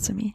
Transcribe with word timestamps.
willkommen 0.00 0.14
zu 0.14 0.14
Blossomy. 0.14 0.34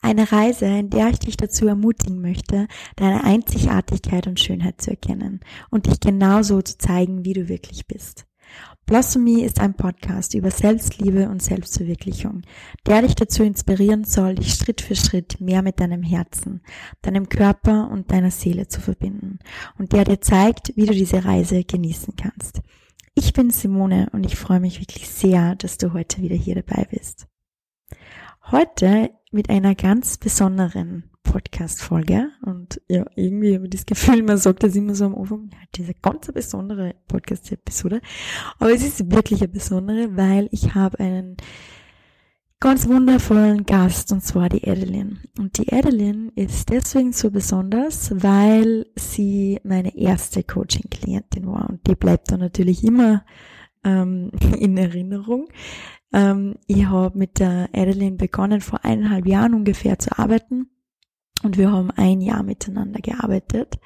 Eine 0.00 0.32
Reise, 0.32 0.66
in 0.66 0.90
der 0.90 1.08
ich 1.10 1.18
dich 1.18 1.36
dazu 1.36 1.66
ermutigen 1.66 2.20
möchte, 2.20 2.66
deine 2.96 3.24
Einzigartigkeit 3.24 4.26
und 4.26 4.40
Schönheit 4.40 4.80
zu 4.80 4.90
erkennen 4.90 5.40
und 5.70 5.86
dich 5.86 6.00
genauso 6.00 6.62
zu 6.62 6.78
zeigen, 6.78 7.24
wie 7.24 7.34
du 7.34 7.48
wirklich 7.48 7.86
bist. 7.86 8.26
Blossomy 8.84 9.42
ist 9.42 9.60
ein 9.60 9.74
Podcast 9.74 10.34
über 10.34 10.50
Selbstliebe 10.50 11.28
und 11.28 11.42
Selbstverwirklichung, 11.42 12.42
der 12.86 13.02
dich 13.02 13.14
dazu 13.14 13.42
inspirieren 13.44 14.04
soll, 14.04 14.34
dich 14.34 14.54
Schritt 14.54 14.80
für 14.80 14.96
Schritt 14.96 15.40
mehr 15.40 15.62
mit 15.62 15.80
deinem 15.80 16.02
Herzen, 16.02 16.60
deinem 17.02 17.28
Körper 17.28 17.88
und 17.90 18.10
deiner 18.10 18.30
Seele 18.30 18.66
zu 18.66 18.80
verbinden 18.80 19.38
und 19.78 19.92
der 19.92 20.04
dir 20.04 20.20
zeigt, 20.20 20.76
wie 20.76 20.86
du 20.86 20.92
diese 20.92 21.24
Reise 21.24 21.64
genießen 21.64 22.14
kannst. 22.16 22.60
Ich 23.14 23.32
bin 23.32 23.50
Simone 23.50 24.08
und 24.12 24.26
ich 24.26 24.36
freue 24.36 24.60
mich 24.60 24.80
wirklich 24.80 25.08
sehr, 25.08 25.54
dass 25.54 25.78
du 25.78 25.92
heute 25.92 26.20
wieder 26.22 26.36
hier 26.36 26.56
dabei 26.56 26.86
bist. 26.90 27.26
Heute 28.52 29.10
mit 29.30 29.48
einer 29.48 29.74
ganz 29.74 30.18
besonderen 30.18 31.04
Podcast-Folge 31.22 32.28
und 32.44 32.82
ja, 32.86 33.06
irgendwie 33.16 33.54
habe 33.54 33.64
ich 33.64 33.70
das 33.70 33.86
Gefühl, 33.86 34.22
man 34.22 34.36
sagt 34.36 34.62
das 34.62 34.76
immer 34.76 34.94
so 34.94 35.06
am 35.06 35.14
Anfang, 35.14 35.48
ja, 35.50 35.58
diese 35.74 35.94
ganz 35.94 36.30
besondere 36.30 36.94
Podcast-Episode, 37.08 38.02
aber 38.58 38.70
es 38.70 38.84
ist 38.84 39.10
wirklich 39.10 39.40
eine 39.40 39.48
besondere, 39.48 40.18
weil 40.18 40.50
ich 40.52 40.74
habe 40.74 41.00
einen 41.00 41.38
ganz 42.60 42.86
wundervollen 42.86 43.64
Gast 43.64 44.12
und 44.12 44.22
zwar 44.22 44.50
die 44.50 44.70
Adeline. 44.70 45.22
Und 45.38 45.56
die 45.56 45.72
Adeline 45.72 46.30
ist 46.34 46.68
deswegen 46.68 47.14
so 47.14 47.30
besonders, 47.30 48.12
weil 48.22 48.84
sie 48.96 49.60
meine 49.64 49.96
erste 49.96 50.44
Coaching-Klientin 50.44 51.46
war 51.46 51.70
und 51.70 51.86
die 51.86 51.94
bleibt 51.94 52.30
dann 52.30 52.40
natürlich 52.40 52.84
immer 52.84 53.24
ähm, 53.82 54.30
in 54.58 54.76
Erinnerung. 54.76 55.48
Ähm, 56.12 56.56
ich 56.66 56.86
habe 56.86 57.18
mit 57.18 57.38
der 57.38 57.68
Adeline 57.72 58.16
begonnen 58.16 58.60
vor 58.60 58.84
eineinhalb 58.84 59.26
Jahren 59.26 59.54
ungefähr 59.54 59.98
zu 59.98 60.18
arbeiten 60.18 60.70
und 61.42 61.58
wir 61.58 61.70
haben 61.72 61.90
ein 61.90 62.20
Jahr 62.20 62.42
miteinander 62.42 63.00
gearbeitet. 63.00 63.78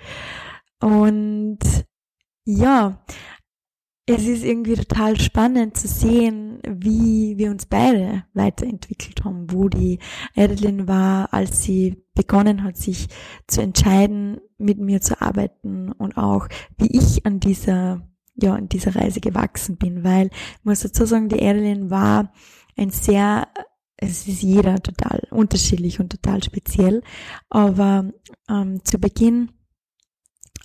Und 0.80 1.58
ja, 2.44 3.04
es 4.08 4.24
ist 4.24 4.44
irgendwie 4.44 4.74
total 4.74 5.18
spannend 5.18 5.76
zu 5.76 5.88
sehen, 5.88 6.60
wie 6.64 7.36
wir 7.38 7.50
uns 7.50 7.66
beide 7.66 8.24
weiterentwickelt 8.34 9.24
haben, 9.24 9.50
wo 9.50 9.68
die 9.68 9.98
Adeline 10.36 10.86
war, 10.86 11.34
als 11.34 11.64
sie 11.64 12.04
begonnen 12.14 12.62
hat, 12.62 12.76
sich 12.76 13.08
zu 13.48 13.62
entscheiden, 13.62 14.40
mit 14.58 14.78
mir 14.78 15.00
zu 15.00 15.20
arbeiten 15.20 15.90
und 15.90 16.16
auch 16.16 16.46
wie 16.78 16.96
ich 16.96 17.26
an 17.26 17.40
dieser, 17.40 18.08
ja, 18.40 18.54
an 18.54 18.68
dieser 18.68 18.94
Reise 18.94 19.20
gewachsen 19.20 19.76
bin, 19.76 20.04
weil 20.04 20.26
ich 20.26 20.64
muss 20.64 20.80
dazu 20.80 21.04
sagen, 21.04 21.28
die 21.28 21.42
Adeline 21.42 21.90
war 21.90 22.32
ein 22.76 22.90
sehr 22.90 23.48
es 23.98 24.28
ist 24.28 24.42
jeder 24.42 24.76
total 24.82 25.22
unterschiedlich 25.30 26.00
und 26.00 26.10
total 26.10 26.42
speziell, 26.42 27.02
aber 27.48 28.10
ähm, 28.48 28.84
zu 28.84 28.98
Beginn, 28.98 29.52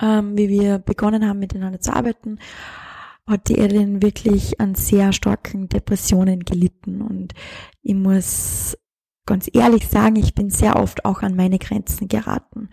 ähm, 0.02 0.38
wie 0.38 0.50
wir 0.50 0.80
begonnen 0.80 1.28
haben 1.28 1.40
miteinander 1.40 1.80
zu 1.80 1.94
arbeiten, 1.96 2.40
hat 3.28 3.48
die 3.48 3.58
Ellen 3.58 4.02
wirklich 4.02 4.60
an 4.60 4.76
sehr 4.76 5.14
starken 5.14 5.70
Depressionen 5.70 6.42
gelitten 6.42 7.02
und 7.02 7.34
ich 7.82 7.96
muss 7.96 8.78
ganz 9.26 9.50
ehrlich 9.54 9.88
sagen, 9.88 10.18
ich 10.18 10.36
bin 10.36 10.50
sehr 10.50 10.76
oft 10.76 11.06
auch 11.06 11.22
an 11.22 11.36
meine 11.36 11.60
Grenzen 11.60 12.08
geraten. 12.08 12.70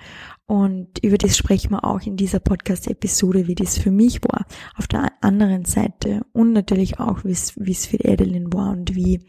Und 0.48 1.04
über 1.04 1.18
das 1.18 1.36
sprechen 1.36 1.72
wir 1.72 1.84
auch 1.84 2.00
in 2.00 2.16
dieser 2.16 2.40
Podcast-Episode, 2.40 3.48
wie 3.48 3.54
das 3.54 3.76
für 3.76 3.90
mich 3.90 4.22
war, 4.24 4.46
auf 4.78 4.86
der 4.86 5.12
anderen 5.20 5.66
Seite 5.66 6.22
und 6.32 6.54
natürlich 6.54 6.98
auch, 6.98 7.22
wie 7.22 7.32
es, 7.32 7.54
es 7.58 7.84
für 7.84 7.98
Edelin 7.98 8.50
war 8.50 8.70
und 8.70 8.94
wie, 8.94 9.20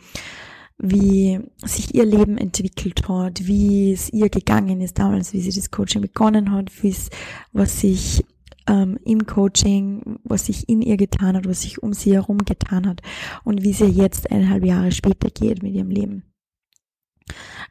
wie 0.78 1.42
sich 1.58 1.94
ihr 1.94 2.06
Leben 2.06 2.38
entwickelt 2.38 3.10
hat, 3.10 3.46
wie 3.46 3.92
es 3.92 4.14
ihr 4.14 4.30
gegangen 4.30 4.80
ist 4.80 4.98
damals, 4.98 5.34
wie 5.34 5.42
sie 5.42 5.52
das 5.52 5.72
Coaching 5.72 6.02
begonnen 6.02 6.54
hat, 6.54 6.72
wie 6.82 6.88
es, 6.88 7.10
was 7.52 7.82
sich 7.82 8.24
ähm, 8.68 8.98
im 9.04 9.26
Coaching, 9.26 10.20
was 10.24 10.46
sich 10.46 10.70
in 10.70 10.82
ihr 10.82 10.96
getan 10.96 11.36
hat, 11.36 11.50
was 11.50 11.64
sich 11.64 11.84
um 11.84 11.92
sie 11.92 12.14
herum 12.14 12.38
getan 12.46 12.88
hat 12.88 13.02
und 13.44 13.62
wie 13.62 13.74
sie 13.74 13.88
jetzt 13.88 14.32
eineinhalb 14.32 14.64
Jahre 14.64 14.94
später 14.94 15.30
geht 15.30 15.64
mit 15.64 15.74
ihrem 15.74 15.90
Leben. 15.90 16.24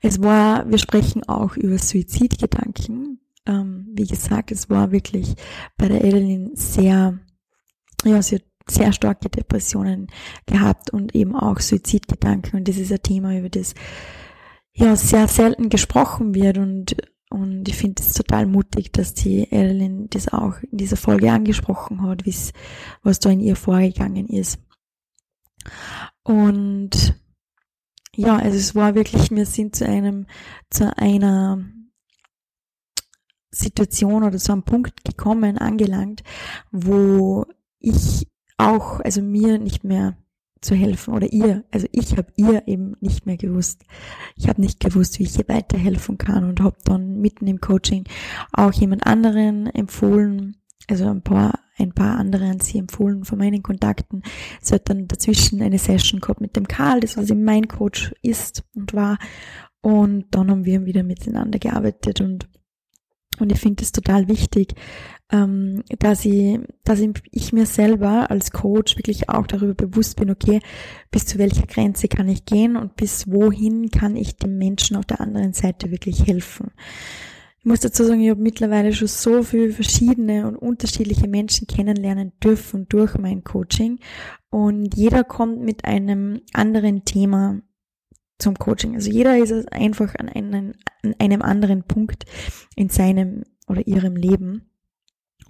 Es 0.03 0.20
war, 0.20 0.69
wir 0.70 0.76
sprechen 0.76 1.26
auch 1.26 1.56
über 1.56 1.78
Suizidgedanken. 1.78 3.20
Ähm, 3.48 3.88
wie 3.94 4.06
gesagt, 4.06 4.53
es 4.53 4.70
war 4.70 4.92
wirklich 4.92 5.34
bei 5.76 5.88
der 5.88 6.04
Edelin 6.04 6.50
sehr, 6.54 7.19
ja, 8.04 8.22
sie 8.22 8.36
hat 8.36 8.44
sehr 8.69 8.92
starke 8.92 9.31
Depressionen 9.31 10.09
gehabt 10.47 10.91
und 10.91 11.14
eben 11.14 11.34
auch 11.34 11.59
Suizidgedanken. 11.59 12.60
Und 12.60 12.69
das 12.69 12.76
ist 12.76 12.92
ein 12.92 13.03
Thema, 13.03 13.36
über 13.36 13.48
das 13.48 13.75
ja 14.75 14.94
sehr 14.94 15.26
selten 15.26 15.70
gesprochen 15.70 16.34
wird 16.34 16.59
und 16.59 16.97
und 17.31 17.69
ich 17.69 17.76
finde 17.76 18.03
es 18.03 18.14
total 18.14 18.47
mutig, 18.47 18.91
dass 18.92 19.12
die 19.12 19.42
Evelyn 19.53 20.09
das 20.09 20.32
auch 20.32 20.54
in 20.62 20.78
dieser 20.78 20.97
Folge 20.97 21.30
angesprochen 21.30 22.00
hat, 22.03 22.25
was 23.03 23.20
da 23.20 23.28
in 23.28 23.41
ihr 23.41 23.54
vorgegangen 23.54 24.28
ist. 24.28 24.59
Und 26.22 27.20
ja, 28.15 28.36
also 28.36 28.56
es 28.56 28.75
war 28.75 28.94
wirklich, 28.94 29.30
wir 29.30 29.44
sind 29.44 29.76
zu 29.76 29.86
einem, 29.86 30.26
zu 30.70 30.97
einer 30.97 31.69
Situation 33.59 34.23
oder 34.23 34.39
zu 34.39 34.53
einem 34.53 34.63
Punkt 34.63 35.05
gekommen, 35.05 35.59
angelangt, 35.59 36.23
wo 36.71 37.47
ich 37.79 38.27
auch, 38.57 39.01
also 39.01 39.23
mir 39.23 39.59
nicht 39.59 39.85
mehr 39.85 40.17
zu 40.61 40.75
helfen 40.75 41.15
oder 41.15 41.33
ihr, 41.33 41.65
also 41.71 41.87
ich 41.93 42.17
habe 42.17 42.33
ihr 42.37 42.67
eben 42.67 42.97
nicht 43.01 43.27
mehr 43.27 43.37
gewusst. 43.37 43.85
Ich 44.37 44.49
habe 44.49 44.61
nicht 44.61 44.81
gewusst, 44.81 45.19
wie 45.19 45.23
ich 45.23 45.39
ihr 45.39 45.49
weiterhelfen 45.49 46.19
kann 46.19 46.45
und 46.45 46.61
habe 46.61 46.77
dann 46.85 47.21
mitten 47.21 47.47
im 47.47 47.61
Coaching 47.61 48.05
auch 48.53 48.73
jemand 48.73 49.07
anderen 49.07 49.67
empfohlen, 49.67 50.57
also 50.89 51.09
ein 51.09 51.23
paar 51.23 51.61
ein 51.81 51.93
paar 51.93 52.19
andere 52.19 52.47
an 52.47 52.59
sie 52.59 52.79
empfohlen 52.79 53.25
von 53.25 53.39
meinen 53.39 53.63
Kontakten. 53.63 54.23
Es 54.61 54.73
hat 54.73 54.89
dann 54.89 55.07
dazwischen 55.07 55.63
eine 55.63 55.79
Session 55.79 56.21
gehabt 56.21 56.41
mit 56.41 56.57
dem 56.57 56.67
Karl, 56.67 56.99
das 56.99 57.17
was 57.17 57.31
eben 57.31 57.45
mein 57.45 57.69
Coach 57.69 58.13
ist 58.21 58.65
und 58.75 58.95
war. 58.95 59.19
Und 59.81 60.27
dann 60.33 60.51
haben 60.51 60.65
wir 60.65 60.87
wieder 60.87 61.05
miteinander 61.05 61.61
gearbeitet 61.61 62.21
und 62.21 62.49
und 63.41 63.53
ich 63.53 63.60
finde 63.60 63.82
es 63.82 63.93
total 63.93 64.28
wichtig, 64.28 64.75
ähm, 65.31 65.82
dass 65.99 66.25
ich, 66.25 66.59
dass 66.84 67.00
ich 67.00 67.53
mir 67.53 67.66
selber 67.66 68.31
als 68.31 68.50
Coach 68.50 68.97
wirklich 68.97 69.28
auch 69.28 69.47
darüber 69.47 69.75
bewusst 69.75 70.16
bin, 70.16 70.31
okay, 70.31 70.60
bis 71.10 71.26
zu 71.26 71.38
welcher 71.38 71.66
Grenze 71.66 72.09
kann 72.09 72.28
ich 72.28 72.44
gehen 72.44 72.77
und 72.77 72.97
bis 72.97 73.31
wohin 73.31 73.91
kann 73.91 74.16
ich 74.16 74.37
dem 74.37 74.56
Menschen 74.56 74.97
auf 74.97 75.04
der 75.04 75.21
anderen 75.21 75.53
Seite 75.53 75.91
wirklich 75.91 76.27
helfen. 76.27 76.71
Ich 77.59 77.65
muss 77.65 77.81
dazu 77.81 78.04
sagen, 78.04 78.21
ich 78.21 78.31
habe 78.31 78.41
mittlerweile 78.41 78.93
schon 78.93 79.09
so 79.09 79.43
viele 79.43 79.72
verschiedene 79.72 80.47
und 80.47 80.56
unterschiedliche 80.56 81.28
Menschen 81.28 81.66
kennenlernen 81.66 82.32
dürfen 82.43 82.87
durch 82.88 83.19
mein 83.19 83.44
Coaching 83.44 83.98
und 84.48 84.97
jeder 84.97 85.25
kommt 85.25 85.60
mit 85.60 85.84
einem 85.84 86.41
anderen 86.54 87.04
Thema 87.04 87.60
zum 88.39 88.59
Coaching. 88.59 88.95
Also 88.95 89.11
jeder 89.11 89.37
ist 89.37 89.73
einfach 89.73 90.15
an, 90.17 90.29
einen, 90.29 90.75
an 91.03 91.15
einem 91.19 91.43
anderen 91.43 91.83
Punkt 91.85 92.25
in 92.77 92.89
seinem 92.89 93.45
oder 93.67 93.87
ihrem 93.87 94.17
Leben. 94.17 94.71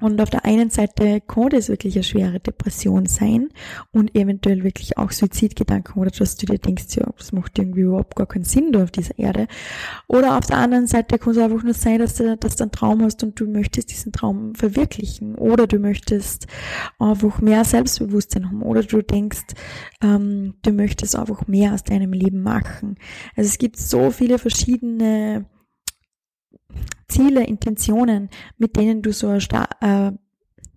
Und 0.01 0.21
auf 0.21 0.31
der 0.31 0.45
einen 0.45 0.71
Seite 0.71 1.21
kann 1.21 1.49
es 1.53 1.69
wirklich 1.69 1.97
eine 1.97 2.05
schwere 2.05 2.41
Depression 2.41 3.07
sein 3.07 3.49
und 3.91 4.15
eventuell 4.15 4.63
wirklich 4.63 4.97
auch 4.97 5.11
Suizidgedanken 5.11 6.01
oder 6.01 6.11
dass 6.11 6.37
du 6.37 6.47
dir 6.47 6.59
denkst, 6.59 6.97
ja, 6.97 7.07
das 7.17 7.33
macht 7.33 7.59
irgendwie 7.59 7.81
überhaupt 7.81 8.15
gar 8.15 8.27
keinen 8.27 8.45
Sinn 8.45 8.73
da 8.73 8.85
auf 8.85 8.91
dieser 8.91 9.19
Erde. 9.19 9.49
Oder 10.07 10.39
auf 10.39 10.47
der 10.47 10.59
anderen 10.59 10.87
Seite 10.87 11.19
kann 11.19 11.33
es 11.33 11.39
einfach 11.39 11.63
nur 11.63 11.75
sein, 11.75 11.99
dass 11.99 12.15
du, 12.15 12.37
dass 12.37 12.57
du 12.57 12.65
einen 12.65 12.73
Traum 12.73 13.03
hast 13.03 13.23
und 13.23 13.39
du 13.41 13.47
möchtest 13.47 13.91
diesen 13.91 14.13
Traum 14.13 14.55
verwirklichen 14.55 15.35
oder 15.35 15.67
du 15.67 15.79
möchtest 15.79 16.47
einfach 16.99 17.41
mehr 17.41 17.65
Selbstbewusstsein 17.65 18.47
haben 18.47 18.63
oder 18.63 18.83
du 18.83 19.03
denkst, 19.03 19.55
ähm, 20.03 20.55
du 20.63 20.73
möchtest 20.73 21.17
einfach 21.17 21.47
mehr 21.49 21.75
aus 21.75 21.83
deinem 21.85 22.13
Leben 22.13 22.43
machen. 22.43 22.97
Also 23.37 23.49
es 23.49 23.59
gibt 23.59 23.77
so 23.77 24.11
viele 24.11 24.39
verschiedene 24.39 25.47
Ziele, 27.09 27.45
Intentionen, 27.45 28.29
mit 28.57 28.77
denen 28.77 29.03
du 29.03 29.13
so 29.13 29.29
ein 29.29 29.41
Sta 29.41 29.69
äh, 29.81 30.13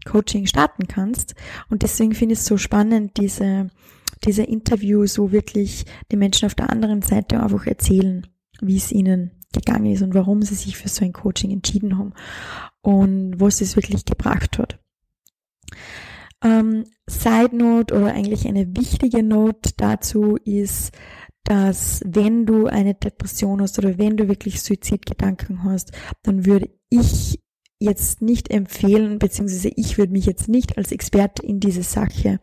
Coaching 0.06 0.46
starten 0.48 0.88
kannst. 0.88 1.36
Und 1.70 1.84
deswegen 1.84 2.14
finde 2.14 2.34
ich 2.34 2.40
es 2.40 2.46
so 2.46 2.58
spannend, 2.58 3.18
diese, 3.18 3.70
diese 4.26 4.44
Interview 4.44 5.06
so 5.06 5.32
wirklich 5.32 5.86
die 6.12 6.18
Menschen 6.18 6.46
auf 6.46 6.56
der 6.56 6.70
anderen 6.70 7.02
Seite 7.02 7.42
einfach 7.42 7.66
erzählen, 7.68 8.28
wie 8.62 8.78
es 8.78 8.92
ihnen 8.92 9.32
gegangen 9.54 9.88
ist 9.88 10.02
und 10.02 10.14
warum 10.14 10.42
sie 10.42 10.56
sich 10.56 10.78
für 10.78 10.90
so 10.90 11.04
ein 11.04 11.14
Coaching 11.14 11.52
entschieden 11.52 11.98
haben 11.98 12.14
und 12.82 13.40
was 13.40 13.62
es 13.62 13.76
wirklich 13.76 14.06
gebracht 14.06 14.58
hat. 14.58 14.80
Ähm, 16.44 16.86
Side 17.08 17.56
Note 17.56 17.94
oder 17.94 18.14
eigentlich 18.14 18.48
eine 18.48 18.76
wichtige 18.76 19.22
Note 19.22 19.72
dazu 19.78 20.38
ist, 20.38 20.92
dass 21.44 22.02
wenn 22.06 22.46
du 22.46 22.68
eine 22.68 22.94
Depression 22.94 23.62
hast 23.62 23.78
oder 23.80 23.98
wenn 23.98 24.18
du 24.18 24.28
wirklich 24.28 24.62
Suizidgedanken 24.62 25.64
hast, 25.64 25.92
dann 26.24 26.46
würde 26.46 26.70
ich 26.90 27.40
jetzt 27.82 28.22
nicht 28.22 28.52
empfehlen, 28.52 29.18
beziehungsweise 29.18 29.72
ich 29.76 29.98
würde 29.98 30.12
mich 30.14 30.28
jetzt 30.28 30.48
nicht 30.48 30.78
als 30.78 30.92
Experte 30.92 31.44
in 31.44 31.60
diese 31.60 31.82
Sache 31.82 32.40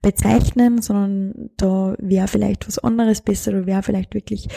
bezeichnen, 0.00 0.80
sondern 0.80 1.50
da 1.58 1.94
wäre 1.98 2.26
vielleicht 2.26 2.66
was 2.66 2.78
anderes 2.78 3.20
besser 3.20 3.50
oder 3.50 3.66
wäre 3.66 3.82
vielleicht 3.82 4.14
wirklich 4.14 4.48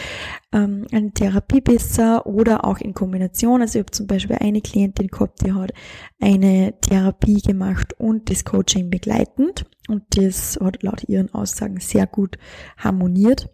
ähm, 0.53 0.87
eine 0.93 1.11
Therapie 1.11 1.59
besser 1.59 2.25
oder 2.25 2.63
auch 2.63 2.77
in 2.77 2.93
Kombination. 2.93 3.61
Also 3.61 3.79
ich 3.79 3.83
habe 3.83 3.91
zum 3.91 4.07
Beispiel 4.07 4.37
eine 4.39 4.61
Klientin 4.61 5.07
gehabt, 5.07 5.45
die 5.45 5.51
hat 5.51 5.73
eine 6.21 6.75
Therapie 6.79 7.41
gemacht 7.41 7.93
und 7.99 8.29
das 8.29 8.45
Coaching 8.45 8.89
begleitend 8.89 9.65
und 9.89 10.03
das 10.11 10.57
hat 10.63 10.81
laut 10.81 11.03
ihren 11.09 11.33
Aussagen 11.33 11.81
sehr 11.81 12.07
gut 12.07 12.37
harmoniert. 12.77 13.49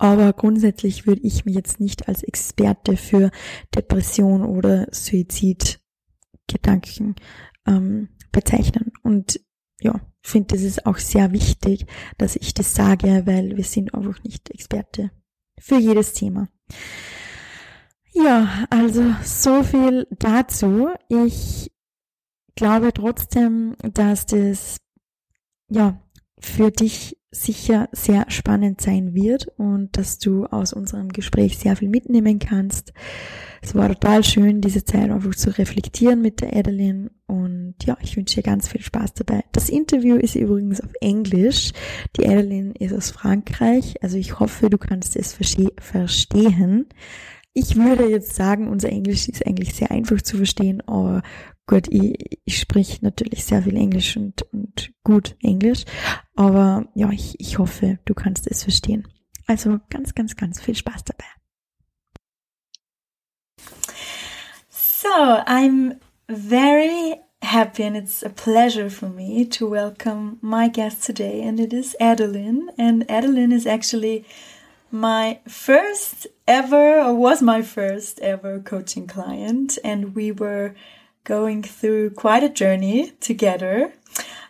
Aber 0.00 0.32
grundsätzlich 0.32 1.06
würde 1.06 1.20
ich 1.20 1.44
mich 1.44 1.54
jetzt 1.54 1.78
nicht 1.78 2.08
als 2.08 2.22
Experte 2.22 2.96
für 2.96 3.30
Depression 3.74 4.42
oder 4.42 4.86
Suizidgedanken 4.90 7.16
ähm, 7.66 8.08
bezeichnen. 8.32 8.92
Und 9.02 9.42
ja, 9.78 10.00
finde, 10.22 10.56
ist 10.56 10.86
auch 10.86 10.96
sehr 10.96 11.32
wichtig, 11.32 11.84
dass 12.16 12.36
ich 12.36 12.54
das 12.54 12.74
sage, 12.74 13.26
weil 13.26 13.58
wir 13.58 13.64
sind 13.64 13.92
einfach 13.92 14.24
nicht 14.24 14.48
Experte 14.48 15.10
für 15.58 15.76
jedes 15.76 16.14
Thema. 16.14 16.48
Ja, 18.14 18.64
also 18.70 19.04
so 19.22 19.62
viel 19.62 20.06
dazu. 20.18 20.88
Ich 21.10 21.70
glaube 22.54 22.94
trotzdem, 22.94 23.76
dass 23.82 24.24
das 24.24 24.78
ja 25.68 26.02
für 26.40 26.70
dich 26.70 27.19
sicher 27.32 27.88
sehr 27.92 28.26
spannend 28.28 28.80
sein 28.80 29.14
wird 29.14 29.46
und 29.56 29.96
dass 29.96 30.18
du 30.18 30.46
aus 30.46 30.72
unserem 30.72 31.10
Gespräch 31.10 31.58
sehr 31.58 31.76
viel 31.76 31.88
mitnehmen 31.88 32.38
kannst. 32.40 32.92
Es 33.62 33.74
war 33.74 33.88
total 33.88 34.24
schön, 34.24 34.60
diese 34.60 34.84
Zeit 34.84 35.10
einfach 35.10 35.34
zu 35.34 35.56
reflektieren 35.56 36.22
mit 36.22 36.40
der 36.40 36.56
Adeline 36.56 37.10
und 37.26 37.74
ja, 37.84 37.96
ich 38.00 38.16
wünsche 38.16 38.36
dir 38.36 38.42
ganz 38.42 38.68
viel 38.68 38.80
Spaß 38.80 39.14
dabei. 39.14 39.44
Das 39.52 39.68
Interview 39.68 40.16
ist 40.16 40.34
übrigens 40.34 40.80
auf 40.80 40.90
Englisch. 41.00 41.72
Die 42.16 42.26
Adeline 42.26 42.72
ist 42.78 42.94
aus 42.94 43.10
Frankreich, 43.10 44.02
also 44.02 44.16
ich 44.16 44.40
hoffe, 44.40 44.70
du 44.70 44.78
kannst 44.78 45.14
es 45.14 45.32
verstehen. 45.32 46.86
Ich 47.52 47.76
würde 47.76 48.08
jetzt 48.08 48.34
sagen, 48.34 48.68
unser 48.68 48.90
Englisch 48.90 49.28
ist 49.28 49.46
eigentlich 49.46 49.74
sehr 49.74 49.90
einfach 49.90 50.22
zu 50.22 50.36
verstehen, 50.36 50.82
aber 50.86 51.22
gut, 51.70 51.86
ich, 51.88 52.40
ich 52.44 52.58
sprich 52.58 53.00
natürlich 53.00 53.44
sehr 53.44 53.62
viel 53.62 53.76
Englisch 53.76 54.16
und, 54.16 54.42
und 54.52 54.92
gut 55.04 55.36
Englisch, 55.40 55.84
aber 56.34 56.88
ja, 56.94 57.10
ich, 57.10 57.38
ich 57.38 57.58
hoffe, 57.58 58.00
du 58.06 58.14
kannst 58.14 58.48
es 58.48 58.64
verstehen. 58.64 59.06
Also 59.46 59.78
ganz, 59.88 60.14
ganz, 60.16 60.34
ganz 60.34 60.60
viel 60.60 60.74
Spaß 60.74 61.04
dabei. 61.04 61.24
So, 64.68 65.08
I'm 65.08 65.98
very 66.28 67.20
happy 67.40 67.84
and 67.84 67.96
it's 67.96 68.24
a 68.24 68.30
pleasure 68.30 68.90
for 68.90 69.08
me 69.08 69.44
to 69.50 69.70
welcome 69.70 70.38
my 70.42 70.68
guest 70.68 71.06
today, 71.06 71.40
and 71.46 71.60
it 71.60 71.72
is 71.72 71.94
Adeline. 72.00 72.68
And 72.78 73.08
Adeline 73.08 73.52
is 73.52 73.66
actually 73.66 74.24
my 74.90 75.38
first 75.46 76.26
ever, 76.48 77.00
or 77.00 77.14
was 77.14 77.40
my 77.40 77.62
first 77.62 78.18
ever 78.18 78.58
coaching 78.58 79.06
client, 79.06 79.78
and 79.84 80.16
we 80.16 80.32
were 80.32 80.74
going 81.24 81.62
through 81.62 82.10
quite 82.10 82.42
a 82.42 82.48
journey 82.48 83.12
together 83.20 83.92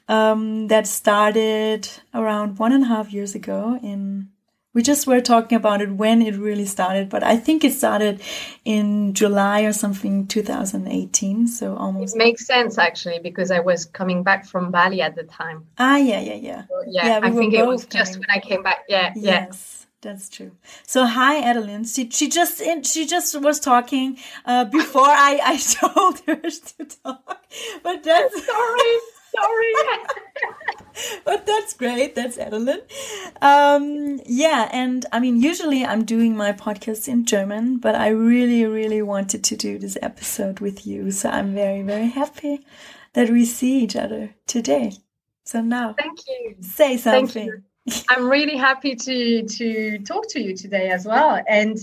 um, 0.09 0.69
that 0.69 0.87
started 0.87 1.89
around 2.15 2.59
one 2.59 2.73
and 2.73 2.85
a 2.85 2.87
half 2.89 3.13
years 3.13 3.35
ago 3.35 3.79
in 3.83 4.29
we 4.73 4.83
just 4.83 5.07
were 5.07 5.21
talking 5.21 5.57
about 5.57 5.83
it 5.83 5.91
when 5.91 6.23
it 6.23 6.37
really 6.37 6.65
started, 6.65 7.09
but 7.09 7.25
I 7.25 7.37
think 7.37 7.65
it 7.65 7.73
started 7.73 8.23
in 8.65 9.15
July 9.15 9.63
or 9.63 9.73
something 9.73 10.29
2018. 10.29 11.49
So 11.49 11.75
almost. 11.77 12.15
It 12.15 12.19
makes 12.19 12.47
sense 12.47 12.79
actually 12.79 13.19
because 13.19 13.51
I 13.51 13.59
was 13.61 13.85
coming 13.85 14.23
back 14.23 14.47
from 14.47 14.71
Bali 14.71 15.03
at 15.03 15.17
the 15.17 15.25
time. 15.25 15.67
Ah, 15.79 15.97
yeah, 15.97 16.21
yeah, 16.21 16.35
yeah. 16.35 16.65
So, 16.69 16.83
yeah, 16.87 17.07
yeah 17.07 17.21
I 17.23 17.31
think 17.33 17.55
it 17.55 17.67
was 17.67 17.85
just 17.87 18.15
when 18.15 18.31
I 18.31 18.39
came 18.39 18.63
back. 18.63 18.85
Yeah, 18.89 19.13
yes. 19.17 19.80
That's 20.03 20.31
true. 20.31 20.53
So 20.87 21.05
hi, 21.05 21.41
Adeline. 21.41 21.85
She 21.85 22.09
she 22.11 22.29
just 22.29 22.63
she 22.87 23.07
just 23.07 23.39
was 23.41 23.61
talking 23.61 24.17
uh, 24.47 24.65
before 24.65 25.07
I 25.09 25.39
I 25.43 25.57
told 25.81 26.21
her 26.27 26.37
to 26.51 26.85
talk, 27.03 27.45
but 27.83 28.03
that's 28.03 28.47
sorry, 28.47 28.95
sorry. 29.37 29.73
but 31.25 31.45
that's 31.45 31.75
great. 31.75 32.15
That's 32.15 32.39
Adeline. 32.39 32.81
Um, 33.43 34.21
yeah, 34.25 34.71
and 34.73 35.05
I 35.13 35.21
mean, 35.21 35.43
usually 35.43 35.85
I'm 35.85 36.05
doing 36.07 36.35
my 36.35 36.53
podcast 36.53 37.07
in 37.07 37.27
German, 37.27 37.77
but 37.77 37.95
I 37.95 38.09
really, 38.09 38.65
really 38.65 39.03
wanted 39.03 39.45
to 39.45 39.57
do 39.57 39.79
this 39.79 39.99
episode 40.01 40.61
with 40.61 40.87
you. 40.87 41.11
So 41.11 41.29
I'm 41.29 41.55
very, 41.55 41.83
very 41.83 42.09
happy 42.09 42.65
that 43.13 43.29
we 43.29 43.45
see 43.45 43.81
each 43.83 43.97
other 43.97 44.35
today. 44.47 44.93
So 45.45 45.61
now, 45.61 45.95
thank 45.99 46.21
you. 46.27 46.57
Say 46.61 46.97
something. 46.97 47.65
I'm 48.09 48.29
really 48.29 48.57
happy 48.57 48.95
to 48.95 49.43
to 49.45 49.99
talk 50.01 50.29
to 50.31 50.41
you 50.41 50.57
today 50.57 50.91
as 50.91 51.07
well. 51.07 51.43
And 51.49 51.79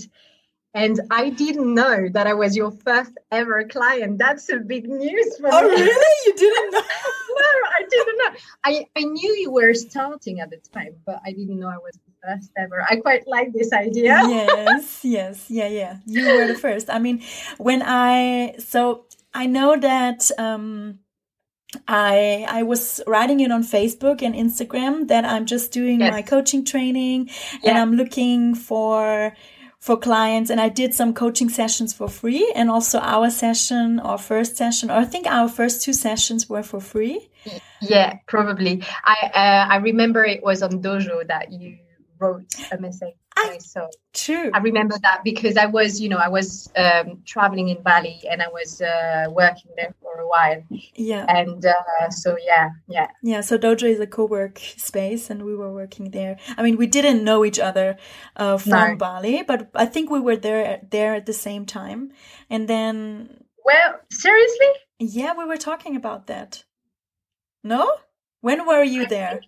and 0.74 1.00
I 1.10 1.30
didn't 1.30 1.74
know 1.74 2.08
that 2.10 2.26
I 2.26 2.34
was 2.34 2.56
your 2.56 2.70
first 2.70 3.12
ever 3.32 3.64
client. 3.64 4.18
That's 4.18 4.48
a 4.50 4.58
big 4.58 4.88
news 4.88 5.36
for 5.38 5.48
oh, 5.52 5.62
me. 5.62 5.74
Oh, 5.74 5.80
really? 5.80 6.16
You 6.26 6.34
didn't 6.36 6.72
know? 6.72 6.80
no, 6.80 7.52
I 7.78 7.82
didn't 7.90 8.18
know. 8.18 8.30
I, 8.64 8.86
I 8.96 9.04
knew 9.04 9.34
you 9.36 9.50
were 9.50 9.74
starting 9.74 10.40
at 10.40 10.50
the 10.50 10.58
time, 10.72 10.94
but 11.06 11.20
I 11.24 11.32
didn't 11.32 11.58
know 11.58 11.68
I 11.68 11.78
was 11.78 11.94
the 12.06 12.12
first 12.22 12.50
ever. 12.56 12.86
I 12.88 12.96
quite 12.96 13.26
like 13.26 13.52
this 13.52 13.72
idea. 13.72 14.20
yes, 14.28 15.00
yes, 15.04 15.46
yeah, 15.48 15.68
yeah. 15.68 15.96
You 16.06 16.26
were 16.26 16.46
the 16.46 16.54
first. 16.54 16.90
I 16.90 16.98
mean, 16.98 17.22
when 17.56 17.82
I 17.84 18.56
so 18.58 19.06
I 19.32 19.46
know 19.46 19.78
that 19.78 20.30
um 20.38 21.00
I 21.86 22.46
I 22.48 22.62
was 22.62 23.00
writing 23.06 23.40
it 23.40 23.52
on 23.52 23.62
Facebook 23.62 24.22
and 24.22 24.34
Instagram 24.34 25.08
that 25.08 25.24
I'm 25.24 25.44
just 25.44 25.70
doing 25.72 26.00
yes. 26.00 26.12
my 26.12 26.22
coaching 26.22 26.64
training 26.64 27.28
yeah. 27.62 27.70
and 27.70 27.78
I'm 27.78 27.92
looking 27.92 28.54
for 28.54 29.34
for 29.78 29.96
clients 29.96 30.50
and 30.50 30.60
I 30.60 30.70
did 30.70 30.94
some 30.94 31.14
coaching 31.14 31.48
sessions 31.48 31.92
for 31.92 32.08
free 32.08 32.50
and 32.56 32.70
also 32.70 32.98
our 32.98 33.30
session 33.30 34.00
our 34.00 34.18
first 34.18 34.56
session 34.56 34.90
or 34.90 34.94
I 34.94 35.04
think 35.04 35.26
our 35.26 35.48
first 35.48 35.82
two 35.82 35.92
sessions 35.92 36.48
were 36.48 36.62
for 36.62 36.80
free. 36.80 37.28
Yeah, 37.80 38.18
probably. 38.26 38.82
I 39.04 39.30
uh, 39.34 39.74
I 39.74 39.76
remember 39.76 40.24
it 40.24 40.42
was 40.42 40.62
on 40.62 40.82
Dojo 40.82 41.26
that 41.28 41.52
you 41.52 41.78
wrote 42.18 42.46
a 42.72 42.78
message 42.78 43.14
so 43.60 43.88
true. 44.12 44.50
I 44.54 44.58
remember 44.58 44.96
that 45.02 45.22
because 45.24 45.56
I 45.56 45.66
was, 45.66 46.00
you 46.00 46.08
know, 46.08 46.18
I 46.18 46.28
was 46.28 46.70
um, 46.76 47.22
traveling 47.24 47.68
in 47.68 47.82
Bali 47.82 48.20
and 48.30 48.42
I 48.42 48.48
was 48.48 48.80
uh, 48.80 49.26
working 49.30 49.70
there 49.76 49.94
for 50.00 50.20
a 50.20 50.28
while. 50.28 50.62
Yeah. 50.94 51.24
And 51.28 51.64
uh, 51.64 52.10
so 52.10 52.36
yeah, 52.44 52.70
yeah. 52.88 53.08
Yeah. 53.22 53.40
So 53.40 53.58
Dojo 53.58 53.84
is 53.84 54.00
a 54.00 54.06
co-work 54.06 54.58
space, 54.58 55.30
and 55.30 55.44
we 55.44 55.54
were 55.54 55.72
working 55.72 56.10
there. 56.10 56.38
I 56.56 56.62
mean, 56.62 56.76
we 56.76 56.86
didn't 56.86 57.24
know 57.24 57.44
each 57.44 57.58
other 57.58 57.96
uh, 58.36 58.58
from 58.58 58.90
no. 58.90 58.96
Bali, 58.96 59.42
but 59.42 59.70
I 59.74 59.86
think 59.86 60.10
we 60.10 60.20
were 60.20 60.36
there 60.36 60.80
there 60.90 61.14
at 61.14 61.26
the 61.26 61.32
same 61.32 61.66
time. 61.66 62.12
And 62.50 62.68
then. 62.68 63.44
Well, 63.64 64.00
seriously? 64.10 64.68
Yeah, 64.98 65.34
we 65.36 65.44
were 65.44 65.58
talking 65.58 65.96
about 65.96 66.26
that. 66.26 66.64
No? 67.62 67.90
When 68.40 68.66
were 68.66 68.84
you 68.84 69.06
there? 69.06 69.40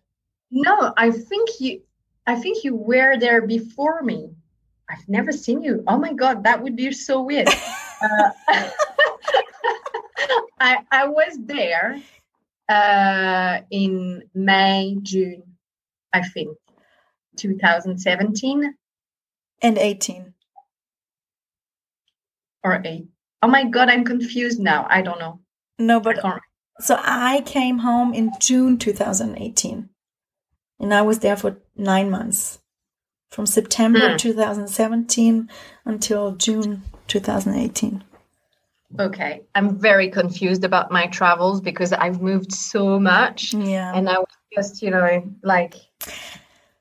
No, 0.51 0.93
I 0.97 1.11
think 1.11 1.49
you 1.61 1.83
I 2.31 2.37
think 2.37 2.63
you 2.63 2.77
were 2.77 3.19
there 3.19 3.45
before 3.45 4.03
me. 4.03 4.31
I've 4.89 5.09
never 5.09 5.33
seen 5.33 5.63
you. 5.63 5.83
Oh 5.89 5.99
my 5.99 6.13
god, 6.13 6.45
that 6.45 6.63
would 6.63 6.77
be 6.77 6.93
so 6.93 7.23
weird. 7.23 7.49
uh, 8.03 8.31
I 10.61 10.79
I 10.93 11.09
was 11.09 11.37
there 11.41 12.01
uh, 12.69 13.63
in 13.73 14.23
May, 14.33 14.97
June, 15.03 15.43
I 16.13 16.23
think, 16.23 16.57
2017 17.37 18.75
and 19.63 19.79
18 19.79 20.33
or 22.63 22.81
8. 22.85 23.09
Oh 23.43 23.49
my 23.49 23.65
god, 23.65 23.89
I'm 23.89 24.05
confused 24.05 24.61
now. 24.61 24.87
I 24.89 25.03
don't 25.03 25.19
know. 25.19 25.41
No, 25.81 25.99
but 25.99 26.25
I 26.25 26.39
so 26.79 26.97
I 26.97 27.43
came 27.45 27.79
home 27.79 28.15
in 28.15 28.31
June 28.39 28.79
2018 28.79 29.89
and 30.81 30.95
I 30.95 31.03
was 31.03 31.19
there 31.21 31.37
for 31.37 31.57
nine 31.77 32.11
months 32.11 32.59
from 33.29 33.47
September 33.47 34.01
mm. 34.01 34.19
2017 34.19 35.49
until 35.85 36.33
June 36.33 36.83
2018. 37.07 38.03
Okay, 38.99 39.43
I'm 39.55 39.79
very 39.79 40.11
confused 40.11 40.65
about 40.65 40.91
my 40.91 41.07
travels 41.07 41.61
because 41.61 41.93
I've 41.93 42.21
moved 42.21 42.53
so 42.53 42.99
much. 42.99 43.55
Yeah. 43.55 43.93
And 43.95 44.09
I 44.09 44.19
was 44.19 44.27
just, 44.53 44.83
you 44.83 44.91
know, 44.91 45.23
like 45.45 45.77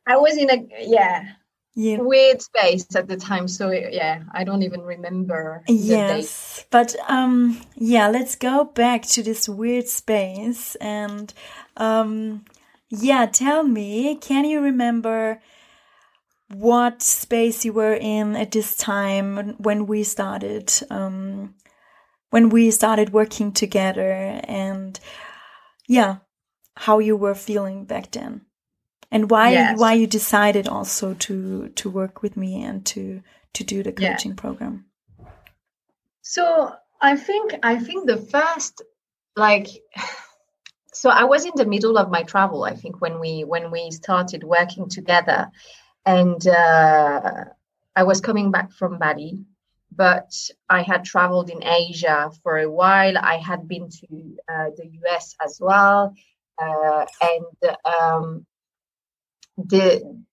I 0.07 0.17
was 0.17 0.35
in 0.37 0.49
a 0.49 0.67
yeah, 0.79 1.33
yeah. 1.75 1.97
weird 1.97 2.41
space 2.41 2.95
at 2.95 3.07
the 3.07 3.15
time 3.15 3.47
so 3.47 3.69
yeah 3.69 4.23
i 4.33 4.43
don't 4.43 4.63
even 4.63 4.81
remember 4.81 5.63
yes 5.67 6.65
but 6.71 6.95
um 7.07 7.61
yeah 7.75 8.09
let's 8.09 8.35
go 8.35 8.65
back 8.65 9.03
to 9.03 9.23
this 9.23 9.47
weird 9.47 9.87
space 9.87 10.75
and 10.75 11.33
um 11.77 12.43
yeah, 12.89 13.25
tell 13.25 13.63
me, 13.63 14.15
can 14.15 14.45
you 14.45 14.61
remember 14.61 15.41
what 16.53 17.03
space 17.03 17.63
you 17.63 17.71
were 17.73 17.93
in 17.93 18.35
at 18.35 18.51
this 18.51 18.75
time 18.75 19.55
when 19.59 19.85
we 19.85 20.03
started 20.03 20.73
um, 20.89 21.53
when 22.31 22.49
we 22.49 22.71
started 22.71 23.13
working 23.13 23.51
together 23.51 24.11
and 24.43 24.99
yeah, 25.87 26.17
how 26.75 26.99
you 26.99 27.15
were 27.15 27.35
feeling 27.35 27.85
back 27.85 28.11
then 28.11 28.41
and 29.11 29.29
why 29.29 29.51
yes. 29.51 29.79
why 29.79 29.93
you 29.93 30.07
decided 30.07 30.67
also 30.67 31.13
to 31.15 31.69
to 31.69 31.89
work 31.89 32.21
with 32.21 32.35
me 32.37 32.63
and 32.63 32.85
to 32.85 33.21
to 33.53 33.63
do 33.63 33.83
the 33.83 33.91
coaching 33.91 34.31
yeah. 34.31 34.37
program. 34.37 34.85
So 36.21 36.73
I 37.01 37.15
think 37.15 37.53
I 37.63 37.77
think 37.77 38.07
the 38.07 38.17
first 38.17 38.81
like 39.35 39.67
so 40.99 41.09
I 41.09 41.23
was 41.23 41.45
in 41.45 41.53
the 41.55 41.65
middle 41.65 41.97
of 41.97 42.09
my 42.09 42.23
travel 42.23 42.63
I 42.63 42.75
think 42.75 43.01
when 43.01 43.19
we 43.19 43.43
when 43.53 43.71
we 43.71 43.91
started 43.91 44.43
working 44.43 44.89
together 44.89 45.49
and 46.05 46.41
uh, 46.47 47.45
I 47.95 48.03
was 48.03 48.21
coming 48.21 48.51
back 48.51 48.71
from 48.71 48.99
Bali 48.99 49.45
but 49.99 50.31
I 50.69 50.81
had 50.81 51.03
traveled 51.03 51.49
in 51.49 51.63
Asia 51.63 52.31
for 52.43 52.59
a 52.59 52.71
while. 52.71 53.17
I 53.17 53.35
had 53.35 53.67
been 53.67 53.89
to 53.89 54.07
uh, 54.47 54.69
the 54.77 54.87
US 55.03 55.35
as 55.43 55.59
well, 55.59 56.13
uh, 56.61 57.05
and 57.21 57.75
um, 57.85 58.45
the 59.57 60.23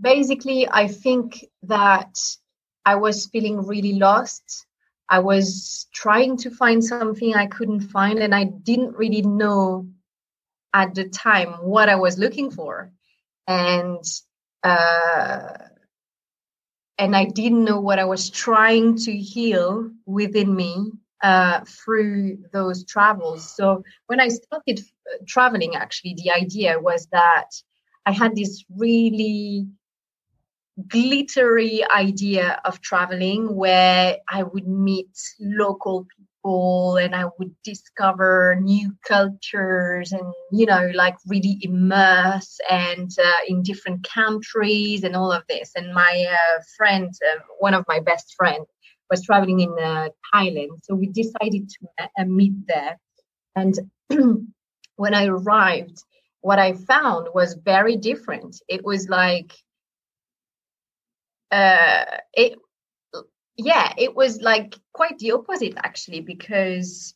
basically, 0.00 0.68
I 0.68 0.88
think 0.88 1.44
that 1.64 2.14
I 2.84 2.96
was 2.96 3.26
feeling 3.26 3.66
really 3.66 3.94
lost. 3.94 4.66
I 5.10 5.20
was 5.20 5.86
trying 5.92 6.36
to 6.38 6.50
find 6.50 6.84
something 6.84 7.34
I 7.34 7.46
couldn't 7.46 7.80
find, 7.80 8.18
and 8.18 8.34
I 8.34 8.44
didn't 8.44 8.96
really 8.96 9.22
know 9.22 9.88
at 10.74 10.94
the 10.94 11.08
time 11.08 11.48
what 11.62 11.88
I 11.88 11.96
was 11.96 12.18
looking 12.18 12.50
for, 12.50 12.92
and. 13.46 14.04
Uh, 14.62 15.56
and 16.98 17.14
I 17.14 17.26
didn't 17.26 17.64
know 17.64 17.80
what 17.80 18.00
I 18.00 18.04
was 18.04 18.28
trying 18.28 18.96
to 18.98 19.16
heal 19.16 19.90
within 20.04 20.54
me 20.54 20.90
uh, 21.22 21.60
through 21.64 22.38
those 22.52 22.84
travels. 22.84 23.54
So 23.54 23.84
when 24.06 24.20
I 24.20 24.28
started 24.28 24.80
uh, 24.80 25.18
traveling, 25.26 25.76
actually, 25.76 26.14
the 26.14 26.32
idea 26.32 26.78
was 26.78 27.06
that 27.12 27.50
I 28.04 28.12
had 28.12 28.34
this 28.34 28.64
really 28.76 29.68
glittery 30.86 31.82
idea 31.90 32.60
of 32.64 32.80
traveling 32.80 33.54
where 33.54 34.18
I 34.28 34.42
would 34.42 34.68
meet 34.68 35.10
local 35.40 36.06
people 36.16 36.96
and 36.96 37.14
I 37.14 37.26
would 37.38 37.54
discover 37.64 38.58
new 38.60 38.92
cultures 39.06 40.12
and, 40.12 40.32
you 40.52 40.66
know, 40.66 40.90
like 40.94 41.16
really 41.26 41.58
immerse 41.62 42.58
and 42.70 43.10
uh, 43.18 43.40
in 43.48 43.62
different 43.62 44.08
countries 44.08 45.02
and 45.04 45.16
all 45.16 45.32
of 45.32 45.42
this. 45.48 45.72
And 45.74 45.92
my 45.92 46.26
uh, 46.30 46.62
friend, 46.76 47.12
uh, 47.32 47.40
one 47.58 47.74
of 47.74 47.84
my 47.88 48.00
best 48.00 48.34
friends, 48.36 48.66
was 49.10 49.24
traveling 49.24 49.60
in 49.60 49.74
uh, 49.80 50.08
Thailand. 50.34 50.84
So 50.84 50.94
we 50.94 51.08
decided 51.08 51.68
to 51.68 52.08
uh, 52.18 52.24
meet 52.24 52.52
there. 52.66 52.98
And 53.56 53.74
when 54.96 55.14
I 55.14 55.26
arrived, 55.26 56.02
what 56.40 56.58
I 56.58 56.74
found 56.74 57.28
was 57.34 57.54
very 57.54 57.96
different. 57.96 58.60
It 58.68 58.84
was 58.84 59.08
like, 59.08 59.52
uh, 61.50 62.04
it 62.32 62.58
yeah, 63.56 63.92
it 63.98 64.14
was 64.14 64.40
like 64.40 64.78
quite 64.92 65.18
the 65.18 65.32
opposite 65.32 65.74
actually, 65.76 66.20
because 66.20 67.14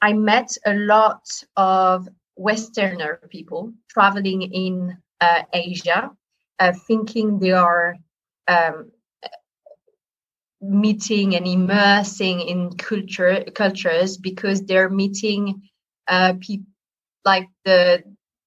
I 0.00 0.12
met 0.14 0.56
a 0.64 0.74
lot 0.74 1.26
of 1.56 2.08
Westerner 2.36 3.20
people 3.30 3.72
traveling 3.88 4.42
in 4.42 4.96
uh, 5.20 5.42
Asia, 5.52 6.10
uh, 6.58 6.72
thinking 6.86 7.38
they 7.38 7.52
are 7.52 7.96
um, 8.48 8.90
meeting 10.60 11.36
and 11.36 11.46
immersing 11.46 12.40
in 12.40 12.76
culture 12.76 13.44
cultures 13.54 14.16
because 14.16 14.62
they're 14.62 14.90
meeting 14.90 15.62
uh, 16.08 16.34
people 16.40 16.66
like 17.24 17.48
the 17.64 18.02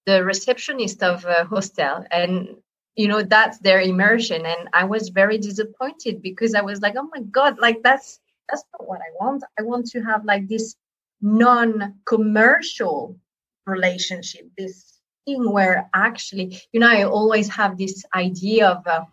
the 0.05 0.23
receptionist 0.23 1.03
of 1.03 1.25
a 1.25 1.43
hostel 1.43 2.05
and 2.11 2.55
you 2.97 3.07
know 3.07 3.23
that's 3.23 3.59
their 3.59 3.81
immersion. 3.81 4.45
And 4.45 4.69
i 4.73 4.83
was 4.83 5.09
very 5.09 5.37
disappointed 5.37 6.21
because 6.21 6.55
i 6.55 6.61
was 6.61 6.81
like 6.81 6.95
oh 6.97 7.09
my 7.15 7.21
god 7.23 7.59
like 7.59 7.81
that's 7.83 8.19
that's 8.49 8.63
not 8.73 8.87
what 8.87 8.99
i 9.01 9.11
want. 9.23 9.43
I 9.59 9.63
want 9.63 9.87
to 9.91 10.01
have 10.01 10.25
like 10.25 10.47
this 10.49 10.75
non-commercial 11.21 13.17
relationship 13.65 14.49
this 14.57 14.99
thing 15.25 15.51
where 15.51 15.89
actually 15.95 16.61
you 16.73 16.79
know 16.79 16.89
i 16.89 17.03
always 17.03 17.49
have 17.49 17.77
this 17.77 18.05
idea 18.15 18.69
of 18.69 18.87
uh, 18.87 19.03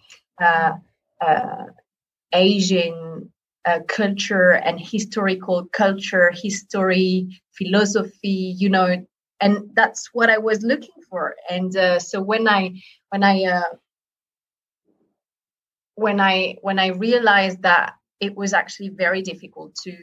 uh, 0.41 0.73
uh, 1.21 1.65
asian 2.35 3.31
uh, 3.67 3.81
culture 3.89 4.53
and 4.53 4.79
historical 4.81 5.67
culture 5.73 6.31
history 6.35 7.41
philosophy 7.53 8.55
you 8.59 8.69
know 8.69 8.97
and 9.41 9.71
that's 9.75 10.11
what 10.13 10.31
i 10.31 10.39
was 10.39 10.63
looking 10.63 10.95
for. 11.11 11.35
And 11.51 11.77
uh, 11.77 11.99
so 11.99 12.21
when 12.23 12.49
i 12.49 12.73
when 13.15 13.23
I 13.23 13.45
uh, 13.45 13.75
when 15.95 16.19
I 16.21 16.57
when 16.63 16.81
I 16.81 16.89
realized 16.89 17.63
that 17.63 17.95
it 18.19 18.35
was 18.35 18.53
actually 18.53 18.89
very 18.89 19.23
difficult 19.23 19.77
to 19.85 19.97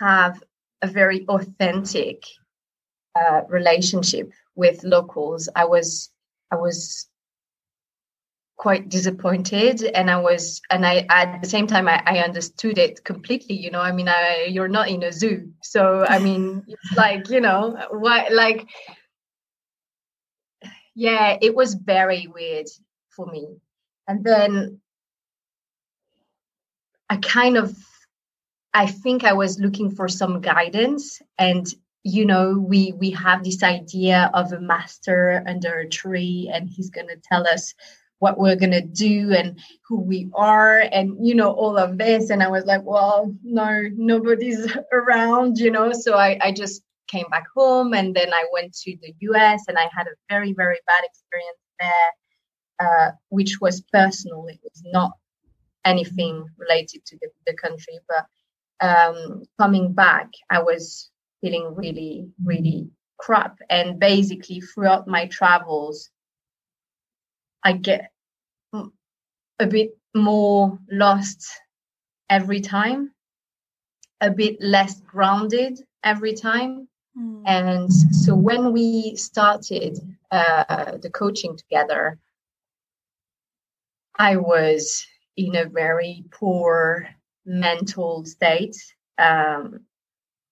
have 0.00 0.42
a 0.82 0.88
very 0.88 1.24
authentic 1.28 2.24
uh, 3.14 3.42
relationship 3.48 4.32
with 4.56 4.82
locals, 4.82 5.48
I 5.54 5.66
was 5.66 6.10
I 6.50 6.56
was 6.56 7.08
quite 8.56 8.88
disappointed 8.88 9.82
and 9.82 10.08
i 10.08 10.16
was 10.16 10.62
and 10.70 10.86
i 10.86 11.04
at 11.10 11.42
the 11.42 11.48
same 11.48 11.66
time 11.66 11.88
i, 11.88 12.00
I 12.06 12.18
understood 12.20 12.78
it 12.78 13.02
completely 13.02 13.56
you 13.56 13.70
know 13.72 13.80
i 13.80 13.90
mean 13.90 14.08
I, 14.08 14.46
you're 14.48 14.68
not 14.68 14.88
in 14.88 15.02
a 15.02 15.12
zoo 15.12 15.52
so 15.60 16.06
i 16.08 16.20
mean 16.20 16.64
like 16.96 17.28
you 17.30 17.40
know 17.40 17.76
what 17.90 18.32
like 18.32 18.68
yeah, 20.94 21.36
it 21.40 21.54
was 21.54 21.74
very 21.74 22.26
weird 22.26 22.66
for 23.10 23.26
me. 23.26 23.56
And 24.06 24.24
then 24.24 24.80
I 27.10 27.16
kind 27.16 27.56
of, 27.56 27.76
I 28.72 28.86
think 28.86 29.24
I 29.24 29.32
was 29.32 29.58
looking 29.58 29.90
for 29.90 30.08
some 30.08 30.40
guidance. 30.40 31.20
And, 31.38 31.66
you 32.02 32.24
know, 32.24 32.58
we, 32.58 32.92
we 32.92 33.10
have 33.10 33.44
this 33.44 33.62
idea 33.62 34.30
of 34.34 34.52
a 34.52 34.60
master 34.60 35.42
under 35.46 35.78
a 35.78 35.88
tree 35.88 36.50
and 36.52 36.68
he's 36.68 36.90
going 36.90 37.08
to 37.08 37.16
tell 37.16 37.46
us 37.46 37.74
what 38.20 38.38
we're 38.38 38.56
going 38.56 38.70
to 38.70 38.80
do 38.80 39.34
and 39.34 39.58
who 39.86 40.00
we 40.00 40.30
are 40.34 40.78
and 40.92 41.14
you 41.20 41.34
know 41.34 41.50
all 41.50 41.76
of 41.76 41.98
this 41.98 42.30
and 42.30 42.42
i 42.42 42.48
was 42.48 42.64
like 42.64 42.80
well 42.84 43.34
no 43.42 43.82
nobody's 43.96 44.74
around 44.92 45.58
you 45.58 45.70
know 45.70 45.92
so 45.92 46.14
i, 46.14 46.38
I 46.40 46.52
just 46.52 46.82
came 47.08 47.26
back 47.30 47.44
home 47.54 47.94
and 47.94 48.14
then 48.14 48.32
I 48.32 48.44
went 48.52 48.72
to 48.74 48.96
the 49.02 49.14
US 49.20 49.64
and 49.68 49.78
I 49.78 49.88
had 49.96 50.06
a 50.06 50.16
very, 50.28 50.52
very 50.52 50.78
bad 50.86 51.04
experience 51.04 51.58
there, 51.78 52.10
uh, 52.80 53.10
which 53.28 53.58
was 53.60 53.82
personal. 53.92 54.46
It 54.48 54.60
was 54.62 54.82
not 54.86 55.12
anything 55.84 56.46
related 56.58 57.04
to 57.06 57.18
the, 57.20 57.28
the 57.46 57.54
country. 57.54 57.98
But 58.08 58.26
um, 58.86 59.44
coming 59.58 59.92
back, 59.92 60.30
I 60.50 60.62
was 60.62 61.10
feeling 61.40 61.74
really, 61.74 62.28
really 62.42 62.90
crap. 63.18 63.58
And 63.70 63.98
basically, 63.98 64.60
throughout 64.60 65.06
my 65.06 65.26
travels, 65.26 66.10
I 67.62 67.72
get 67.72 68.10
a 69.58 69.66
bit 69.66 69.96
more 70.14 70.78
lost 70.90 71.46
every 72.28 72.60
time, 72.60 73.12
a 74.20 74.30
bit 74.30 74.56
less 74.60 75.00
grounded 75.00 75.80
every 76.02 76.34
time. 76.34 76.88
Mm. 77.18 77.42
And 77.46 77.92
so 77.92 78.34
when 78.34 78.72
we 78.72 79.16
started 79.16 79.98
uh, 80.30 80.96
the 80.98 81.10
coaching 81.10 81.56
together, 81.56 82.18
I 84.16 84.36
was 84.36 85.06
in 85.36 85.56
a 85.56 85.64
very 85.64 86.24
poor 86.30 87.08
mental 87.44 88.24
state. 88.24 88.76
Um, 89.18 89.80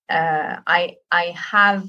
uh, 0.09 0.57
I 0.67 0.97
I 1.11 1.35
have 1.37 1.89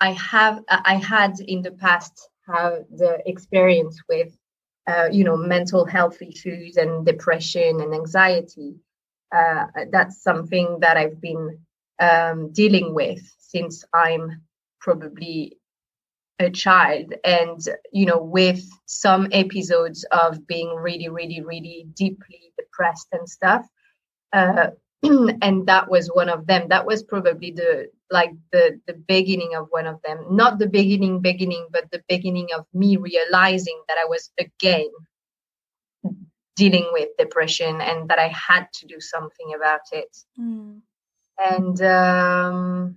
I 0.00 0.12
have 0.12 0.62
I 0.68 0.96
had 0.96 1.38
in 1.40 1.62
the 1.62 1.72
past 1.72 2.28
had 2.46 2.86
the 2.90 3.22
experience 3.26 4.00
with 4.08 4.36
uh, 4.86 5.08
you 5.12 5.24
know 5.24 5.36
mental 5.36 5.84
health 5.84 6.20
issues 6.20 6.76
and 6.76 7.06
depression 7.06 7.80
and 7.80 7.94
anxiety. 7.94 8.74
Uh, 9.34 9.66
that's 9.90 10.22
something 10.22 10.78
that 10.80 10.96
I've 10.96 11.20
been 11.20 11.58
um, 12.02 12.52
dealing 12.52 12.94
with 12.94 13.22
since 13.38 13.84
I'm 13.94 14.42
probably 14.80 15.56
a 16.38 16.50
child 16.50 17.14
and 17.24 17.60
you 17.92 18.04
know 18.04 18.18
with 18.18 18.62
some 18.86 19.28
episodes 19.30 20.04
of 20.10 20.44
being 20.46 20.74
really 20.74 21.08
really 21.08 21.40
really 21.42 21.86
deeply 21.94 22.52
depressed 22.58 23.06
and 23.12 23.28
stuff 23.28 23.64
uh, 24.32 24.68
and 25.02 25.66
that 25.66 25.88
was 25.88 26.08
one 26.08 26.28
of 26.28 26.46
them 26.48 26.66
that 26.68 26.84
was 26.84 27.04
probably 27.04 27.52
the 27.52 27.88
like 28.10 28.32
the 28.50 28.80
the 28.88 28.94
beginning 28.94 29.54
of 29.54 29.68
one 29.70 29.86
of 29.86 30.00
them 30.02 30.18
not 30.30 30.58
the 30.58 30.68
beginning 30.68 31.20
beginning 31.20 31.64
but 31.70 31.88
the 31.92 32.02
beginning 32.08 32.48
of 32.56 32.66
me 32.74 32.96
realizing 32.96 33.80
that 33.86 33.98
i 34.02 34.06
was 34.08 34.32
again 34.40 34.90
dealing 36.56 36.88
with 36.92 37.08
depression 37.18 37.80
and 37.80 38.08
that 38.08 38.18
I 38.18 38.28
had 38.28 38.66
to 38.74 38.86
do 38.86 39.00
something 39.00 39.54
about 39.56 39.80
it. 39.92 40.16
Mm. 40.38 40.80
And 41.38 41.80
um, 41.82 42.96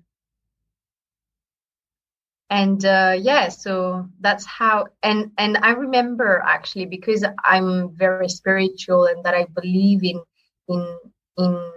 and 2.49 2.85
uh, 2.85 3.15
yeah, 3.19 3.49
so 3.49 4.07
that's 4.19 4.45
how. 4.45 4.87
And 5.03 5.31
and 5.37 5.57
I 5.57 5.71
remember 5.71 6.43
actually 6.45 6.85
because 6.85 7.25
I'm 7.43 7.95
very 7.95 8.29
spiritual 8.29 9.05
and 9.05 9.23
that 9.25 9.33
I 9.33 9.45
believe 9.45 10.03
in 10.03 10.21
in 10.67 10.97
in 11.37 11.71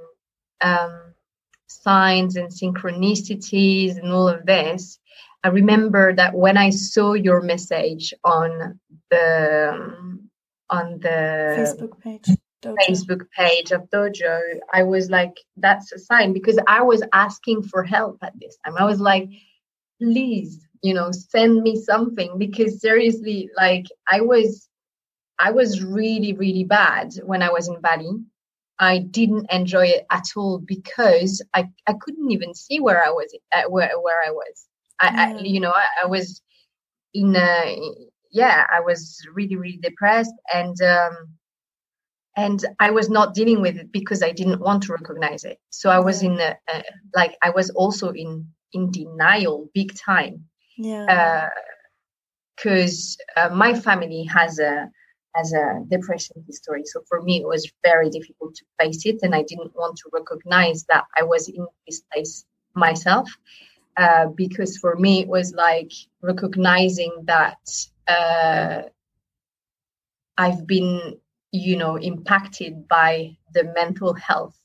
um, 0.61 1.15
signs 1.69 2.37
and 2.37 2.49
synchronicities 2.49 3.99
and 3.99 4.13
all 4.13 4.29
of 4.29 4.45
this. 4.45 4.99
I 5.43 5.49
remember 5.49 6.15
that 6.15 6.35
when 6.35 6.57
I 6.57 6.71
saw 6.71 7.15
your 7.15 7.41
message 7.41 8.13
on 8.25 8.79
the 9.11 9.71
um, 9.73 10.31
on 10.69 10.99
the 11.01 11.57
Facebook 11.57 12.01
page. 12.01 12.38
Dojo. 12.63 12.77
Facebook 12.89 13.31
page 13.31 13.71
of 13.71 13.89
Dojo, 13.91 14.41
I 14.73 14.83
was 14.83 15.11
like, 15.11 15.37
that's 15.57 15.93
a 15.93 15.99
sign 15.99 16.33
because 16.33 16.59
I 16.67 16.83
was 16.83 17.03
asking 17.13 17.63
for 17.63 17.85
help 17.85 18.19
at 18.23 18.33
this 18.41 18.57
time. 18.65 18.77
I 18.77 18.85
was 18.85 19.01
like, 19.01 19.29
please, 20.01 20.67
you 20.83 20.95
know, 20.95 21.11
send 21.13 21.63
me 21.63 21.77
something 21.77 22.39
because 22.39 22.81
seriously, 22.81 23.51
like 23.57 23.87
I 24.11 24.21
was 24.21 24.69
I 25.39 25.53
was 25.53 25.83
really, 25.83 26.33
really 26.33 26.65
bad 26.65 27.13
when 27.25 27.43
I 27.43 27.51
was 27.51 27.69
in 27.69 27.81
Bali. 27.81 28.11
I 28.81 28.99
didn't 28.99 29.51
enjoy 29.51 29.87
it 29.87 30.07
at 30.11 30.25
all 30.37 30.59
because 30.59 31.43
I, 31.55 31.69
I 31.87 31.95
couldn't 31.95 32.31
even 32.31 32.55
see 32.55 32.81
where 32.81 33.05
I 33.05 33.11
was 33.11 33.37
uh, 33.53 33.63
where 33.69 33.91
where 34.01 34.21
I 34.27 34.31
was. 34.31 34.67
I, 35.01 35.07
yeah. 35.07 35.37
I 35.37 35.41
you 35.43 35.61
know 35.61 35.73
I, 35.73 36.05
I, 36.05 36.07
was 36.07 36.43
in 37.15 37.35
a 37.37 37.81
yeah 38.31 38.65
I 38.71 38.81
was 38.81 39.25
really 39.33 39.57
really 39.57 39.79
depressed 39.81 40.35
and 40.53 40.81
um, 40.83 41.13
and 42.39 42.65
I 42.79 42.91
was 42.91 43.11
not 43.11 43.35
dealing 43.35 43.61
with 43.61 43.77
it 43.77 43.91
because 43.93 44.23
I 44.23 44.31
didn't 44.31 44.61
want 44.61 44.85
to 44.85 44.93
recognize 44.93 45.43
it. 45.45 45.59
So 45.71 45.91
I 45.91 45.99
was 45.99 46.23
in 46.23 46.39
a, 46.41 46.57
a 46.73 46.83
like 47.15 47.37
I 47.43 47.51
was 47.51 47.71
also 47.71 48.11
in 48.11 48.47
in 48.73 48.91
denial 48.91 49.69
big 49.75 49.91
time. 49.97 50.45
Yeah. 50.77 51.49
Because 52.55 53.17
uh, 53.37 53.41
uh, 53.41 53.55
my 53.55 53.73
family 53.75 54.23
has 54.25 54.59
a 54.61 54.89
has 55.35 55.53
a 55.53 55.85
depression 55.91 56.37
history. 56.47 56.85
So 56.85 57.03
for 57.09 57.23
me, 57.23 57.41
it 57.41 57.47
was 57.47 57.71
very 57.83 58.09
difficult 58.09 58.55
to 58.57 58.65
face 58.81 59.05
it, 59.05 59.19
and 59.23 59.35
I 59.35 59.43
didn't 59.43 59.75
want 59.75 59.97
to 59.99 60.11
recognize 60.13 60.85
that 60.85 61.05
I 61.21 61.25
was 61.25 61.49
in 61.49 61.67
this 61.87 62.03
place 62.13 62.45
myself. 62.75 63.29
Uh, 63.97 64.27
because 64.37 64.79
for 64.79 64.95
me, 64.95 65.21
it 65.23 65.29
was 65.29 65.53
like 65.55 65.93
recognizing 66.23 67.13
that 67.25 67.59
uh, 68.07 68.83
I've 70.37 70.65
been, 70.69 71.19
you 71.53 71.77
know, 71.77 71.97
impacted 71.97 72.89
by 72.89 73.37
the 73.55 73.65
mental 73.75 74.15
health 74.15 74.59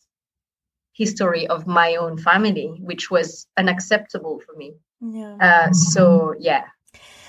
history 0.94 1.48
of 1.48 1.66
my 1.66 1.96
own 1.96 2.18
family, 2.18 2.80
which 2.82 3.10
was 3.10 3.48
unacceptable 3.58 4.42
for 4.46 4.56
me. 4.56 4.74
Yeah. 5.02 5.38
Uh, 5.40 5.74
so 5.74 6.36
yeah. 6.40 6.66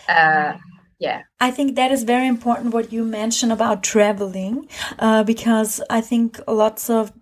Uh, 0.08 0.58
yeah 0.99 1.23
i 1.40 1.50
think 1.50 1.75
that 1.76 1.90
is 1.90 2.04
very 2.04 2.26
important 2.26 2.73
what 2.73 2.92
you 2.92 3.04
mentioned 3.04 3.52
about 3.52 3.82
traveling 3.82 4.68
uh, 4.99 5.25
because 5.25 5.80
i 5.90 6.00
think 6.00 6.40
lots 6.47 6.88
of 6.88 7.12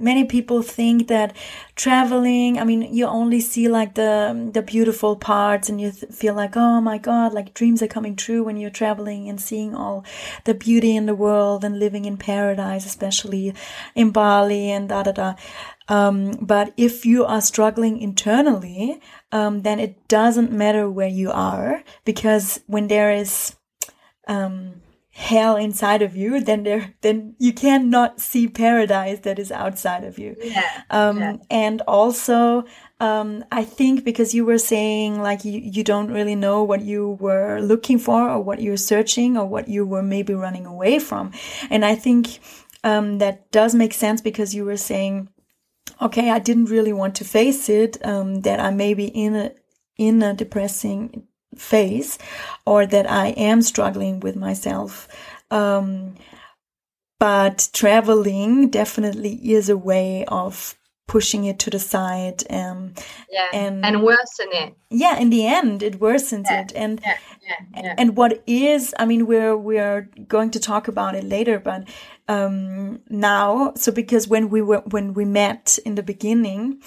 many 0.00 0.24
people 0.24 0.62
think 0.62 1.08
that 1.08 1.36
traveling 1.76 2.58
i 2.58 2.64
mean 2.64 2.82
you 2.94 3.06
only 3.06 3.40
see 3.40 3.68
like 3.68 3.94
the 3.94 4.50
the 4.52 4.62
beautiful 4.62 5.16
parts 5.16 5.68
and 5.68 5.80
you 5.80 5.92
feel 5.92 6.34
like 6.34 6.56
oh 6.56 6.80
my 6.80 6.96
god 6.96 7.32
like 7.34 7.52
dreams 7.52 7.82
are 7.82 7.88
coming 7.88 8.16
true 8.16 8.42
when 8.42 8.56
you're 8.56 8.70
traveling 8.70 9.28
and 9.28 9.40
seeing 9.40 9.74
all 9.74 10.04
the 10.44 10.54
beauty 10.54 10.96
in 10.96 11.06
the 11.06 11.14
world 11.14 11.62
and 11.62 11.78
living 11.78 12.06
in 12.06 12.16
paradise 12.16 12.86
especially 12.86 13.54
in 13.94 14.10
bali 14.10 14.70
and 14.70 14.88
da 14.88 15.02
da 15.02 15.12
da. 15.12 15.34
Um, 15.88 16.32
but 16.40 16.72
if 16.76 17.04
you 17.04 17.24
are 17.24 17.40
struggling 17.40 17.98
internally 17.98 19.00
um, 19.30 19.62
then 19.62 19.78
it 19.78 20.08
doesn't 20.08 20.52
matter 20.52 20.88
where 20.88 21.08
you 21.08 21.30
are 21.30 21.82
because 22.04 22.60
when 22.66 22.88
there 22.88 23.12
is 23.12 23.56
um, 24.26 24.81
hell 25.14 25.56
inside 25.56 26.00
of 26.00 26.16
you, 26.16 26.40
then 26.40 26.62
there, 26.62 26.94
then 27.02 27.34
you 27.38 27.52
cannot 27.52 28.18
see 28.18 28.48
paradise 28.48 29.20
that 29.20 29.38
is 29.38 29.52
outside 29.52 30.04
of 30.04 30.18
you. 30.18 30.34
Yeah. 30.42 30.82
Um, 30.88 31.18
yeah. 31.20 31.36
and 31.50 31.82
also, 31.82 32.64
um, 32.98 33.44
I 33.52 33.62
think 33.62 34.04
because 34.04 34.34
you 34.34 34.46
were 34.46 34.58
saying 34.58 35.20
like 35.20 35.44
you, 35.44 35.60
you 35.60 35.84
don't 35.84 36.10
really 36.10 36.34
know 36.34 36.62
what 36.62 36.80
you 36.80 37.18
were 37.20 37.60
looking 37.60 37.98
for 37.98 38.28
or 38.28 38.40
what 38.40 38.62
you're 38.62 38.78
searching 38.78 39.36
or 39.36 39.44
what 39.44 39.68
you 39.68 39.84
were 39.84 40.02
maybe 40.02 40.32
running 40.32 40.64
away 40.64 40.98
from. 40.98 41.32
And 41.68 41.84
I 41.84 41.94
think, 41.94 42.38
um, 42.82 43.18
that 43.18 43.50
does 43.52 43.74
make 43.74 43.92
sense 43.92 44.22
because 44.22 44.54
you 44.54 44.64
were 44.64 44.78
saying, 44.78 45.28
okay, 46.00 46.30
I 46.30 46.38
didn't 46.38 46.66
really 46.66 46.92
want 46.92 47.14
to 47.16 47.24
face 47.24 47.68
it, 47.68 48.04
um, 48.04 48.40
that 48.40 48.60
I 48.60 48.70
may 48.70 48.94
be 48.94 49.06
in 49.06 49.36
a, 49.36 49.52
in 49.98 50.22
a 50.22 50.32
depressing 50.32 51.28
phase 51.56 52.18
or 52.66 52.86
that 52.86 53.10
I 53.10 53.28
am 53.28 53.62
struggling 53.62 54.20
with 54.20 54.36
myself. 54.36 55.08
Um, 55.50 56.14
but 57.18 57.68
traveling 57.72 58.68
definitely 58.68 59.34
is 59.52 59.68
a 59.68 59.76
way 59.76 60.24
of 60.26 60.76
pushing 61.12 61.44
it 61.44 61.58
to 61.58 61.70
the 61.70 61.78
side 61.78 62.42
um, 62.50 62.94
yeah 63.30 63.48
and 63.52 63.84
and 63.84 64.02
worsen 64.02 64.48
it 64.52 64.74
yeah 64.88 65.18
in 65.18 65.30
the 65.30 65.46
end 65.46 65.82
it 65.82 66.00
worsens 66.00 66.46
yeah. 66.46 66.62
it 66.62 66.72
and 66.74 67.00
yeah. 67.04 67.16
Yeah. 67.74 67.94
And 67.98 68.16
what 68.16 68.42
is 68.46 68.94
i 68.98 69.04
mean 69.04 69.26
we're 69.26 69.56
we're 69.56 70.08
going 70.26 70.50
to 70.52 70.60
talk 70.60 70.88
about 70.88 71.14
it 71.14 71.24
later 71.24 71.58
but 71.58 71.88
um 72.28 73.00
now 73.10 73.72
so 73.74 73.92
because 73.92 74.26
when 74.26 74.48
we 74.48 74.62
were 74.62 74.82
when 74.90 75.12
we 75.12 75.24
met 75.24 75.78
in 75.84 75.96
the 75.96 76.02
beginning 76.02 76.80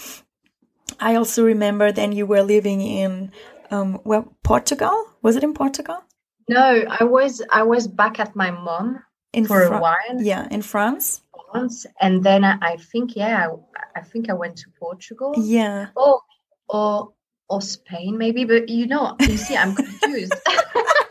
i 0.99 1.15
also 1.15 1.43
remember 1.45 1.91
then 1.91 2.11
you 2.11 2.25
were 2.25 2.41
living 2.41 2.81
in 2.81 3.31
um, 3.71 4.01
well, 4.03 4.33
Portugal. 4.43 5.05
Was 5.21 5.35
it 5.35 5.43
in 5.43 5.53
Portugal? 5.53 6.03
No, 6.47 6.83
I 6.87 7.03
was 7.03 7.41
I 7.51 7.63
was 7.63 7.87
back 7.87 8.19
at 8.19 8.35
my 8.35 8.51
mom 8.51 9.03
in 9.33 9.45
for 9.45 9.65
Fra- 9.65 9.77
a 9.77 9.81
while. 9.81 10.21
Yeah, 10.21 10.47
in 10.51 10.61
France. 10.61 11.21
France, 11.51 11.85
and 12.01 12.23
then 12.23 12.43
I, 12.43 12.57
I 12.61 12.77
think 12.77 13.15
yeah, 13.15 13.47
I, 13.47 13.99
I, 13.99 14.01
think 14.01 14.29
I 14.29 14.33
went 14.33 14.57
to 14.57 14.65
Portugal. 14.79 15.33
Yeah. 15.37 15.87
Or 15.95 16.21
or 16.69 17.13
or 17.49 17.61
Spain 17.61 18.17
maybe, 18.17 18.45
but 18.45 18.69
you 18.69 18.87
know, 18.87 19.15
you 19.19 19.37
see, 19.37 19.55
I'm 19.55 19.75
confused. 19.75 20.33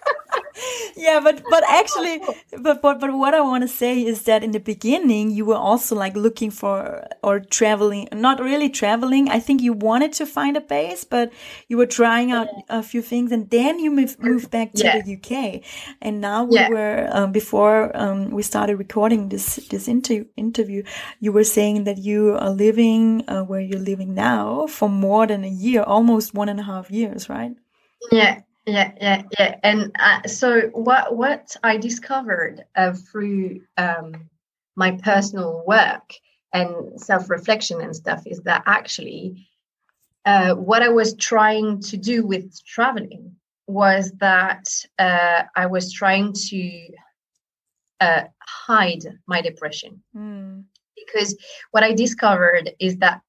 yeah 0.97 1.21
but 1.21 1.43
but 1.51 1.65
actually 1.69 2.21
but, 2.63 2.81
but 2.81 3.01
but 3.01 3.13
what 3.13 3.35
i 3.35 3.41
want 3.41 3.63
to 3.63 3.69
say 3.69 4.05
is 4.05 4.23
that 4.23 4.45
in 4.45 4.53
the 4.53 4.61
beginning 4.61 5.31
you 5.31 5.45
were 5.45 5.57
also 5.57 5.95
like 5.95 6.17
looking 6.17 6.51
for 6.51 7.07
or 7.23 7.41
traveling 7.41 8.09
not 8.13 8.41
really 8.41 8.69
traveling 8.69 9.29
i 9.29 9.39
think 9.39 9.61
you 9.61 9.73
wanted 9.73 10.13
to 10.13 10.27
find 10.27 10.57
a 10.57 10.61
base 10.61 11.05
but 11.05 11.33
you 11.69 11.77
were 11.77 11.87
trying 11.87 12.33
out 12.33 12.49
a 12.69 12.83
few 12.83 13.03
things 13.03 13.33
and 13.33 13.51
then 13.51 13.79
you 13.79 13.91
moved, 13.91 14.19
moved 14.21 14.51
back 14.51 14.73
to 14.73 14.85
yeah. 14.85 15.01
the 15.01 15.17
uk 15.17 15.63
and 16.01 16.21
now 16.21 16.45
we 16.45 16.57
yeah. 16.57 16.69
were 16.69 17.09
um, 17.13 17.33
before 17.33 17.95
um, 17.97 18.31
we 18.31 18.43
started 18.43 18.77
recording 18.77 19.29
this 19.29 19.57
this 19.71 19.89
inter- 19.89 20.27
interview 20.37 20.83
you 21.21 21.33
were 21.33 21.45
saying 21.45 21.85
that 21.85 21.99
you 21.99 22.37
are 22.39 22.51
living 22.51 23.25
uh, 23.29 23.43
where 23.43 23.61
you're 23.61 23.79
living 23.79 24.15
now 24.15 24.67
for 24.67 24.89
more 24.89 25.27
than 25.27 25.45
a 25.45 25.49
year 25.49 25.83
almost 25.83 26.35
one 26.35 26.49
and 26.49 26.61
a 26.61 26.65
half 26.65 26.91
years 26.91 27.29
right 27.29 27.53
yeah 28.13 28.41
yeah 28.67 28.93
yeah 29.01 29.23
yeah 29.39 29.57
and 29.63 29.95
uh, 29.99 30.27
so 30.27 30.69
what 30.73 31.17
what 31.17 31.57
i 31.63 31.77
discovered 31.77 32.65
uh, 32.77 32.93
through 32.93 33.61
um, 33.77 34.29
my 34.77 34.93
personal 35.03 35.63
work 35.67 36.15
and 36.53 37.01
self-reflection 37.01 37.81
and 37.81 37.95
stuff 37.95 38.23
is 38.27 38.41
that 38.41 38.63
actually 38.67 39.47
uh, 40.25 40.55
what 40.55 40.83
i 40.83 40.89
was 40.89 41.15
trying 41.15 41.81
to 41.81 41.97
do 41.97 42.27
with 42.27 42.65
traveling 42.65 43.35
was 43.67 44.13
that 44.13 44.65
uh, 44.99 45.43
i 45.57 45.67
was 45.67 45.93
trying 45.93 46.33
to 46.33 46.89
uh, 48.01 48.23
hide 48.41 49.05
my 49.27 49.41
depression 49.41 50.03
mm. 50.17 50.63
because 50.97 51.37
what 51.71 51.85
i 51.85 51.93
discovered 51.93 52.73
is 52.81 52.97
that 52.97 53.21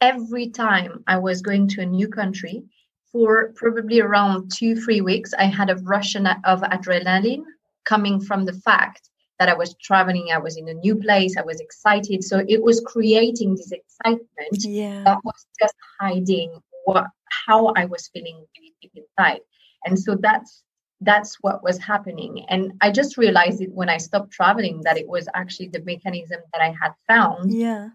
every 0.00 0.48
time 0.48 1.04
i 1.06 1.16
was 1.16 1.42
going 1.42 1.68
to 1.68 1.80
a 1.80 1.86
new 1.86 2.08
country 2.08 2.64
for 3.12 3.52
probably 3.56 4.00
around 4.00 4.50
two, 4.52 4.76
three 4.76 5.00
weeks, 5.00 5.32
I 5.38 5.44
had 5.44 5.70
a 5.70 5.76
rush 5.76 6.14
of 6.14 6.60
adrenaline 6.62 7.44
coming 7.84 8.20
from 8.20 8.44
the 8.44 8.52
fact 8.52 9.10
that 9.38 9.48
I 9.48 9.54
was 9.54 9.74
traveling, 9.82 10.28
I 10.32 10.38
was 10.38 10.56
in 10.56 10.68
a 10.68 10.74
new 10.74 10.94
place, 10.94 11.36
I 11.36 11.42
was 11.42 11.60
excited. 11.60 12.22
So 12.22 12.44
it 12.46 12.62
was 12.62 12.80
creating 12.86 13.56
this 13.56 13.72
excitement 13.72 14.58
yeah. 14.58 15.02
that 15.04 15.18
was 15.24 15.46
just 15.60 15.74
hiding 15.98 16.60
what 16.84 17.06
how 17.46 17.68
I 17.68 17.86
was 17.86 18.08
feeling 18.12 18.44
deep 18.54 18.92
inside. 18.94 19.40
And 19.86 19.98
so 19.98 20.16
that's 20.20 20.62
that's 21.00 21.38
what 21.40 21.62
was 21.62 21.78
happening. 21.78 22.44
And 22.50 22.72
I 22.82 22.90
just 22.90 23.16
realized 23.16 23.62
it 23.62 23.72
when 23.72 23.88
I 23.88 23.96
stopped 23.96 24.32
traveling 24.32 24.82
that 24.84 24.98
it 24.98 25.08
was 25.08 25.26
actually 25.34 25.68
the 25.68 25.82
mechanism 25.84 26.40
that 26.52 26.60
I 26.60 26.74
had 26.80 26.92
found 27.08 27.52
yeah. 27.52 27.88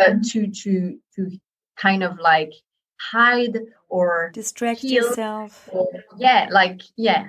uh, 0.00 0.14
to 0.30 0.48
to 0.48 0.98
to 1.14 1.30
kind 1.76 2.02
of 2.02 2.18
like 2.18 2.52
hide 3.00 3.58
or 3.88 4.30
distract 4.34 4.84
yourself 4.84 5.68
or, 5.72 5.88
yeah 6.16 6.48
like 6.50 6.82
yeah. 6.96 7.28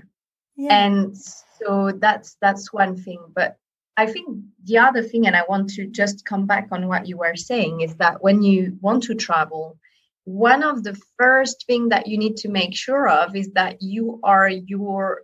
yeah 0.55 0.85
and 0.85 1.15
so 1.17 1.91
that's 1.99 2.37
that's 2.41 2.73
one 2.73 2.95
thing 2.97 3.19
but 3.33 3.57
I 3.99 4.05
think 4.05 4.29
the 4.63 4.77
other 4.77 5.03
thing, 5.03 5.27
and 5.27 5.35
I 5.35 5.43
want 5.49 5.71
to 5.71 5.85
just 5.85 6.23
come 6.23 6.45
back 6.45 6.69
on 6.71 6.87
what 6.87 7.05
you 7.05 7.17
were 7.17 7.35
saying, 7.35 7.81
is 7.81 7.95
that 7.95 8.23
when 8.23 8.41
you 8.41 8.77
want 8.79 9.03
to 9.03 9.13
travel, 9.13 9.77
one 10.23 10.63
of 10.63 10.85
the 10.85 10.97
first 11.17 11.65
thing 11.67 11.89
that 11.89 12.07
you 12.07 12.17
need 12.17 12.37
to 12.37 12.47
make 12.47 12.73
sure 12.73 13.09
of 13.09 13.35
is 13.35 13.51
that 13.55 13.81
you 13.81 14.21
are 14.23 14.47
your 14.47 15.23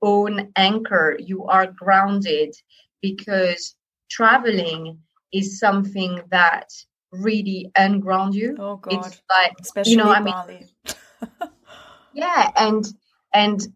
own 0.00 0.50
anchor. 0.56 1.18
You 1.20 1.44
are 1.44 1.66
grounded 1.66 2.54
because 3.02 3.76
traveling 4.10 5.00
is 5.30 5.58
something 5.58 6.22
that 6.30 6.70
really 7.20 7.70
unground 7.76 8.34
you. 8.34 8.56
Oh 8.58 8.76
God! 8.76 9.06
It's 9.06 9.22
like 9.30 9.52
Especially 9.60 9.92
you 9.92 9.98
know, 9.98 10.12
I 10.12 10.20
mean, 10.20 10.68
yeah, 12.12 12.50
and 12.56 12.86
and 13.32 13.66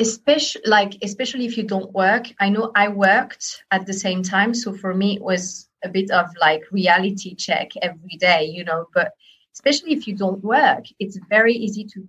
especially 0.00 0.62
like 0.66 0.96
especially 1.02 1.46
if 1.46 1.56
you 1.56 1.62
don't 1.62 1.92
work 1.92 2.26
i 2.40 2.48
know 2.48 2.72
i 2.74 2.88
worked 2.88 3.62
at 3.70 3.86
the 3.86 3.92
same 3.92 4.24
time 4.24 4.52
so 4.52 4.72
for 4.72 4.92
me 4.92 5.14
it 5.14 5.22
was 5.22 5.68
a 5.84 5.88
bit 5.88 6.10
of 6.10 6.26
like 6.40 6.62
reality 6.72 7.32
check 7.36 7.70
every 7.80 8.16
day 8.18 8.44
you 8.44 8.64
know 8.64 8.86
but 8.92 9.12
especially 9.52 9.92
if 9.92 10.08
you 10.08 10.16
don't 10.16 10.42
work 10.42 10.84
it's 10.98 11.16
very 11.28 11.54
easy 11.54 11.84
to 11.84 12.08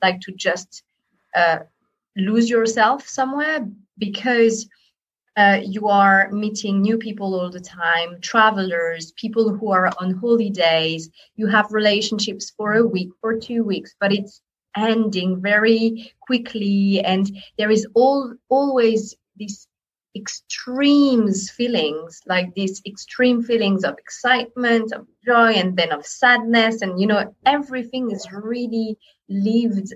like 0.00 0.20
to 0.20 0.30
just 0.32 0.84
uh, 1.34 1.58
lose 2.16 2.48
yourself 2.48 3.08
somewhere 3.08 3.66
because 3.98 4.68
uh, 5.36 5.60
you 5.64 5.88
are 5.88 6.30
meeting 6.30 6.80
new 6.80 6.96
people 6.98 7.34
all 7.34 7.50
the 7.50 7.60
time 7.60 8.20
travelers 8.20 9.12
people 9.12 9.54
who 9.54 9.72
are 9.72 9.90
on 10.00 10.14
holidays. 10.14 11.10
You 11.36 11.46
have 11.48 11.72
relationships 11.72 12.50
for 12.56 12.74
a 12.74 12.86
week 12.86 13.10
for 13.20 13.38
two 13.38 13.64
weeks 13.64 13.94
but 14.00 14.12
it's 14.12 14.40
ending 14.76 15.40
very 15.40 16.12
quickly. 16.20 17.00
And 17.04 17.30
there 17.58 17.70
is 17.70 17.86
all 17.94 18.32
always 18.48 19.16
these 19.36 19.66
extremes 20.16 21.50
feelings 21.50 22.20
like 22.26 22.54
these 22.54 22.80
extreme 22.86 23.42
feelings 23.42 23.84
of 23.84 23.98
excitement 23.98 24.92
of 24.92 25.06
joy 25.24 25.52
and 25.52 25.76
then 25.76 25.92
of 25.92 26.06
sadness. 26.06 26.82
And 26.82 27.00
you 27.00 27.06
know 27.06 27.34
everything 27.44 28.10
is 28.10 28.26
really 28.32 28.96
lived 29.28 29.92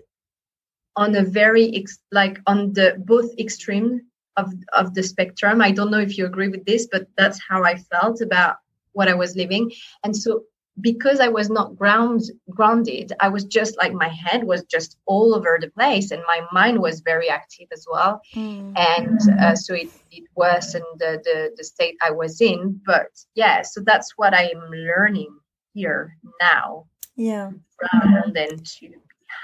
on 0.96 1.14
a 1.14 1.22
very 1.22 1.70
ex- 1.76 2.00
like 2.10 2.40
on 2.46 2.72
the 2.72 2.96
both 3.06 3.30
extreme 3.38 4.02
of 4.40 4.52
of 4.72 4.94
the 4.94 5.02
spectrum 5.02 5.60
i 5.60 5.70
don't 5.70 5.90
know 5.90 6.04
if 6.08 6.16
you 6.16 6.24
agree 6.26 6.48
with 6.48 6.64
this 6.64 6.88
but 6.90 7.06
that's 7.18 7.40
how 7.48 7.64
i 7.64 7.74
felt 7.92 8.20
about 8.20 8.56
what 8.92 9.08
i 9.08 9.14
was 9.14 9.36
living 9.36 9.70
and 10.04 10.16
so 10.16 10.42
because 10.80 11.20
I 11.20 11.28
was 11.28 11.50
not 11.50 11.76
ground 11.76 12.22
grounded, 12.50 13.12
I 13.20 13.28
was 13.28 13.44
just 13.44 13.76
like 13.78 13.92
my 13.92 14.08
head 14.08 14.44
was 14.44 14.64
just 14.64 14.96
all 15.06 15.34
over 15.34 15.58
the 15.60 15.70
place, 15.70 16.10
and 16.10 16.22
my 16.26 16.42
mind 16.52 16.78
was 16.78 17.00
very 17.00 17.28
active 17.28 17.68
as 17.72 17.86
well, 17.90 18.20
mm. 18.34 18.72
and 18.76 19.18
uh, 19.40 19.56
so 19.56 19.74
it, 19.74 19.88
it 20.10 20.24
worsened 20.36 20.84
the, 20.98 21.20
the 21.24 21.52
the 21.56 21.64
state 21.64 21.96
I 22.02 22.10
was 22.10 22.40
in. 22.40 22.80
But 22.86 23.08
yeah, 23.34 23.62
so 23.62 23.80
that's 23.84 24.12
what 24.16 24.34
I 24.34 24.44
am 24.54 24.70
learning 24.70 25.36
here 25.74 26.16
now. 26.40 26.86
Yeah, 27.16 27.50
rather 27.94 28.30
than 28.32 28.58
to 28.58 28.88
be 28.88 28.94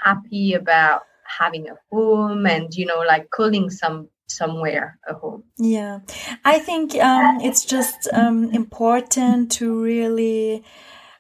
happy 0.04 0.54
about 0.54 1.02
having 1.26 1.68
a 1.68 1.76
home 1.90 2.46
and 2.46 2.72
you 2.74 2.86
know 2.86 3.00
like 3.00 3.30
calling 3.30 3.70
some 3.70 4.08
somewhere 4.26 4.98
a 5.08 5.14
home 5.14 5.44
yeah 5.58 6.00
i 6.44 6.58
think 6.58 6.94
um, 6.96 7.40
it's 7.40 7.64
just 7.64 8.08
um, 8.12 8.50
important 8.52 9.52
to 9.52 9.82
really 9.82 10.64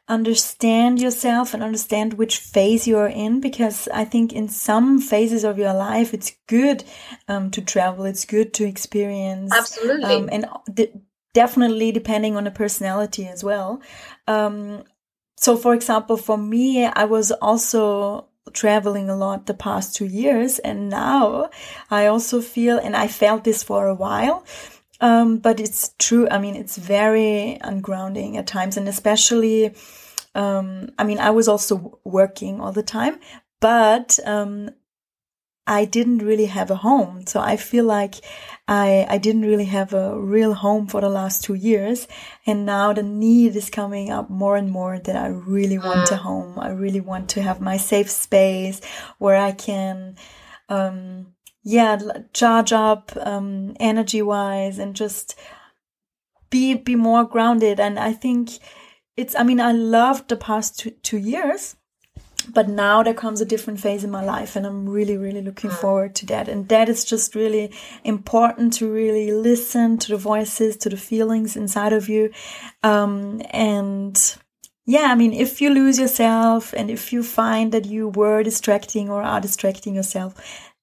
understand 0.06 1.00
yourself 1.00 1.54
and 1.54 1.62
understand 1.62 2.14
which 2.14 2.36
phase 2.36 2.86
you 2.86 2.98
are 2.98 3.08
in 3.08 3.40
because 3.40 3.88
I 3.88 4.04
think 4.04 4.34
in 4.34 4.48
some 4.48 5.00
phases 5.00 5.44
of 5.44 5.58
your 5.58 5.72
life 5.72 6.12
it's 6.12 6.32
good 6.46 6.84
um, 7.26 7.50
to 7.52 7.62
travel, 7.62 8.04
it's 8.04 8.26
good 8.26 8.52
to 8.54 8.66
experience. 8.66 9.52
Absolutely. 9.56 10.04
Um, 10.04 10.28
and 10.30 10.46
definitely 11.32 11.90
depending 11.90 12.36
on 12.36 12.44
the 12.44 12.50
personality 12.50 13.26
as 13.26 13.42
well. 13.42 13.80
Um, 14.26 14.84
so, 15.36 15.56
for 15.56 15.74
example, 15.74 16.16
for 16.16 16.38
me, 16.38 16.86
I 16.86 17.04
was 17.04 17.32
also 17.32 18.28
traveling 18.52 19.08
a 19.08 19.16
lot 19.16 19.46
the 19.46 19.54
past 19.54 19.94
two 19.94 20.06
years, 20.06 20.58
and 20.58 20.88
now 20.88 21.50
I 21.90 22.06
also 22.06 22.40
feel, 22.40 22.78
and 22.78 22.96
I 22.96 23.08
felt 23.08 23.44
this 23.44 23.62
for 23.62 23.86
a 23.86 23.94
while 23.94 24.44
um, 25.00 25.38
but 25.38 25.60
it's 25.60 25.94
true. 25.98 26.28
I 26.30 26.38
mean, 26.38 26.56
it's 26.56 26.76
very 26.76 27.58
ungrounding 27.62 28.36
at 28.36 28.46
times, 28.46 28.76
and 28.76 28.88
especially, 28.88 29.74
um, 30.34 30.90
I 30.98 31.04
mean, 31.04 31.18
I 31.18 31.30
was 31.30 31.48
also 31.48 31.98
working 32.04 32.60
all 32.60 32.72
the 32.72 32.82
time, 32.82 33.20
but 33.60 34.18
um, 34.24 34.70
I 35.66 35.86
didn't 35.86 36.18
really 36.18 36.46
have 36.46 36.70
a 36.70 36.76
home. 36.76 37.26
So 37.26 37.40
I 37.40 37.56
feel 37.56 37.84
like 37.84 38.16
I 38.68 39.06
I 39.08 39.18
didn't 39.18 39.42
really 39.42 39.64
have 39.66 39.94
a 39.94 40.18
real 40.18 40.54
home 40.54 40.86
for 40.86 41.00
the 41.00 41.08
last 41.08 41.44
two 41.44 41.54
years, 41.54 42.06
and 42.46 42.66
now 42.66 42.92
the 42.92 43.02
need 43.02 43.56
is 43.56 43.70
coming 43.70 44.10
up 44.10 44.28
more 44.30 44.56
and 44.56 44.70
more 44.70 44.98
that 44.98 45.16
I 45.16 45.28
really 45.28 45.78
want 45.78 46.10
a 46.10 46.14
mm. 46.14 46.18
home. 46.18 46.58
I 46.58 46.70
really 46.70 47.00
want 47.00 47.28
to 47.30 47.42
have 47.42 47.60
my 47.60 47.76
safe 47.76 48.10
space 48.10 48.80
where 49.18 49.36
I 49.36 49.52
can. 49.52 50.16
Um, 50.68 51.34
yeah 51.64 51.98
charge 52.32 52.72
up 52.72 53.10
um, 53.22 53.74
energy 53.80 54.22
wise 54.22 54.78
and 54.78 54.94
just 54.94 55.34
be 56.50 56.74
be 56.74 56.94
more 56.94 57.24
grounded 57.24 57.80
and 57.80 57.98
i 57.98 58.12
think 58.12 58.50
it's 59.16 59.34
i 59.34 59.42
mean 59.42 59.60
i 59.60 59.72
loved 59.72 60.28
the 60.28 60.36
past 60.36 60.78
two, 60.78 60.90
two 61.02 61.16
years 61.16 61.76
but 62.52 62.68
now 62.68 63.02
there 63.02 63.14
comes 63.14 63.40
a 63.40 63.44
different 63.44 63.80
phase 63.80 64.04
in 64.04 64.10
my 64.10 64.24
life 64.24 64.56
and 64.56 64.66
i'm 64.66 64.88
really 64.88 65.16
really 65.16 65.42
looking 65.42 65.70
mm. 65.70 65.76
forward 65.76 66.14
to 66.14 66.26
that 66.26 66.48
and 66.48 66.68
that 66.68 66.88
is 66.88 67.04
just 67.04 67.34
really 67.34 67.72
important 68.04 68.72
to 68.72 68.90
really 68.90 69.32
listen 69.32 69.98
to 69.98 70.08
the 70.08 70.16
voices 70.16 70.76
to 70.76 70.88
the 70.88 70.96
feelings 70.96 71.56
inside 71.56 71.92
of 71.92 72.08
you 72.08 72.30
um, 72.82 73.40
and 73.50 74.36
yeah 74.86 75.08
i 75.10 75.14
mean 75.14 75.32
if 75.32 75.60
you 75.60 75.70
lose 75.70 75.98
yourself 75.98 76.72
and 76.74 76.90
if 76.90 77.12
you 77.12 77.22
find 77.22 77.72
that 77.72 77.86
you 77.86 78.08
were 78.08 78.42
distracting 78.42 79.08
or 79.10 79.22
are 79.22 79.40
distracting 79.40 79.94
yourself 79.94 80.34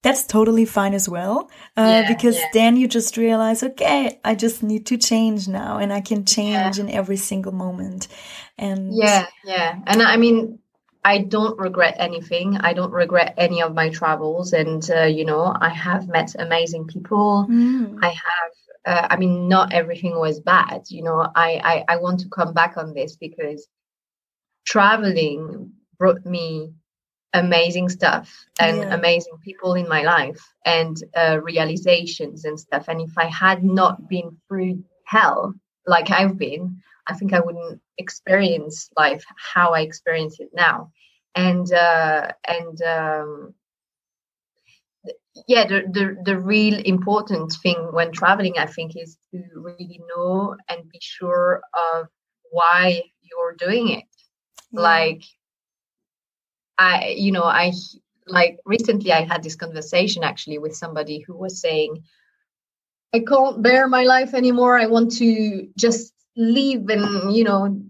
that's 0.02 0.24
totally 0.24 0.64
fine 0.64 0.94
as 0.94 1.08
well. 1.08 1.48
Uh, 1.76 2.02
yeah, 2.02 2.12
because 2.12 2.36
yeah. 2.36 2.48
then 2.52 2.76
you 2.76 2.88
just 2.88 3.16
realize, 3.16 3.62
okay, 3.62 4.18
I 4.24 4.34
just 4.34 4.62
need 4.62 4.86
to 4.86 4.96
change 4.98 5.46
now 5.46 5.78
and 5.78 5.92
I 5.92 6.00
can 6.00 6.24
change 6.24 6.76
yeah. 6.78 6.84
in 6.84 6.90
every 6.90 7.16
single 7.16 7.52
moment. 7.52 8.08
And 8.58 8.92
yeah, 8.94 9.26
yeah. 9.44 9.78
And 9.86 10.02
I 10.02 10.16
mean, 10.16 10.58
I 11.04 11.18
don't 11.18 11.58
regret 11.58 11.96
anything. 11.98 12.58
I 12.58 12.72
don't 12.74 12.92
regret 12.92 13.34
any 13.36 13.62
of 13.62 13.74
my 13.74 13.88
travels. 13.88 14.52
And, 14.52 14.88
uh, 14.90 15.04
you 15.04 15.24
know, 15.24 15.54
I 15.60 15.68
have 15.70 16.08
met 16.08 16.34
amazing 16.38 16.86
people. 16.86 17.46
Mm. 17.50 17.98
I 18.02 18.08
have, 18.08 18.52
uh, 18.86 19.06
I 19.10 19.16
mean, 19.16 19.48
not 19.48 19.72
everything 19.72 20.18
was 20.18 20.40
bad. 20.40 20.84
You 20.88 21.02
know, 21.02 21.20
I, 21.34 21.84
I, 21.88 21.94
I 21.94 21.96
want 21.96 22.20
to 22.20 22.28
come 22.28 22.54
back 22.54 22.76
on 22.76 22.94
this 22.94 23.16
because 23.16 23.66
traveling 24.64 25.72
brought 25.98 26.24
me 26.24 26.72
amazing 27.34 27.88
stuff 27.88 28.46
and 28.60 28.78
yeah. 28.78 28.94
amazing 28.94 29.38
people 29.42 29.74
in 29.74 29.88
my 29.88 30.02
life 30.02 30.40
and 30.64 30.96
uh, 31.16 31.40
realizations 31.42 32.44
and 32.44 32.60
stuff. 32.60 32.86
And 32.88 33.00
if 33.00 33.16
I 33.16 33.26
had 33.26 33.64
not 33.64 34.08
been 34.08 34.36
through 34.46 34.84
hell 35.04 35.54
like 35.86 36.10
I've 36.10 36.38
been, 36.38 36.82
I 37.06 37.14
think 37.14 37.32
I 37.32 37.40
wouldn't 37.40 37.80
experience 37.98 38.90
life 38.96 39.24
how 39.36 39.72
I 39.74 39.80
experience 39.80 40.40
it 40.40 40.50
now. 40.54 40.92
And 41.34 41.72
uh, 41.72 42.32
and 42.46 42.82
um, 42.82 43.54
yeah, 45.48 45.66
the, 45.66 45.82
the 45.90 46.22
the 46.24 46.38
real 46.38 46.78
important 46.84 47.52
thing 47.62 47.88
when 47.92 48.12
traveling, 48.12 48.58
I 48.58 48.66
think, 48.66 48.96
is 48.96 49.16
to 49.30 49.42
really 49.54 50.00
know 50.14 50.56
and 50.68 50.88
be 50.90 50.98
sure 51.00 51.62
of 51.74 52.08
why 52.50 53.02
you're 53.22 53.54
doing 53.54 53.88
it. 53.88 54.04
Yeah. 54.70 54.80
Like 54.80 55.22
I, 56.78 57.14
you 57.16 57.32
know, 57.32 57.44
I 57.44 57.72
like 58.26 58.58
recently 58.64 59.12
I 59.12 59.22
had 59.22 59.42
this 59.42 59.56
conversation 59.56 60.22
actually 60.22 60.58
with 60.58 60.76
somebody 60.76 61.20
who 61.20 61.36
was 61.36 61.60
saying, 61.60 62.02
I 63.14 63.20
can't 63.20 63.62
bear 63.62 63.88
my 63.88 64.04
life 64.04 64.34
anymore. 64.34 64.78
I 64.78 64.86
want 64.86 65.12
to 65.18 65.68
just 65.76 66.12
leave 66.36 66.88
and, 66.88 67.34
you 67.34 67.44
know, 67.44 67.82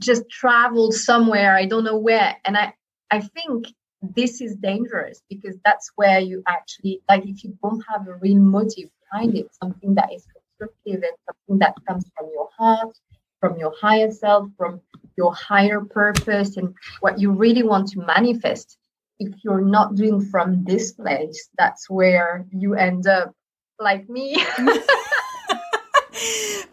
just 0.00 0.28
travel 0.28 0.92
somewhere. 0.92 1.54
I 1.54 1.64
don't 1.64 1.84
know 1.84 1.96
where. 1.96 2.36
And 2.44 2.56
I, 2.56 2.74
I 3.10 3.20
think 3.20 3.66
this 4.02 4.42
is 4.42 4.56
dangerous 4.56 5.22
because 5.30 5.56
that's 5.64 5.90
where 5.96 6.20
you 6.20 6.42
actually, 6.46 7.00
like, 7.08 7.24
if 7.24 7.42
you 7.42 7.56
don't 7.62 7.82
have 7.88 8.06
a 8.06 8.14
real 8.16 8.38
motive 8.38 8.90
behind 9.10 9.34
it, 9.34 9.48
something 9.62 9.94
that 9.94 10.12
is 10.12 10.26
constructive 10.26 11.02
and 11.02 11.16
something 11.26 11.58
that 11.60 11.74
comes 11.88 12.04
from 12.16 12.28
your 12.34 12.48
heart, 12.58 12.98
from 13.40 13.58
your 13.58 13.72
higher 13.80 14.10
self, 14.10 14.48
from 14.58 14.80
your 15.16 15.32
higher 15.34 15.80
purpose 15.80 16.56
and 16.58 16.74
what 17.00 17.18
you 17.18 17.30
really 17.30 17.62
want 17.62 17.88
to 17.88 18.00
manifest 18.00 18.76
if 19.20 19.32
you're 19.44 19.60
not 19.64 19.94
doing 19.94 20.20
from 20.20 20.64
this 20.64 20.92
place 20.92 21.48
that's 21.56 21.88
where 21.88 22.44
you 22.50 22.74
end 22.74 23.06
up 23.06 23.32
like 23.78 24.08
me 24.08 24.36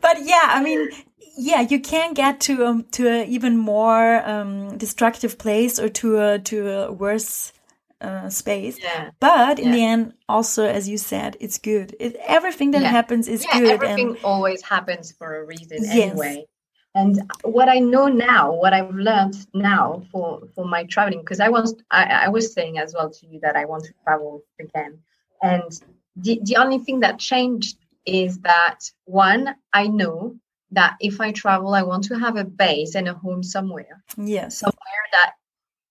but 0.01 0.23
yeah 0.23 0.47
i 0.49 0.61
mean 0.63 0.89
yeah 1.37 1.61
you 1.61 1.79
can 1.79 2.13
get 2.13 2.39
to 2.39 2.65
um, 2.65 2.83
to 2.91 3.07
an 3.07 3.27
even 3.27 3.57
more 3.57 4.27
um, 4.27 4.77
destructive 4.77 5.37
place 5.37 5.79
or 5.79 5.89
to 5.89 6.19
a 6.19 6.39
to 6.39 6.69
a 6.69 6.91
worse 6.91 7.53
uh, 8.01 8.29
space. 8.29 8.79
Yeah. 8.81 9.11
But 9.19 9.59
in 9.59 9.67
Yeah. 9.67 9.71
the 9.73 9.85
end, 9.85 10.13
also 10.27 10.65
as 10.65 10.89
you 10.89 10.97
said, 10.97 11.37
it's 11.39 11.59
good. 11.59 11.95
It, 11.99 12.15
everything 12.27 12.71
that 12.71 12.81
Yeah. 12.81 12.89
happens 12.89 13.27
is 13.27 13.45
yeah, 13.45 13.59
good. 13.59 13.71
everything 13.71 14.09
And 14.09 14.17
always 14.23 14.61
happens 14.63 15.11
for 15.11 15.37
a 15.37 15.45
reason 15.45 15.77
Yes. 15.83 16.09
anyway. 16.09 16.45
And 16.93 17.31
what 17.43 17.69
I 17.69 17.79
know 17.79 18.07
now, 18.07 18.51
what 18.51 18.73
I've 18.73 18.93
learned 18.93 19.35
now 19.53 20.03
for 20.11 20.41
for 20.55 20.65
my 20.65 20.83
traveling, 20.85 21.19
because 21.19 21.39
I 21.39 21.47
was 21.47 21.75
I, 21.89 22.25
I 22.25 22.27
was 22.29 22.53
saying 22.53 22.79
as 22.79 22.93
well 22.93 23.09
to 23.09 23.27
you 23.27 23.39
that 23.41 23.55
I 23.55 23.63
want 23.65 23.85
to 23.85 23.93
travel 24.03 24.43
again, 24.59 24.99
and 25.41 25.71
the 26.15 26.39
the 26.43 26.57
only 26.57 26.79
thing 26.79 27.01
that 27.01 27.19
changed 27.19 27.77
is 28.05 28.39
that 28.39 28.79
one, 29.05 29.55
I 29.73 29.87
know 29.87 30.35
that 30.71 30.95
if 30.99 31.21
I 31.21 31.31
travel, 31.31 31.73
I 31.73 31.83
want 31.83 32.05
to 32.05 32.17
have 32.17 32.37
a 32.37 32.45
base 32.45 32.95
and 32.95 33.07
a 33.07 33.13
home 33.13 33.43
somewhere, 33.43 34.03
yes, 34.17 34.59
somewhere 34.59 35.05
that 35.13 35.33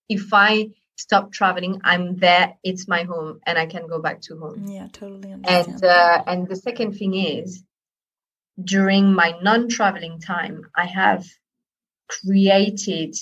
if 0.09 0.33
I 0.33 0.71
stop 0.97 1.33
traveling, 1.33 1.81
I'm 1.85 2.17
there, 2.17 2.55
it's 2.63 2.87
my 2.89 3.05
home, 3.05 3.41
and 3.47 3.59
I 3.59 3.67
can 3.67 3.87
go 3.87 4.01
back 4.01 4.21
to 4.23 4.37
home. 4.37 4.67
Yeah, 4.67 4.89
totally 4.93 5.33
understand. 5.33 5.75
and 5.75 5.85
uh, 5.85 6.23
and 6.27 6.49
the 6.49 6.57
second 6.57 6.95
thing 6.95 7.15
is 7.15 7.63
during 8.63 9.13
my 9.15 9.35
non-traveling 9.43 10.21
time 10.21 10.67
i 10.77 10.85
have 10.85 11.25
created 12.09 13.15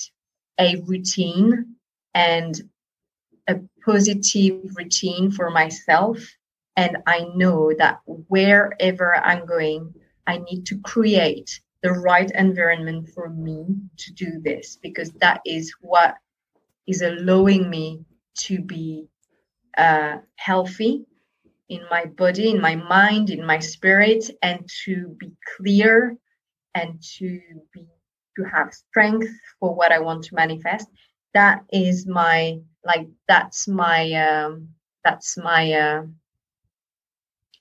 a 0.59 0.75
routine 0.87 1.75
and 2.13 2.61
a 3.47 3.55
positive 3.85 4.75
routine 4.75 5.31
for 5.31 5.49
myself 5.49 6.17
and 6.81 6.97
i 7.07 7.19
know 7.35 7.73
that 7.77 7.99
wherever 8.33 9.09
i'm 9.29 9.45
going 9.45 9.93
i 10.27 10.37
need 10.37 10.65
to 10.65 10.77
create 10.93 11.61
the 11.83 11.91
right 11.91 12.31
environment 12.35 13.09
for 13.15 13.29
me 13.29 13.65
to 13.97 14.13
do 14.13 14.39
this 14.43 14.77
because 14.81 15.11
that 15.23 15.41
is 15.45 15.73
what 15.81 16.15
is 16.87 17.01
allowing 17.01 17.69
me 17.69 17.99
to 18.35 18.61
be 18.61 19.05
uh, 19.77 20.17
healthy 20.35 21.05
in 21.69 21.81
my 21.89 22.05
body, 22.05 22.49
in 22.51 22.61
my 22.61 22.75
mind, 22.75 23.29
in 23.29 23.45
my 23.45 23.59
spirit, 23.59 24.29
and 24.41 24.67
to 24.85 25.15
be 25.19 25.31
clear 25.57 26.17
and 26.75 27.01
to 27.17 27.39
be 27.73 27.85
to 28.37 28.43
have 28.43 28.73
strength 28.73 29.27
for 29.59 29.73
what 29.75 29.91
I 29.91 29.99
want 29.99 30.23
to 30.25 30.35
manifest. 30.35 30.87
That 31.33 31.63
is 31.71 32.07
my 32.07 32.59
like 32.85 33.07
that's 33.27 33.67
my 33.67 34.11
um 34.13 34.69
that's 35.03 35.37
my 35.37 35.73
uh 35.73 36.03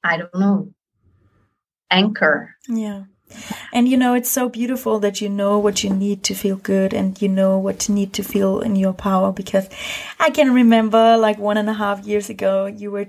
I 0.04 0.16
don't 0.18 0.34
know 0.34 0.72
anchor. 1.90 2.54
Yeah. 2.68 3.04
And 3.72 3.86
you 3.88 3.96
know, 3.98 4.14
it's 4.14 4.30
so 4.30 4.48
beautiful 4.48 4.98
that 5.00 5.20
you 5.20 5.28
know 5.28 5.58
what 5.58 5.84
you 5.84 5.90
need 5.90 6.22
to 6.24 6.34
feel 6.34 6.56
good 6.56 6.94
and 6.94 7.20
you 7.20 7.28
know 7.28 7.58
what 7.58 7.88
you 7.88 7.94
need 7.94 8.14
to 8.14 8.22
feel 8.22 8.60
in 8.60 8.74
your 8.74 8.94
power 8.94 9.32
because 9.32 9.68
I 10.18 10.30
can 10.30 10.54
remember 10.54 11.16
like 11.18 11.38
one 11.38 11.58
and 11.58 11.68
a 11.68 11.74
half 11.74 12.06
years 12.06 12.30
ago, 12.30 12.66
you 12.66 12.90
were 12.90 13.08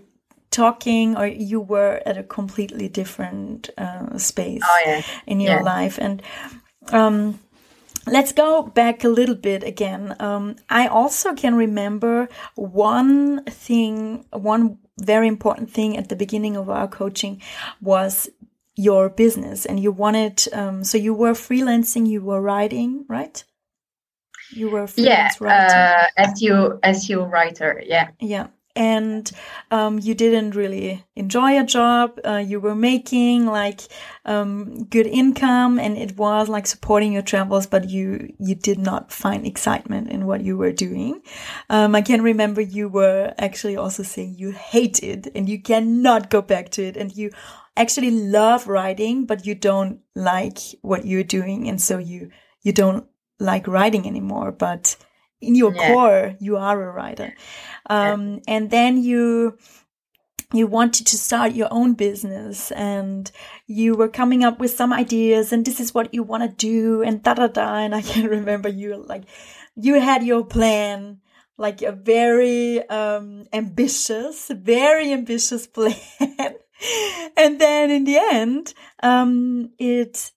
talking 0.52 1.16
or 1.16 1.26
you 1.26 1.62
were 1.62 2.02
at 2.06 2.18
a 2.18 2.24
completely 2.24 2.90
different 2.90 3.70
uh, 3.78 4.18
space 4.18 4.62
Oh 4.66 4.82
yeah. 4.86 5.02
in 5.26 5.40
your 5.40 5.56
Yeah. 5.58 5.62
life. 5.64 5.98
And 6.00 6.22
um, 6.92 7.40
let's 8.06 8.34
go 8.34 8.64
back 8.64 9.04
a 9.06 9.10
little 9.10 9.36
bit 9.36 9.64
again. 9.64 10.16
Um, 10.20 10.58
I 10.70 10.88
also 10.88 11.34
can 11.34 11.56
remember 11.56 12.28
one 12.56 13.44
thing, 13.46 14.26
one 14.32 14.80
very 15.02 15.28
important 15.28 15.72
thing 15.72 15.98
at 15.98 16.10
the 16.10 16.16
beginning 16.16 16.58
of 16.58 16.70
our 16.70 16.88
coaching 16.88 17.42
was 17.82 18.30
your 18.76 19.10
business. 19.10 19.66
And 19.66 19.80
you 19.80 19.92
wanted 19.92 20.48
um 20.54 20.84
so 20.84 20.98
you 20.98 21.14
were 21.14 21.34
freelancing 21.34 22.08
you 22.08 22.22
were 22.22 22.42
writing 22.42 23.06
right? 23.10 23.44
You 24.52 24.70
were 24.70 24.84
a 24.84 24.88
Yeah, 24.96 25.30
freelance 25.30 25.42
writer 25.42 25.88
uh, 25.88 26.08
SEO 26.18 26.80
SEO 26.82 27.30
writer. 27.32 27.82
Yeah, 27.86 28.12
yeah 28.20 28.48
and 28.80 29.30
um, 29.72 30.00
you 30.00 30.16
didn't 30.16 30.56
really 30.56 31.06
enjoy 31.18 31.52
your 31.52 31.66
job 31.66 32.18
uh, 32.26 32.38
you 32.38 32.62
were 32.62 32.76
making 32.76 33.46
like 33.46 33.82
um, 34.24 34.86
good 34.86 35.06
income 35.06 35.78
and 35.78 35.98
it 35.98 36.18
was 36.18 36.48
like 36.48 36.66
supporting 36.66 37.12
your 37.12 37.22
travels 37.22 37.68
but 37.68 37.90
you 37.90 38.34
you 38.40 38.56
did 38.56 38.80
not 38.80 39.12
find 39.12 39.46
excitement 39.46 40.10
in 40.10 40.26
what 40.26 40.42
you 40.42 40.56
were 40.56 40.72
doing. 40.72 41.22
Um, 41.70 41.94
i 41.94 42.02
can 42.02 42.22
remember 42.22 42.62
you 42.62 42.88
were 42.88 43.34
actually 43.38 43.76
also 43.76 44.02
saying 44.04 44.36
you 44.38 44.52
hate 44.52 45.04
it 45.04 45.28
and 45.36 45.50
you 45.50 45.62
cannot 45.62 46.30
go 46.30 46.42
back 46.42 46.70
to 46.72 46.84
it 46.84 46.96
and 46.96 47.14
you 47.16 47.32
actually 47.76 48.12
love 48.12 48.68
writing 48.68 49.26
but 49.26 49.46
you 49.46 49.56
don't 49.56 50.00
like 50.16 50.60
what 50.82 51.06
you're 51.06 51.24
doing 51.24 51.68
and 51.68 51.82
so 51.82 51.98
you 51.98 52.32
you 52.62 52.72
don't 52.72 53.06
like 53.40 53.68
writing 53.68 54.08
anymore 54.08 54.52
but 54.52 54.96
in 55.42 55.56
your 55.56 55.74
Yeah. 55.74 55.94
core 55.94 56.36
you 56.40 56.58
are 56.58 56.82
a 56.90 56.92
writer. 56.92 57.34
Um, 57.90 58.42
and 58.48 58.70
then 58.70 59.02
you 59.04 59.58
you 60.52 60.66
wanted 60.66 61.06
to 61.08 61.18
start 61.18 61.54
your 61.54 61.68
own 61.70 61.94
business 61.94 62.72
and 62.72 63.32
you 63.68 63.94
were 63.96 64.08
coming 64.08 64.44
up 64.44 64.60
with 64.60 64.72
some 64.72 64.92
ideas 64.92 65.54
and 65.54 65.64
this 65.64 65.80
is 65.80 65.94
what 65.94 66.12
you 66.14 66.24
want 66.24 66.42
to 66.42 66.50
do 66.50 67.04
and 67.04 67.22
da 67.22 67.36
da 67.36 67.48
da 67.48 67.76
and 67.78 67.94
i 67.94 68.02
can 68.12 68.26
remember. 68.28 68.68
You 68.70 69.04
like 69.08 69.24
you 69.76 70.00
had 70.00 70.24
your 70.24 70.44
plan 70.46 71.20
like 71.58 71.82
a 71.82 71.92
very 71.92 72.88
um 72.90 73.46
ambitious 73.54 74.50
very 74.54 75.14
ambitious 75.14 75.68
plan. 75.76 75.96
And 77.36 77.60
then 77.60 77.92
in 77.92 78.06
the 78.06 78.18
end 78.18 78.74
um 79.04 79.72
it 79.78 80.32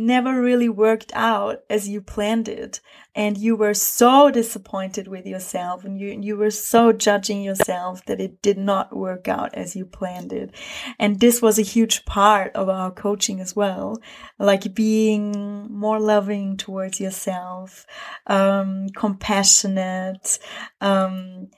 never 0.00 0.40
really 0.40 0.68
worked 0.68 1.12
out 1.14 1.60
as 1.68 1.88
you 1.88 2.00
planned 2.00 2.48
it. 2.48 2.80
And 3.14 3.36
you 3.36 3.56
were 3.56 3.74
so 3.74 4.30
disappointed 4.30 5.08
with 5.08 5.26
yourself 5.26 5.84
and 5.84 5.98
you 5.98 6.18
you 6.22 6.36
were 6.36 6.50
so 6.50 6.92
judging 6.92 7.42
yourself 7.42 8.04
that 8.06 8.20
it 8.20 8.40
did 8.40 8.56
not 8.56 8.96
work 8.96 9.28
out 9.28 9.54
as 9.54 9.74
you 9.74 9.84
planned 9.84 10.32
it. 10.32 10.54
And 10.98 11.18
this 11.18 11.42
was 11.42 11.58
a 11.58 11.62
huge 11.62 12.04
part 12.04 12.54
of 12.54 12.68
our 12.68 12.90
coaching 12.90 13.40
as 13.40 13.54
well 13.56 13.98
like 14.38 14.74
being 14.74 15.66
more 15.70 16.00
loving 16.00 16.56
towards 16.56 16.98
yourself 17.00 17.86
um 18.26 18.88
compassionate 18.96 20.38
um 20.80 21.48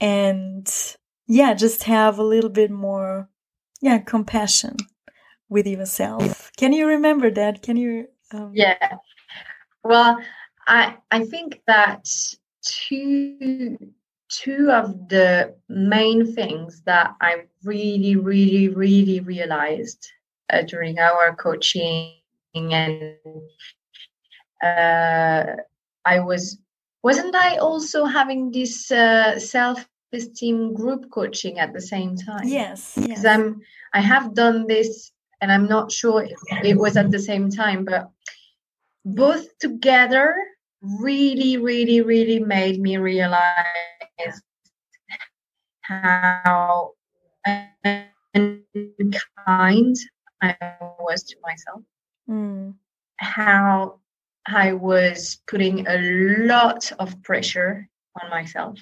and 0.00 0.96
yeah 1.26 1.54
just 1.54 1.84
have 1.84 2.18
a 2.18 2.24
little 2.24 2.50
bit 2.50 2.70
more 2.70 3.28
yeah 3.80 3.98
compassion 3.98 4.76
with 5.50 5.66
yourself 5.66 6.50
can 6.56 6.72
you 6.72 6.86
remember 6.86 7.30
that 7.30 7.60
can 7.62 7.76
you 7.76 8.06
um, 8.32 8.52
yeah. 8.54 8.96
Well, 9.82 10.18
I 10.66 10.96
I 11.10 11.24
think 11.24 11.62
that 11.66 12.06
two 12.62 13.76
two 14.28 14.70
of 14.70 15.08
the 15.08 15.54
main 15.68 16.32
things 16.34 16.82
that 16.82 17.14
I 17.20 17.46
really 17.64 18.16
really 18.16 18.68
really 18.68 19.20
realized 19.20 20.06
uh, 20.52 20.62
during 20.62 20.98
our 20.98 21.34
coaching 21.34 22.14
and 22.54 23.16
uh, 24.62 25.56
I 26.04 26.20
was 26.20 26.58
wasn't 27.02 27.34
I 27.34 27.56
also 27.56 28.04
having 28.04 28.52
this 28.52 28.90
uh, 28.92 29.38
self 29.38 29.88
esteem 30.12 30.74
group 30.74 31.10
coaching 31.10 31.58
at 31.58 31.72
the 31.72 31.80
same 31.80 32.16
time? 32.16 32.46
yes 32.46 32.94
because 32.94 33.08
yes 33.08 33.24
I'm 33.24 33.60
I 33.94 34.00
have 34.00 34.34
done 34.34 34.66
this 34.68 35.10
and 35.40 35.50
I'm 35.52 35.66
not 35.66 35.90
sure 35.92 36.22
if 36.22 36.38
it 36.64 36.76
was 36.76 36.96
at 36.96 37.10
the 37.10 37.18
same 37.18 37.50
time, 37.50 37.84
but 37.84 38.10
both 39.04 39.58
together 39.58 40.34
really, 40.82 41.56
really, 41.56 42.00
really 42.02 42.38
made 42.40 42.80
me 42.80 42.96
realize 42.96 44.40
how 45.82 46.92
unkind 48.34 49.96
I 50.42 50.56
was 51.00 51.22
to 51.24 51.36
myself, 51.42 51.82
Mm, 52.28 52.74
how 53.18 54.00
I 54.46 54.72
was 54.72 55.40
putting 55.46 55.86
a 55.86 55.98
lot 56.46 56.92
of 56.98 57.20
pressure 57.22 57.88
on 58.22 58.30
myself, 58.30 58.78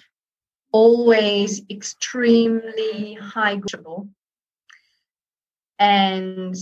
always 0.73 1.62
extremely 1.71 3.14
high. 3.14 3.57
goal 3.57 4.09
and 5.78 6.56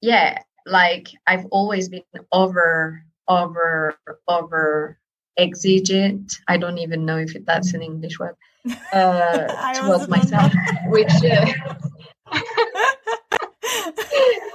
yeah 0.00 0.38
like 0.66 1.08
i've 1.26 1.46
always 1.46 1.88
been 1.88 2.02
over 2.32 3.02
over 3.28 3.94
over 4.28 4.98
exigent. 5.38 6.34
I 6.48 6.56
don't 6.56 6.78
even 6.78 7.06
know 7.06 7.16
if 7.18 7.32
that's 7.44 7.74
an 7.74 7.82
english 7.82 8.18
word. 8.18 8.36
Uh 8.92 9.48
towards 9.80 10.06
myself 10.08 10.52
which 10.86 11.08
uh, 11.24 11.46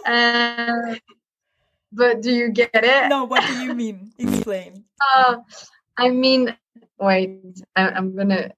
uh, 0.05 0.95
but 1.91 2.21
do 2.21 2.31
you 2.31 2.49
get 2.49 2.69
it? 2.73 3.09
No 3.09 3.25
what 3.25 3.41
do 3.47 3.57
you 3.63 3.73
mean? 3.73 4.13
Explain. 4.19 4.85
Uh, 5.01 5.37
i 5.97 6.09
mean 6.09 6.55
wait 6.99 7.41
I, 7.75 7.89
i'm 7.89 8.15
gonna 8.15 8.53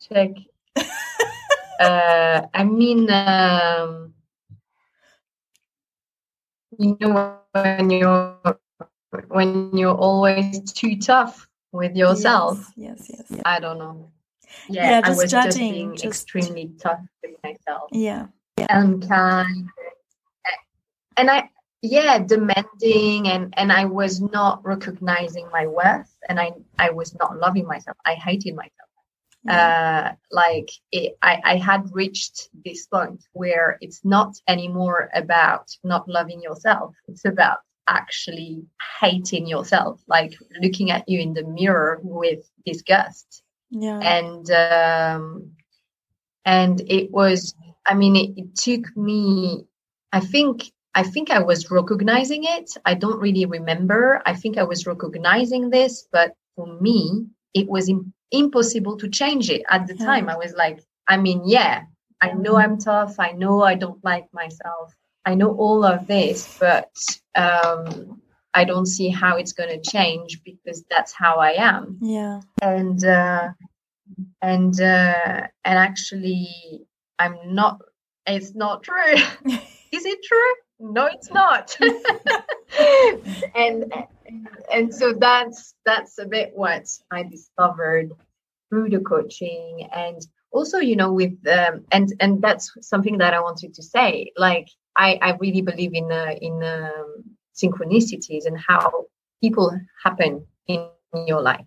check. 0.00 0.30
Uh 1.80 2.46
i 2.54 2.62
mean 2.62 3.10
um 3.10 4.14
you 6.80 6.96
know 7.00 7.38
when 7.52 7.90
you're 7.90 8.36
when 9.28 9.76
you're 9.76 9.94
always 9.94 10.72
too 10.72 10.98
tough 10.98 11.48
with 11.72 11.94
yourself 11.94 12.58
yes 12.76 13.06
yes 13.08 13.26
yes 13.30 13.40
i 13.44 13.60
don't 13.60 13.78
know 13.78 14.10
yeah, 14.68 15.00
yeah 15.00 15.00
I 15.04 15.10
was 15.10 15.30
judging, 15.30 15.48
just 15.48 15.58
being 15.58 15.92
just... 15.92 16.04
extremely 16.04 16.70
tough 16.78 17.00
with 17.22 17.36
myself. 17.42 17.88
Yeah. 17.92 18.26
yeah. 18.58 18.66
Unkind. 18.70 19.68
Uh, 20.46 20.56
and 21.16 21.30
I 21.30 21.48
yeah, 21.82 22.18
demanding 22.18 23.28
and 23.28 23.54
and 23.56 23.72
I 23.72 23.86
was 23.86 24.20
not 24.20 24.64
recognizing 24.64 25.48
my 25.52 25.66
worth 25.66 26.14
and 26.28 26.38
I 26.38 26.52
I 26.78 26.90
was 26.90 27.14
not 27.18 27.38
loving 27.38 27.66
myself. 27.66 27.96
I 28.04 28.14
hated 28.14 28.54
myself. 28.54 28.89
Yeah. 29.44 30.12
Uh, 30.12 30.14
like 30.30 30.70
it, 30.92 31.16
I, 31.22 31.40
I 31.44 31.56
had 31.56 31.88
reached 31.92 32.50
this 32.64 32.86
point 32.86 33.24
where 33.32 33.78
it's 33.80 34.04
not 34.04 34.34
anymore 34.46 35.08
about 35.14 35.70
not 35.82 36.08
loving 36.08 36.42
yourself. 36.42 36.94
It's 37.08 37.24
about 37.24 37.58
actually 37.88 38.64
hating 39.00 39.46
yourself, 39.46 40.02
like 40.06 40.34
looking 40.60 40.90
at 40.90 41.08
you 41.08 41.20
in 41.20 41.32
the 41.32 41.44
mirror 41.44 42.00
with 42.02 42.40
disgust. 42.66 43.42
Yeah. 43.70 43.98
And 44.00 44.50
um, 44.50 45.52
and 46.44 46.80
it 46.86 47.10
was. 47.10 47.54
I 47.86 47.94
mean, 47.94 48.14
it, 48.16 48.30
it 48.36 48.54
took 48.56 48.94
me. 48.96 49.64
I 50.12 50.20
think 50.20 50.70
I 50.94 51.02
think 51.02 51.30
I 51.30 51.40
was 51.40 51.70
recognizing 51.70 52.44
it. 52.44 52.70
I 52.84 52.94
don't 52.94 53.20
really 53.20 53.46
remember. 53.46 54.22
I 54.26 54.34
think 54.34 54.58
I 54.58 54.64
was 54.64 54.86
recognizing 54.86 55.70
this, 55.70 56.06
but 56.12 56.34
for 56.56 56.80
me, 56.80 57.26
it 57.54 57.68
was 57.68 57.88
Im- 57.88 58.12
impossible 58.30 58.96
to 58.98 59.08
change 59.08 59.50
it 59.50 59.62
at 59.68 59.86
the 59.86 59.96
yeah. 59.96 60.06
time. 60.06 60.28
I 60.28 60.36
was 60.36 60.54
like, 60.54 60.80
I 61.08 61.16
mean, 61.16 61.42
yeah, 61.44 61.84
I 62.20 62.32
know 62.32 62.56
I'm 62.56 62.78
tough. 62.78 63.18
I 63.18 63.32
know 63.32 63.62
I 63.62 63.74
don't 63.74 64.02
like 64.04 64.26
myself. 64.32 64.94
I 65.24 65.34
know 65.34 65.54
all 65.56 65.84
of 65.84 66.06
this, 66.06 66.56
but 66.58 66.90
um, 67.34 68.20
I 68.54 68.64
don't 68.64 68.86
see 68.86 69.08
how 69.08 69.36
it's 69.36 69.52
going 69.52 69.68
to 69.68 69.90
change 69.90 70.42
because 70.44 70.84
that's 70.90 71.12
how 71.12 71.36
I 71.36 71.52
am. 71.52 71.98
Yeah. 72.00 72.40
And 72.62 73.04
uh, 73.04 73.50
and 74.40 74.80
uh, 74.80 75.46
and 75.64 75.78
actually, 75.78 76.86
I'm 77.18 77.36
not. 77.46 77.80
It's 78.26 78.54
not 78.54 78.82
true. 78.82 79.14
Is 79.92 80.04
it 80.04 80.18
true? 80.22 80.54
No, 80.78 81.06
it's 81.06 81.30
not. 81.30 81.76
and 83.54 83.92
and 84.72 84.94
so 84.94 85.12
that's 85.12 85.74
that's 85.84 86.18
a 86.18 86.26
bit 86.26 86.52
what 86.54 86.86
I 87.10 87.22
discovered 87.24 88.12
through 88.68 88.90
the 88.90 89.00
coaching 89.00 89.88
and 89.92 90.20
also 90.52 90.78
you 90.78 90.96
know 90.96 91.12
with 91.12 91.36
um, 91.48 91.84
and 91.92 92.12
and 92.20 92.42
that's 92.42 92.72
something 92.80 93.18
that 93.18 93.34
I 93.34 93.40
wanted 93.40 93.74
to 93.74 93.82
say 93.82 94.32
like 94.36 94.68
I, 94.96 95.18
I 95.22 95.36
really 95.40 95.62
believe 95.62 95.94
in 95.94 96.10
uh, 96.10 96.34
in 96.40 96.62
synchronicities 97.60 98.46
and 98.46 98.58
how 98.58 99.06
people 99.42 99.78
happen 100.02 100.46
in, 100.66 100.88
in 101.14 101.26
your 101.26 101.42
life. 101.42 101.64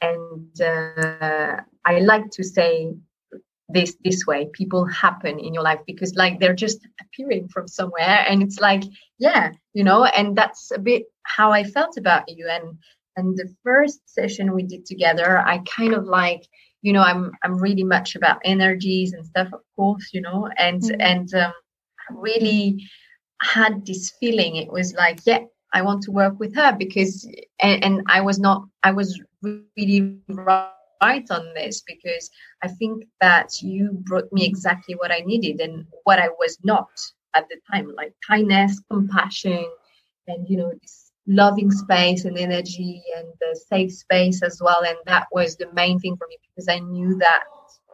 And 0.00 0.60
uh, 0.60 1.56
I 1.84 2.00
like 2.00 2.30
to 2.32 2.44
say 2.44 2.94
this 3.68 3.96
this 4.04 4.26
way: 4.26 4.48
people 4.52 4.84
happen 4.86 5.38
in 5.38 5.54
your 5.54 5.62
life 5.62 5.80
because 5.86 6.14
like 6.14 6.40
they're 6.40 6.54
just 6.54 6.86
appearing 7.00 7.48
from 7.48 7.68
somewhere, 7.68 8.24
and 8.28 8.42
it's 8.42 8.60
like 8.60 8.84
yeah, 9.18 9.52
you 9.74 9.84
know. 9.84 10.04
And 10.04 10.36
that's 10.36 10.70
a 10.70 10.78
bit 10.78 11.04
how 11.24 11.52
I 11.52 11.64
felt 11.64 11.96
about 11.96 12.28
you. 12.28 12.48
And 12.48 12.78
and 13.16 13.36
the 13.36 13.52
first 13.64 14.00
session 14.08 14.54
we 14.54 14.62
did 14.62 14.86
together, 14.86 15.38
I 15.38 15.58
kind 15.58 15.94
of 15.94 16.04
like 16.04 16.48
you 16.82 16.92
know 16.92 17.02
i'm 17.02 17.32
i'm 17.42 17.58
really 17.58 17.84
much 17.84 18.14
about 18.14 18.38
energies 18.44 19.12
and 19.12 19.26
stuff 19.26 19.48
of 19.52 19.60
course 19.76 20.10
you 20.12 20.20
know 20.20 20.48
and 20.58 20.82
mm-hmm. 20.82 21.00
and 21.00 21.34
um, 21.34 21.52
really 22.10 22.82
had 23.42 23.84
this 23.86 24.12
feeling 24.20 24.56
it 24.56 24.70
was 24.70 24.94
like 24.94 25.20
yeah 25.24 25.40
i 25.74 25.82
want 25.82 26.02
to 26.02 26.10
work 26.10 26.38
with 26.38 26.54
her 26.54 26.72
because 26.72 27.28
and, 27.60 27.84
and 27.84 28.02
i 28.06 28.20
was 28.20 28.38
not 28.38 28.64
i 28.82 28.90
was 28.90 29.20
really 29.42 30.18
right 30.28 30.70
on 31.00 31.52
this 31.54 31.82
because 31.86 32.30
i 32.62 32.68
think 32.68 33.04
that 33.20 33.62
you 33.62 33.90
brought 34.02 34.32
me 34.32 34.44
exactly 34.44 34.94
what 34.94 35.12
i 35.12 35.20
needed 35.20 35.60
and 35.60 35.86
what 36.04 36.18
i 36.18 36.28
was 36.38 36.58
not 36.64 36.88
at 37.34 37.48
the 37.48 37.56
time 37.70 37.92
like 37.96 38.12
kindness 38.26 38.80
compassion 38.90 39.64
and 40.26 40.48
you 40.48 40.56
know 40.56 40.72
this 40.80 41.08
loving 41.28 41.70
space 41.70 42.24
and 42.24 42.38
energy 42.38 43.02
and 43.16 43.26
the 43.40 43.60
safe 43.68 43.92
space 43.92 44.42
as 44.42 44.60
well. 44.64 44.82
And 44.84 44.96
that 45.06 45.26
was 45.30 45.56
the 45.56 45.70
main 45.74 46.00
thing 46.00 46.16
for 46.16 46.26
me 46.26 46.38
because 46.42 46.68
i 46.68 46.78
knew 46.78 47.16
that 47.18 47.44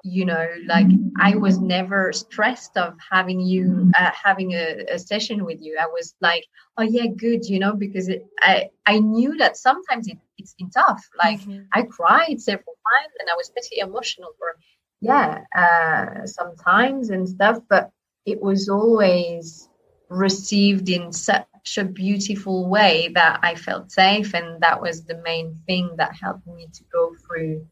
you 0.05 0.25
know 0.27 0.47
like 0.67 0.87
i 1.19 1.35
was 1.35 1.59
never 1.59 2.13
stressed 2.13 2.77
of 2.77 2.95
having 3.11 3.41
you 3.41 3.91
uh, 3.99 4.11
having 4.13 4.53
a, 4.53 4.85
a, 4.93 4.99
session 4.99 5.47
with 5.47 5.61
you 5.63 5.77
i 5.81 5.87
was 5.87 6.15
like 6.21 6.45
oh 6.77 6.83
yeah 6.83 7.07
good 7.17 7.45
you 7.47 7.59
know 7.59 7.73
because 7.75 8.09
it, 8.09 8.27
i 8.41 8.69
i 8.85 8.99
knew 8.99 9.35
that 9.39 9.57
sometimes 9.57 10.07
it, 10.07 10.19
it's 10.37 10.55
tough 10.75 11.03
like 11.19 11.41
mm-hmm. 11.41 11.63
i 11.73 11.83
cried 11.83 12.39
several 12.39 12.75
times 12.93 13.15
and 13.19 13.31
i 13.31 13.35
was 13.35 13.49
pretty 13.49 13.81
emotional 13.81 14.29
for 14.39 14.55
yeah 15.01 15.41
uh 15.57 16.27
sometimes 16.27 17.09
and 17.09 17.27
stuff 17.27 17.59
but 17.71 17.91
it 18.27 18.43
was 18.43 18.69
always 18.69 19.71
received 20.11 20.91
in 20.91 21.13
such 21.13 21.47
a 21.79 21.85
beautiful 21.85 22.69
way 22.69 23.11
that 23.15 23.41
i 23.43 23.55
felt 23.55 23.91
safe 23.91 24.35
and 24.35 24.61
that 24.61 24.83
was 24.83 25.05
the 25.05 25.17
main 25.25 25.55
thing 25.67 25.91
that 25.97 26.15
helped 26.15 26.47
me 26.47 26.69
to 26.75 26.85
go 26.93 27.15
through 27.27 27.67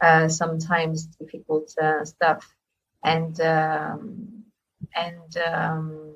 uh, 0.00 0.28
sometimes 0.28 1.06
difficult 1.06 1.72
uh, 1.80 2.04
stuff. 2.04 2.54
And 3.04 3.40
um, 3.40 4.44
and 4.96 5.36
um, 5.38 6.14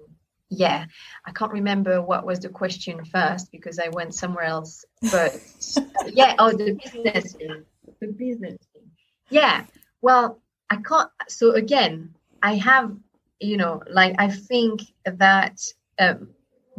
yeah 0.52 0.84
i 1.24 1.32
can't 1.32 1.52
remember 1.52 2.02
what 2.02 2.26
was 2.26 2.38
the 2.40 2.48
question 2.48 3.02
first 3.06 3.50
because 3.50 3.78
i 3.78 3.88
went 3.88 4.14
somewhere 4.14 4.44
else 4.44 4.84
but 5.10 5.40
yeah 6.12 6.34
oh 6.38 6.52
the 6.52 6.78
business 6.84 7.32
thing. 7.32 7.64
The 8.00 8.08
business 8.08 8.58
thing. 8.72 8.82
Yeah 9.30 9.64
well 10.02 10.40
i 10.68 10.76
can't 10.76 11.08
so 11.28 11.52
again 11.52 12.14
i 12.42 12.54
have 12.56 12.94
you 13.40 13.56
know 13.56 13.82
like 13.90 14.14
i 14.18 14.28
think 14.28 14.82
that 15.06 15.58
um, 15.98 16.28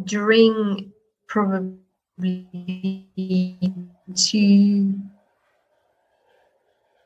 during 0.03 0.91
probably 1.27 1.79
two 4.15 4.93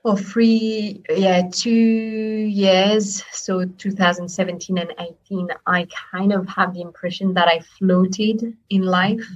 for 0.08 0.16
three 0.16 1.02
yeah 1.10 1.42
two 1.52 1.70
years 1.70 3.26
so 3.34 3.66
2017 3.66 4.78
and 4.78 4.94
18 4.98 5.50
i 5.66 5.86
kind 6.12 6.32
of 6.32 6.48
have 6.48 6.74
the 6.74 6.80
impression 6.80 7.34
that 7.34 7.50
i 7.50 7.60
floated 7.78 8.56
in 8.70 8.84
life. 8.84 9.28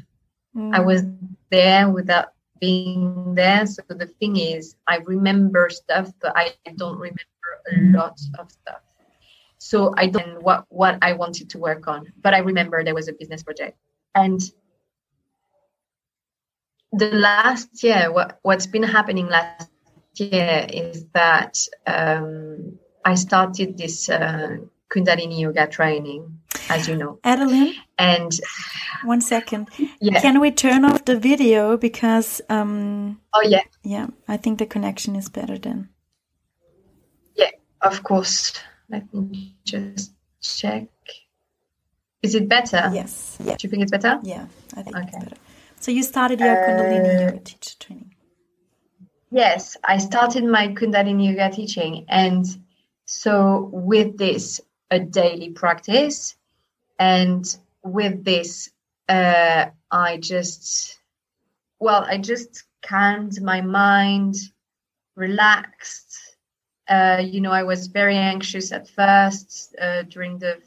Mm. 0.56 0.74
i 0.74 0.80
was 0.80 1.04
there 1.50 1.90
without 1.90 2.28
being 2.62 3.36
there. 3.36 3.66
So 3.66 3.82
the 3.90 4.06
thing 4.20 4.38
is 4.38 4.76
i 4.88 4.98
remember 5.00 5.70
stuff 5.70 6.10
but 6.22 6.32
i 6.38 6.54
don't 6.78 6.98
remember 6.98 7.52
a 7.74 7.76
lot 7.98 8.18
of 8.40 8.50
stuff. 8.50 8.82
So 9.58 9.94
i 9.98 10.08
don't 10.08 10.36
know 10.36 10.40
what 10.40 10.66
what 10.70 10.98
i 11.02 11.12
wanted 11.12 11.50
to 11.50 11.58
work 11.58 11.90
on 11.90 12.14
but 12.22 12.34
i 12.34 12.38
remember 12.38 12.82
there 12.82 12.96
was 12.96 13.10
a 13.10 13.14
business 13.14 13.44
project. 13.44 13.78
And 14.16 14.40
the 16.94 17.12
last 17.12 17.84
year 17.84 18.10
what 18.14 18.40
what's 18.44 18.68
been 18.68 18.84
happening 18.84 19.28
last 19.28 19.71
year 20.16 20.68
is 20.70 21.06
that 21.14 21.58
um, 21.88 22.80
I 23.04 23.16
started 23.16 23.78
this 23.78 24.10
uh, 24.10 24.58
Kundalini 24.92 25.40
yoga 25.40 25.68
training, 25.68 26.40
as 26.70 26.88
you 26.88 26.96
know. 26.98 27.20
Adeline? 27.24 27.74
And 27.98 28.32
one 29.04 29.22
second. 29.22 29.70
Yeah. 30.00 30.20
Can 30.20 30.40
we 30.40 30.52
turn 30.52 30.84
off 30.86 31.06
the 31.06 31.18
video 31.18 31.78
because 31.78 32.42
um 32.50 33.20
Oh 33.34 33.42
yeah. 33.42 33.64
Yeah, 33.84 34.08
I 34.28 34.38
think 34.38 34.60
the 34.60 34.66
connection 34.66 35.16
is 35.16 35.30
better 35.30 35.58
then. 35.58 35.90
Yeah, 37.36 37.52
of 37.82 38.04
course. 38.04 38.54
Let 38.90 39.14
me 39.14 39.56
just 39.64 40.14
check. 40.42 40.88
Is 42.22 42.36
it 42.36 42.50
better? 42.50 42.92
Yes. 42.94 43.38
Yeah. 43.40 43.56
Do 43.56 43.66
you 43.66 43.70
think 43.70 43.84
it's 43.84 43.92
better? 43.92 44.20
Yeah, 44.24 44.46
I 44.76 44.82
think 44.84 44.96
okay. 44.98 45.08
it's 45.08 45.24
better. 45.24 45.38
So 45.80 45.92
you 45.92 46.04
started 46.04 46.40
your 46.40 46.52
uh, 46.52 46.68
Kundalini 46.68 47.22
yoga 47.22 47.40
teacher 47.40 47.76
training. 47.80 48.11
Yes, 49.34 49.78
I 49.86 49.98
started 49.98 50.44
my 50.44 50.68
Kundalini 50.68 51.30
Yoga 51.30 51.50
teaching. 51.50 52.06
And 52.10 52.46
so, 53.06 53.70
with 53.72 54.18
this, 54.18 54.60
a 54.92 55.00
daily 55.00 55.52
practice, 55.52 56.36
and 57.00 57.46
with 57.82 58.26
this, 58.26 58.72
uh, 59.08 59.68
I 59.90 60.18
just, 60.18 61.00
well, 61.80 62.04
I 62.04 62.18
just 62.18 62.66
calmed 62.82 63.42
my 63.42 63.62
mind, 63.62 64.36
relaxed. 65.16 66.18
Uh, 66.90 67.24
you 67.24 67.40
know, 67.40 67.52
I 67.52 67.64
was 67.64 67.88
very 67.88 68.18
anxious 68.18 68.74
at 68.74 68.90
first 68.90 69.74
uh, 69.82 70.04
during 70.04 70.40
the 70.40 70.60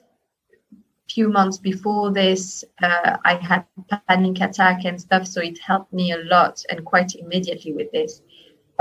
few 1.10 1.28
months 1.28 1.58
before 1.58 2.14
this. 2.14 2.64
Uh, 2.82 3.18
I 3.26 3.34
had 3.34 3.66
panic 4.08 4.40
attack 4.40 4.86
and 4.86 4.98
stuff, 4.98 5.26
so 5.26 5.42
it 5.42 5.58
helped 5.58 5.92
me 5.92 6.12
a 6.12 6.18
lot 6.24 6.64
and 6.70 6.82
quite 6.82 7.14
immediately 7.14 7.74
with 7.74 7.92
this 7.92 8.22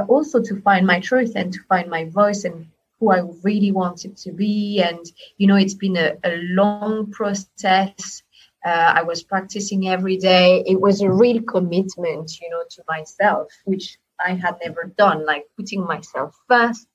also 0.08 0.42
to 0.42 0.62
find 0.62 0.86
my 0.86 1.00
truth 1.00 1.34
and 1.36 1.54
to 1.54 1.60
find 1.70 1.90
my 1.90 2.06
voice 2.06 2.44
and 2.46 2.68
who 3.00 3.12
I 3.12 3.22
really 3.44 3.72
wanted 3.72 4.18
to 4.18 4.32
be. 4.32 4.82
And, 4.82 5.06
you 5.38 5.48
know, 5.48 5.56
it's 5.56 5.74
been 5.74 5.98
a, 5.98 6.14
a 6.24 6.38
long 6.42 7.12
process. 7.12 8.24
Uh, 8.66 8.70
I 8.70 9.02
was 9.04 9.24
practicing 9.24 9.90
every 9.90 10.18
day. 10.18 10.64
It 10.66 10.80
was 10.80 11.02
a 11.02 11.12
real 11.12 11.42
commitment, 11.42 12.40
you 12.42 12.50
know, 12.50 12.64
to 12.70 12.84
myself, 12.88 13.52
which 13.66 13.98
I 14.26 14.34
had 14.36 14.56
never 14.64 14.92
done, 14.98 15.26
like 15.26 15.46
putting 15.58 15.84
myself 15.86 16.34
first, 16.48 16.88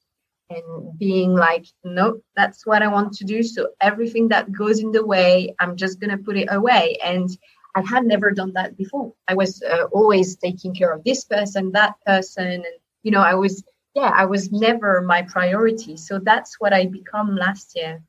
and 0.49 0.99
being 0.99 1.35
like, 1.35 1.67
nope, 1.85 2.25
that's 2.35 2.65
what 2.65 2.83
I 2.83 2.89
want 2.89 3.13
to 3.15 3.25
do. 3.25 3.43
So 3.43 3.69
everything 3.83 4.29
that 4.29 4.51
goes 4.51 4.81
in 4.81 4.93
the 4.93 5.05
way, 5.05 5.55
I'm 5.61 5.77
just 5.77 6.01
going 6.01 6.17
to 6.17 6.25
put 6.25 6.39
it 6.39 6.49
away. 6.51 6.97
And 7.05 7.29
I 7.75 7.83
had 7.83 8.07
never 8.07 8.31
done 8.31 8.55
that 8.55 8.79
before. 8.79 9.13
I 9.29 9.35
was 9.35 9.63
uh, 9.63 9.85
always 9.93 10.37
taking 10.37 10.75
care 10.75 10.91
of 10.91 11.05
this 11.05 11.25
person, 11.25 11.73
that 11.73 11.97
person. 12.07 12.47
And, 12.47 12.65
you 13.03 13.11
know, 13.11 13.21
I 13.21 13.35
was, 13.35 13.65
yeah, 13.95 14.13
I 14.15 14.27
was 14.27 14.53
never 14.53 15.03
my 15.03 15.23
priority. 15.23 15.97
So 15.97 16.19
that's 16.19 16.61
what 16.61 16.73
I 16.73 16.87
become 16.87 17.37
last 17.37 17.77
year. 17.77 18.03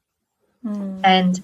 Mm. 0.65 1.01
And 1.03 1.35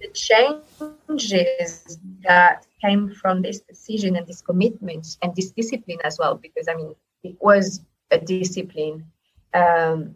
the 0.00 0.08
changes 0.14 1.98
that 2.22 2.66
came 2.82 3.10
from 3.14 3.42
this 3.42 3.60
decision 3.60 4.16
and 4.16 4.26
this 4.26 4.40
commitment 4.40 5.18
and 5.22 5.34
this 5.36 5.50
discipline 5.50 5.98
as 6.04 6.18
well, 6.18 6.36
because 6.36 6.66
I 6.68 6.74
mean, 6.74 6.94
it 7.22 7.36
was 7.40 7.80
a 8.10 8.18
discipline, 8.18 9.06
um, 9.52 10.14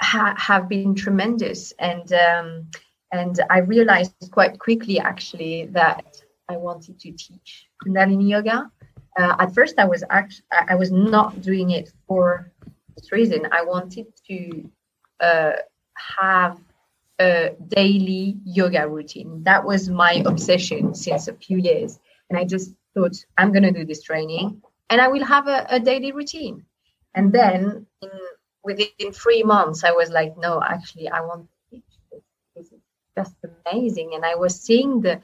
ha- 0.00 0.36
have 0.38 0.68
been 0.68 0.94
tremendous. 0.94 1.72
And 1.78 2.12
um, 2.12 2.70
and 3.12 3.40
I 3.50 3.58
realized 3.58 4.14
quite 4.30 4.58
quickly, 4.58 4.98
actually, 4.98 5.66
that 5.66 6.04
I 6.48 6.56
wanted 6.56 6.98
to 7.00 7.12
teach 7.12 7.68
Kundalini 7.84 8.28
yoga. 8.30 8.70
Uh, 9.16 9.36
at 9.38 9.54
first, 9.54 9.78
I 9.78 9.84
was 9.84 10.02
actually 10.10 10.44
I 10.50 10.74
was 10.74 10.90
not 10.90 11.40
doing 11.40 11.70
it 11.70 11.92
for 12.06 12.50
this 12.96 13.12
reason. 13.12 13.46
I 13.52 13.62
wanted 13.64 14.06
to 14.28 14.70
uh, 15.20 15.52
have 16.16 16.58
a 17.20 17.50
daily 17.68 18.36
yoga 18.44 18.88
routine. 18.88 19.42
That 19.44 19.64
was 19.64 19.88
my 19.88 20.22
obsession 20.26 20.94
since 20.94 21.28
a 21.28 21.34
few 21.34 21.58
years. 21.58 21.98
And 22.28 22.38
I 22.38 22.44
just 22.44 22.74
thought, 22.94 23.16
I'm 23.38 23.52
going 23.52 23.62
to 23.62 23.70
do 23.70 23.84
this 23.84 24.02
training 24.02 24.62
and 24.90 25.00
I 25.00 25.08
will 25.08 25.24
have 25.24 25.46
a, 25.46 25.66
a 25.70 25.80
daily 25.80 26.12
routine. 26.12 26.64
And 27.14 27.32
then 27.32 27.86
in, 28.02 28.10
within 28.64 29.12
three 29.12 29.42
months, 29.42 29.84
I 29.84 29.92
was 29.92 30.10
like, 30.10 30.36
no, 30.36 30.60
actually, 30.62 31.08
I 31.08 31.20
want 31.20 31.46
to 31.46 31.76
teach 31.76 31.84
this. 32.10 32.22
This 32.56 32.72
is 32.72 32.80
just 33.16 33.34
amazing. 33.66 34.12
And 34.14 34.24
I 34.24 34.34
was 34.34 34.60
seeing 34.60 35.00
the, 35.00 35.20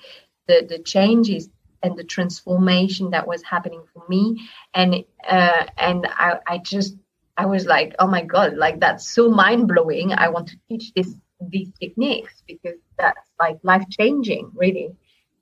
the, 0.46 0.66
the 0.68 0.78
changes 0.78 1.48
and 1.82 1.96
the 1.96 2.04
transformation 2.04 3.10
that 3.10 3.26
was 3.26 3.42
happening 3.42 3.82
for 3.92 4.02
me. 4.08 4.48
And, 4.74 5.04
uh, 5.28 5.66
and 5.78 6.06
I, 6.10 6.38
I 6.46 6.58
just, 6.58 6.96
I 7.36 7.46
was 7.46 7.66
like, 7.66 7.94
oh 7.98 8.06
my 8.06 8.22
God, 8.22 8.56
like 8.56 8.80
that's 8.80 9.08
so 9.08 9.30
mind 9.30 9.68
blowing. 9.68 10.12
I 10.12 10.28
want 10.28 10.48
to 10.48 10.56
teach 10.68 10.92
this 10.94 11.14
these 11.48 11.70
techniques 11.80 12.42
because 12.46 12.78
that's 12.98 13.30
like 13.40 13.58
life 13.62 13.84
changing, 13.90 14.50
really. 14.54 14.94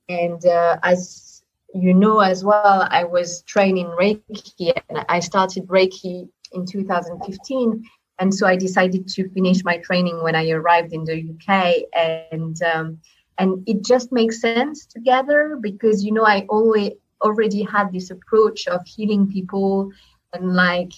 And 0.07 0.43
uh, 0.45 0.77
as 0.83 1.43
you 1.73 1.93
know 1.93 2.19
as 2.19 2.43
well, 2.43 2.87
I 2.89 3.03
was 3.03 3.43
training 3.43 3.87
Reiki 3.87 4.71
and 4.89 5.05
I 5.09 5.19
started 5.19 5.67
Reiki 5.67 6.29
in 6.53 6.65
2015. 6.65 7.83
And 8.19 8.33
so 8.33 8.47
I 8.47 8.55
decided 8.55 9.07
to 9.09 9.29
finish 9.29 9.63
my 9.63 9.77
training 9.77 10.21
when 10.23 10.35
I 10.35 10.49
arrived 10.49 10.93
in 10.93 11.05
the 11.05 11.17
UK. 11.33 11.83
And 11.93 12.61
um, 12.63 12.99
and 13.39 13.67
it 13.67 13.83
just 13.83 14.11
makes 14.11 14.41
sense 14.41 14.85
together 14.85 15.57
because 15.59 16.03
you 16.03 16.11
know 16.11 16.25
I 16.25 16.45
always 16.49 16.93
already 17.21 17.63
had 17.63 17.91
this 17.91 18.11
approach 18.11 18.67
of 18.67 18.85
healing 18.85 19.27
people 19.27 19.91
and 20.33 20.53
like 20.53 20.91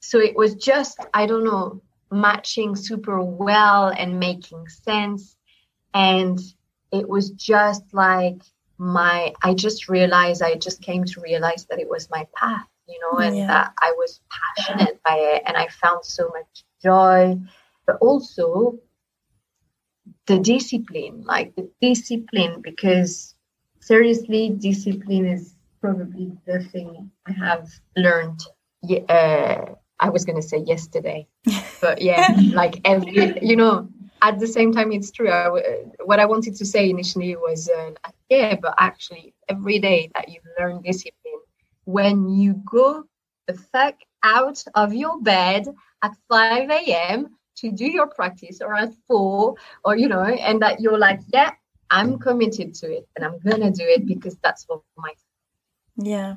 so 0.00 0.18
it 0.18 0.36
was 0.36 0.54
just 0.56 0.98
I 1.14 1.26
don't 1.26 1.44
know 1.44 1.80
matching 2.10 2.76
super 2.76 3.22
well 3.22 3.88
and 3.88 4.18
making 4.18 4.68
sense. 4.68 5.36
And 5.94 6.38
it 6.92 7.08
was 7.08 7.30
just 7.30 7.82
like 7.92 8.42
my, 8.78 9.32
I 9.42 9.54
just 9.54 9.88
realized, 9.88 10.42
I 10.42 10.54
just 10.54 10.82
came 10.82 11.04
to 11.04 11.20
realize 11.20 11.66
that 11.66 11.80
it 11.80 11.88
was 11.88 12.10
my 12.10 12.26
path, 12.36 12.66
you 12.88 12.98
know, 13.00 13.18
and 13.18 13.36
yeah. 13.36 13.46
that 13.46 13.72
I 13.80 13.92
was 13.96 14.20
passionate 14.56 15.00
by 15.04 15.16
it 15.16 15.42
and 15.46 15.56
I 15.56 15.68
found 15.68 16.04
so 16.04 16.28
much 16.28 16.64
joy, 16.82 17.38
but 17.86 17.96
also 18.00 18.78
the 20.28 20.38
discipline, 20.38 21.24
like 21.24 21.54
the 21.56 21.68
discipline, 21.80 22.60
because 22.62 23.34
seriously, 23.80 24.50
discipline 24.50 25.26
is 25.26 25.54
probably 25.80 26.32
the 26.46 26.60
thing 26.60 27.10
I 27.26 27.32
have 27.32 27.68
learned 27.96 28.40
uh, 29.08 29.64
I 30.00 30.10
was 30.10 30.24
going 30.24 30.40
to 30.40 30.46
say 30.46 30.58
yesterday, 30.58 31.26
but 31.80 32.00
yeah, 32.00 32.28
like 32.52 32.80
every, 32.84 33.38
you 33.42 33.56
know, 33.56 33.88
at 34.22 34.38
the 34.38 34.46
same 34.46 34.72
time, 34.72 34.92
it's 34.92 35.10
true. 35.10 35.30
I, 35.30 35.48
what 36.04 36.20
I 36.20 36.26
wanted 36.26 36.54
to 36.56 36.64
say 36.64 36.88
initially 36.90 37.34
was, 37.36 37.68
uh, 37.68 37.90
yeah, 38.28 38.56
but 38.60 38.74
actually, 38.78 39.34
every 39.48 39.78
day 39.78 40.10
that 40.14 40.28
you 40.28 40.40
learn 40.58 40.82
discipline, 40.82 41.40
when 41.84 42.28
you 42.28 42.62
go 42.70 43.04
the 43.46 43.54
fuck 43.54 43.94
out 44.22 44.62
of 44.74 44.92
your 44.92 45.20
bed 45.22 45.66
at 46.02 46.12
5 46.28 46.70
a.m. 46.70 47.37
to 47.60 47.72
do 47.72 47.86
your 47.90 48.06
practice 48.06 48.60
or 48.60 48.74
at 48.74 48.92
4, 49.06 49.54
or, 49.84 49.96
you 49.96 50.08
know, 50.08 50.22
and 50.22 50.62
that 50.62 50.80
you're 50.80 50.98
like, 50.98 51.20
yeah, 51.32 51.52
I'm 51.90 52.18
committed 52.18 52.74
to 52.74 52.92
it 52.92 53.08
and 53.16 53.24
I'm 53.24 53.40
to 53.40 53.70
do 53.70 53.84
it 53.84 54.06
because 54.06 54.36
that's 54.42 54.64
what 54.68 54.82
my 54.96 55.12
yeah. 56.00 56.36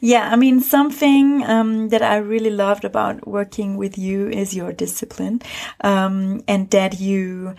Yeah. 0.00 0.28
I 0.30 0.34
mean, 0.34 0.60
something 0.60 1.44
um, 1.44 1.90
that 1.90 2.02
I 2.02 2.16
really 2.16 2.50
loved 2.50 2.84
about 2.84 3.26
working 3.26 3.76
with 3.76 3.96
you 3.96 4.28
is 4.28 4.54
your 4.54 4.72
discipline. 4.72 5.42
Um, 5.80 6.42
and 6.48 6.68
that 6.72 6.98
you, 6.98 7.54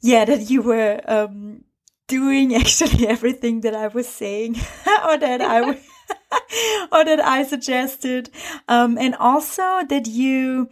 yeah, 0.00 0.24
that 0.24 0.50
you 0.50 0.62
were 0.62 1.00
um, 1.08 1.64
doing 2.06 2.54
actually 2.60 3.08
everything 3.08 3.62
that 3.62 3.74
I 3.74 3.88
was 3.88 4.08
saying 4.08 4.54
or 5.08 5.18
that 5.18 5.40
I 5.40 5.60
or 6.92 7.04
that 7.04 7.20
I 7.20 7.42
suggested. 7.42 8.30
Um, 8.68 8.96
and 8.96 9.16
also 9.16 9.84
that 9.88 10.06
you, 10.06 10.68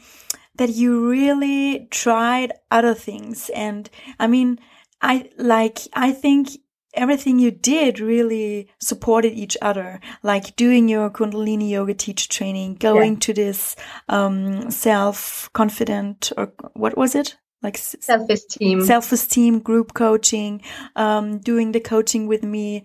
that 0.57 0.71
you 0.71 1.09
really 1.09 1.89
tried 1.91 2.53
other 2.71 2.95
things. 2.95 3.51
And 3.51 3.89
I 4.19 4.27
mean, 4.27 4.59
I 5.01 5.31
like, 5.37 5.81
I 5.95 6.13
think 6.13 6.51
everything 6.95 7.39
you 7.39 7.51
did 7.51 8.01
really 8.01 8.69
supported 8.79 9.33
each 9.33 9.57
other 9.63 10.01
like 10.23 10.55
doing 10.57 10.89
your 10.89 11.11
kundalini 11.11 11.71
yoga 11.71 11.95
teacher 11.95 12.29
training 12.29 12.75
going 12.75 13.15
yeah. 13.15 13.19
to 13.19 13.33
this 13.33 13.77
um 14.09 14.71
self 14.71 15.49
confident 15.55 16.33
or 16.37 16.53
what 16.75 16.97
was 16.97 17.15
it 17.15 17.37
like 17.63 17.79
self-esteem 17.79 18.85
self-esteem 18.85 19.61
group 19.61 19.95
coaching 19.95 20.61
um 20.97 21.39
doing 21.39 21.73
the 21.73 21.81
coaching 21.81 22.27
with 22.27 22.43
me 22.43 22.85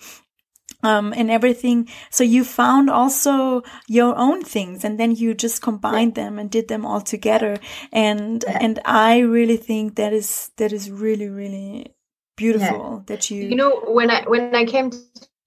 um, 0.83 1.13
and 1.13 1.31
everything. 1.31 1.89
So 2.09 2.23
you 2.23 2.43
found 2.43 2.89
also 2.89 3.63
your 3.87 4.17
own 4.17 4.43
things 4.43 4.83
and 4.83 4.99
then 4.99 5.15
you 5.15 5.33
just 5.33 5.61
combined 5.61 6.17
yeah. 6.17 6.25
them 6.25 6.39
and 6.39 6.49
did 6.49 6.67
them 6.67 6.85
all 6.85 7.01
together. 7.01 7.59
And, 7.91 8.43
yeah. 8.47 8.57
and 8.61 8.79
I 8.85 9.19
really 9.19 9.57
think 9.57 9.95
that 9.95 10.13
is, 10.13 10.51
that 10.57 10.71
is 10.71 10.89
really, 10.91 11.29
really 11.29 11.93
beautiful 12.37 12.97
yeah. 12.97 13.03
that 13.07 13.29
you 13.29 13.43
you 13.49 13.55
know 13.55 13.81
when 13.87 14.09
i 14.09 14.23
when 14.27 14.55
i 14.55 14.63
came 14.63 14.89
to 14.91 14.99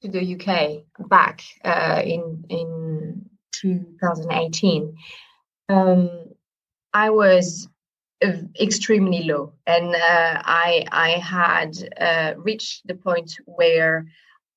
the 0.02 0.34
uk 0.34 1.08
back 1.08 1.42
uh, 1.64 2.02
in 2.04 2.44
in 2.50 3.24
2018 3.52 4.94
um, 5.68 6.10
i 6.92 7.08
was 7.08 7.68
extremely 8.60 9.22
low 9.22 9.54
and 9.66 9.94
uh, 9.94 10.42
i 10.44 10.84
i 10.92 11.10
had 11.10 11.72
uh, 11.98 12.34
reached 12.36 12.86
the 12.86 12.94
point 12.94 13.38
where 13.46 14.06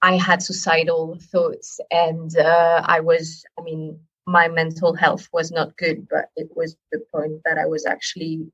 i 0.04 0.16
had 0.16 0.44
suicidal 0.44 1.18
thoughts 1.32 1.80
and 1.90 2.38
uh, 2.38 2.84
i 2.86 3.00
was 3.00 3.44
i 3.60 3.62
mean 3.64 4.00
my 4.26 4.48
mental 4.48 4.94
health 4.94 5.28
was 5.34 5.52
not 5.52 5.76
good 5.78 6.08
but 6.10 6.26
it 6.36 6.50
was 6.56 6.78
the 6.92 7.00
point 7.12 7.42
that 7.46 7.58
i 7.58 7.66
was 7.66 7.86
actually 7.86 8.46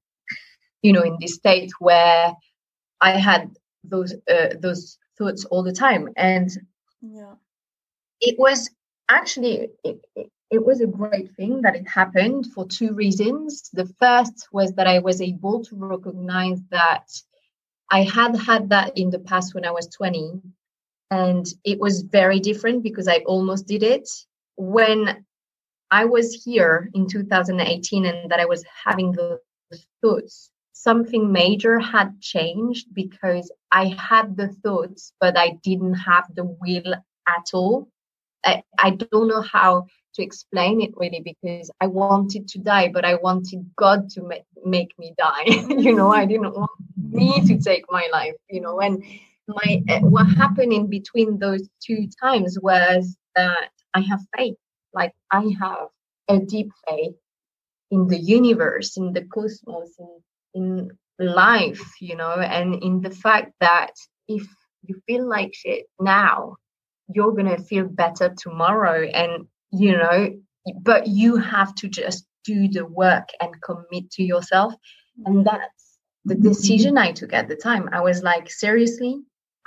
you 0.81 0.93
know 0.93 1.01
in 1.01 1.17
this 1.19 1.35
state 1.35 1.71
where 1.79 2.31
i 3.01 3.11
had 3.11 3.51
those 3.83 4.13
uh, 4.31 4.55
those 4.59 4.97
thoughts 5.19 5.45
all 5.45 5.63
the 5.63 5.73
time. 5.73 6.09
And 6.15 6.49
yeah. 7.01 7.35
it 8.21 8.39
was 8.39 8.69
actually 9.09 9.69
it, 9.83 9.99
it, 10.15 10.31
it 10.49 10.65
was 10.65 10.81
a 10.81 10.87
great 10.87 11.35
thing 11.35 11.61
that 11.61 11.75
it 11.75 11.87
happened 11.87 12.47
for 12.53 12.65
two 12.65 12.93
reasons. 12.93 13.69
The 13.73 13.85
first 13.99 14.47
was 14.51 14.73
that 14.73 14.87
i 14.87 14.99
was 14.99 15.21
able 15.21 15.63
to 15.65 15.75
recognize 15.75 16.59
that 16.71 17.07
i 17.91 18.03
had 18.03 18.35
had 18.35 18.69
that 18.69 18.97
in 18.97 19.09
the 19.09 19.19
past 19.19 19.53
when 19.53 19.65
i 19.65 19.71
was 19.71 19.87
20 19.87 20.41
and 21.11 21.45
it 21.63 21.79
was 21.79 22.01
very 22.01 22.39
different 22.39 22.83
because 22.83 23.07
i 23.07 23.17
almost 23.25 23.67
did 23.67 23.83
it 23.83 24.09
when 24.57 25.25
i 25.91 26.05
was 26.05 26.33
here 26.43 26.89
in 26.93 27.07
2018 27.07 28.05
and 28.05 28.31
that 28.31 28.39
i 28.39 28.45
was 28.45 28.63
having 28.85 29.11
those 29.11 29.39
thoughts 30.01 30.51
something 30.79 31.31
major 31.31 31.77
had 31.77 32.21
changed 32.21 32.87
because 32.93 33.51
I 33.71 33.95
had 33.97 34.37
the 34.37 34.47
thoughts, 34.63 35.11
but 35.19 35.37
I 35.37 35.59
didn't 35.61 35.95
have 35.95 36.25
the 36.35 36.45
will 36.45 36.93
at 37.27 37.47
all. 37.53 37.89
I, 38.45 38.63
I 38.79 38.91
don't 38.91 39.27
know 39.27 39.41
how 39.41 39.87
to 40.15 40.23
explain 40.23 40.79
it 40.81 40.91
really 40.95 41.21
because 41.21 41.69
I 41.81 41.87
wanted 41.87 42.47
to 42.49 42.59
die, 42.59 42.89
but 42.93 43.03
I 43.03 43.15
wanted 43.15 43.69
God 43.75 44.09
to 44.11 44.21
ma- 44.21 44.47
make 44.65 44.97
me 44.97 45.13
die. 45.17 45.43
you 45.77 45.93
know, 45.93 46.11
I 46.11 46.25
didn't 46.25 46.55
want 46.55 46.71
me 46.97 47.45
to 47.45 47.59
take 47.59 47.83
my 47.89 48.07
life. 48.13 48.35
You 48.49 48.61
know, 48.61 48.79
and 48.79 49.03
my 49.49 49.83
uh, 49.89 49.99
what 49.99 50.27
happened 50.27 50.73
in 50.73 50.87
between 50.87 51.39
those 51.39 51.67
two 51.85 52.07
times 52.21 52.57
was 52.61 53.17
that 53.35 53.69
I 53.93 54.01
have 54.01 54.21
faith. 54.37 54.55
Like 54.93 55.13
I 55.31 55.51
have 55.59 55.87
a 56.27 56.39
deep 56.39 56.71
faith 56.87 57.15
in 57.91 58.07
the 58.07 58.17
universe 58.17 58.97
in 58.97 59.13
the 59.13 59.23
cosmos 59.23 59.95
in, 59.99 60.19
in 60.53 60.91
life 61.17 61.81
you 61.99 62.15
know 62.15 62.33
and 62.33 62.81
in 62.83 63.01
the 63.01 63.11
fact 63.11 63.51
that 63.59 63.91
if 64.27 64.47
you 64.83 64.95
feel 65.07 65.27
like 65.27 65.53
shit 65.53 65.85
now 65.99 66.55
you're 67.13 67.33
to 67.33 67.57
feel 67.57 67.85
better 67.85 68.33
tomorrow. 68.37 69.03
And 69.07 69.47
you 69.71 69.97
know 69.97 70.29
but 70.81 71.07
you 71.07 71.37
have 71.37 71.73
to 71.75 71.87
just 71.87 72.25
do 72.43 72.67
the 72.67 72.85
work 72.85 73.29
and 73.41 73.61
commit 73.61 74.11
to 74.11 74.23
yourself. 74.23 74.73
And 75.25 75.45
that's 75.45 75.97
the 76.25 76.35
decision 76.35 76.97
i 76.97 77.11
took 77.11 77.33
at 77.33 77.47
the 77.47 77.55
time. 77.55 77.89
I 77.91 78.01
was 78.01 78.21
like 78.21 78.51
seriously 78.51 79.21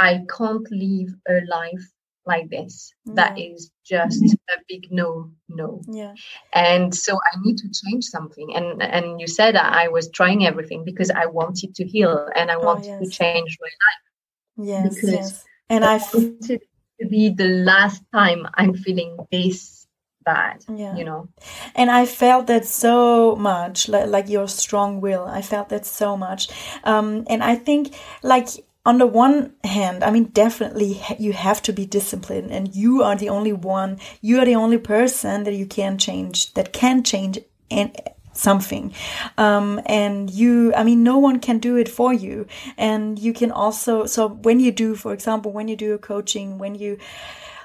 i 0.09 0.12
can't 0.36 0.68
live 0.70 1.11
a 1.28 1.36
life 1.59 1.86
like 2.26 2.48
this. 2.50 2.94
Yeah. 3.05 3.14
that 3.14 3.38
is 3.38 3.70
just 3.84 4.22
a 4.22 4.57
big 4.68 4.88
no 4.90 5.30
no. 5.48 5.82
Yeah. 5.88 6.14
And 6.55 6.94
so 6.94 7.16
i 7.16 7.38
need 7.42 7.59
to 7.59 7.68
change 7.80 8.05
something. 8.05 8.55
And 8.55 8.82
and 8.82 9.20
you 9.20 9.26
said 9.26 9.57
i 9.57 9.88
was 9.88 10.11
trying 10.11 10.46
everything 10.46 10.84
because 10.84 11.11
i 11.11 11.26
wanted 11.26 11.74
to 11.74 11.84
heal 11.84 12.28
and 12.36 12.50
i 12.50 12.55
oh, 12.55 12.64
wanted 12.64 12.90
oh, 12.90 13.00
yes. 13.00 13.11
to 13.11 13.11
change 13.11 13.59
my 13.61 13.72
life. 13.86 14.68
Yes 14.68 14.94
because 14.94 15.12
yes. 15.12 15.44
And 15.68 15.84
i 15.84 15.98
wanted 16.14 16.62
to 17.00 17.09
be 17.09 17.30
the 17.30 17.48
last 17.48 18.03
time 18.12 18.46
i'm 18.55 18.74
feeling 18.74 19.16
this 19.30 19.86
bad 20.24 20.64
yeah. 20.72 20.94
you 20.94 21.05
know? 21.05 21.28
And 21.74 21.90
i 21.90 22.07
felt 22.07 22.46
that 22.46 22.64
so 22.64 23.34
much 23.34 23.88
like, 23.88 24.07
like 24.07 24.28
your 24.28 24.46
strong 24.46 25.00
will. 25.00 25.24
I 25.24 25.42
felt 25.42 25.68
that 25.70 25.84
so 25.84 26.16
much. 26.16 26.48
Um 26.84 27.24
and 27.28 27.42
i 27.42 27.57
think 27.57 27.94
like 28.22 28.48
on 28.85 28.99
the 28.99 29.07
one 29.07 29.53
hand, 29.62 30.03
I 30.03 30.11
mean, 30.11 30.24
definitely 30.24 31.01
you 31.18 31.33
have 31.33 31.62
to 31.62 31.72
be 31.72 31.87
disciplined 31.87 32.51
and 32.51 32.74
you 32.74 33.03
are 33.03 33.14
the 33.14 33.28
only 33.28 33.53
one, 33.53 33.99
you 34.20 34.39
are 34.41 34.45
the 34.45 34.57
only 34.57 34.78
person 34.78 35.45
that 35.45 35.55
you 35.55 35.66
can 35.66 35.99
change, 35.99 36.53
that 36.55 36.72
can 36.72 37.05
change 37.05 37.39
and 37.70 37.97
something. 38.33 38.93
Um, 39.39 39.80
and 39.87 40.30
you, 40.30 40.74
I 40.74 40.83
mean, 40.83 41.05
no 41.05 41.18
one 41.18 41.39
can 41.39 41.59
do 41.59 41.76
it 41.76 41.89
for 41.89 42.12
you. 42.12 42.47
And 42.76 43.18
you 43.18 43.33
can 43.33 43.53
also, 43.53 44.07
so 44.07 44.28
when 44.28 44.59
you 44.59 44.72
do, 44.72 44.97
for 44.97 45.12
example, 45.12 45.53
when 45.53 45.68
you 45.68 45.76
do 45.76 45.95
a 45.95 45.99
coaching, 45.99 46.59
when 46.59 46.74
you, 46.74 46.99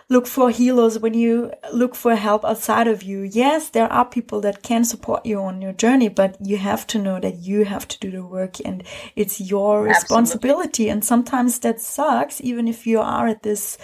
look 0.09 0.25
for 0.25 0.49
healers, 0.49 0.99
when 0.99 1.13
you 1.13 1.51
look 1.73 1.93
for 1.93 2.15
help 2.15 2.45
outside 2.45 2.87
of 2.87 3.03
you, 3.03 3.21
yes, 3.21 3.69
there 3.69 3.91
are 3.91 4.05
people 4.05 4.39
that 4.41 4.63
can 4.63 4.85
support 4.85 5.25
you 5.25 5.39
on 5.39 5.61
your 5.61 5.73
journey, 5.73 6.07
but 6.07 6.37
you 6.41 6.57
have 6.57 6.87
to 6.87 6.99
know 6.99 7.19
that 7.19 7.39
you 7.39 7.65
have 7.65 7.87
to 7.89 7.99
do 7.99 8.11
the 8.11 8.25
work 8.25 8.57
and 8.63 8.83
it's 9.15 9.41
your 9.41 9.87
Absolutely. 9.87 9.89
responsibility. 9.89 10.89
And 10.89 11.03
sometimes 11.03 11.59
that 11.59 11.81
sucks, 11.81 12.39
even 12.41 12.67
if 12.67 12.87
you 12.87 13.01
are 13.01 13.27
at 13.27 13.43
this 13.43 13.77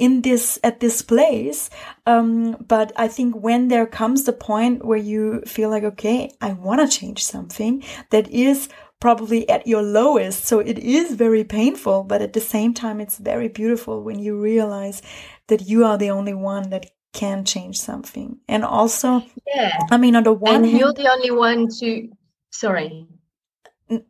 in 0.00 0.22
this 0.22 0.58
at 0.64 0.80
this 0.80 1.02
place 1.02 1.68
um, 2.06 2.56
but 2.66 2.90
i 2.96 3.06
think 3.06 3.36
when 3.36 3.68
there 3.68 3.86
comes 3.86 4.24
the 4.24 4.32
point 4.32 4.82
where 4.82 4.96
you 4.98 5.42
feel 5.42 5.68
like 5.68 5.84
okay 5.84 6.32
i 6.40 6.54
want 6.54 6.80
to 6.80 6.98
change 6.98 7.22
something 7.22 7.84
that 8.08 8.26
is 8.30 8.70
probably 8.98 9.46
at 9.50 9.66
your 9.66 9.82
lowest 9.82 10.46
so 10.46 10.58
it 10.58 10.78
is 10.78 11.12
very 11.12 11.44
painful 11.44 12.02
but 12.02 12.22
at 12.22 12.32
the 12.32 12.40
same 12.40 12.72
time 12.72 12.98
it's 12.98 13.18
very 13.18 13.48
beautiful 13.48 14.02
when 14.02 14.18
you 14.18 14.40
realize 14.40 15.02
that 15.50 15.68
you 15.68 15.84
are 15.84 15.98
the 15.98 16.10
only 16.10 16.34
one 16.34 16.70
that 16.70 16.86
can 17.12 17.44
change 17.44 17.78
something. 17.78 18.38
And 18.48 18.64
also, 18.64 19.22
yeah, 19.46 19.78
I 19.90 19.98
mean, 19.98 20.16
on 20.16 20.22
the 20.22 20.32
one 20.32 20.64
and 20.64 20.72
you're 20.72 20.92
the 20.92 21.08
only 21.08 21.30
one 21.30 21.68
to. 21.80 22.08
Sorry. 22.52 23.06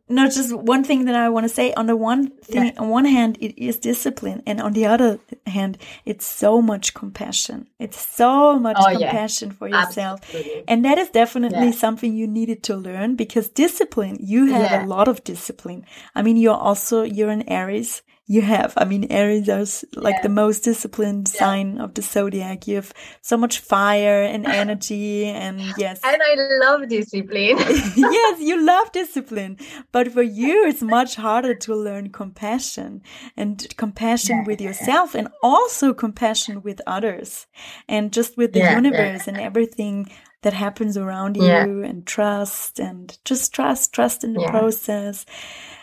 No, 0.07 0.25
just 0.25 0.53
one 0.53 0.83
thing 0.83 1.05
that 1.05 1.15
I 1.15 1.29
want 1.29 1.45
to 1.45 1.49
say. 1.49 1.73
On 1.73 1.87
the 1.87 1.95
one 1.95 2.29
thing, 2.29 2.65
yeah. 2.67 2.73
on 2.77 2.89
one 2.89 3.05
hand, 3.05 3.37
it 3.41 3.59
is 3.59 3.77
discipline, 3.77 4.43
and 4.45 4.61
on 4.61 4.73
the 4.73 4.85
other 4.85 5.19
hand, 5.47 5.79
it's 6.05 6.25
so 6.25 6.61
much 6.61 6.93
compassion. 6.93 7.67
It's 7.79 7.99
so 7.99 8.59
much 8.59 8.77
oh, 8.79 8.91
compassion 8.91 9.49
yeah. 9.49 9.55
for 9.55 9.67
yourself, 9.67 10.21
Absolutely. 10.23 10.63
and 10.67 10.85
that 10.85 10.99
is 10.99 11.09
definitely 11.09 11.69
yeah. 11.69 11.71
something 11.71 12.15
you 12.15 12.27
needed 12.27 12.61
to 12.63 12.75
learn 12.75 13.15
because 13.15 13.49
discipline. 13.49 14.17
You 14.19 14.53
have 14.53 14.83
a 14.83 14.85
lot 14.85 15.07
of 15.07 15.23
discipline. 15.23 15.85
I 16.13 16.21
mean, 16.21 16.37
you're 16.37 16.53
also 16.53 17.01
you're 17.01 17.31
an 17.31 17.49
Aries, 17.49 18.03
you 18.27 18.41
have. 18.41 18.73
I 18.77 18.85
mean, 18.85 19.07
Aries 19.11 19.49
is 19.49 19.83
like 19.95 20.15
yeah. 20.15 20.21
the 20.21 20.29
most 20.29 20.63
disciplined 20.63 21.29
yeah. 21.33 21.39
sign 21.39 21.77
of 21.79 21.95
the 21.95 22.01
zodiac. 22.01 22.67
You 22.67 22.75
have 22.75 22.93
so 23.21 23.35
much 23.35 23.59
fire 23.59 24.23
and 24.23 24.45
energy, 24.61 25.25
and 25.25 25.59
yes. 25.77 25.99
And 26.03 26.21
I 26.21 26.35
love 26.65 26.87
discipline. 26.87 27.57
yes, 27.95 28.39
you 28.39 28.63
love 28.63 28.91
discipline, 28.91 29.57
but 29.91 30.11
for 30.11 30.21
you, 30.21 30.65
it's 30.65 30.81
much 30.81 31.15
harder 31.15 31.55
to 31.55 31.75
learn 31.75 32.09
compassion 32.11 33.01
and 33.35 33.67
compassion 33.77 34.37
yeah. 34.37 34.43
with 34.45 34.61
yourself, 34.61 35.15
and 35.15 35.27
also 35.43 35.93
compassion 35.93 36.61
with 36.61 36.79
others, 36.87 37.47
and 37.87 38.13
just 38.13 38.37
with 38.37 38.53
the 38.53 38.59
universe 38.59 39.27
and 39.27 39.37
everything 39.37 40.09
that 40.43 40.53
happens 40.53 40.95
around 40.95 41.37
you, 41.37 41.83
and 41.83 42.07
trust, 42.07 42.79
and 42.79 43.17
just 43.25 43.53
trust, 43.53 43.93
trust 43.93 44.23
in 44.23 44.33
the 44.33 44.47
process 44.47 45.25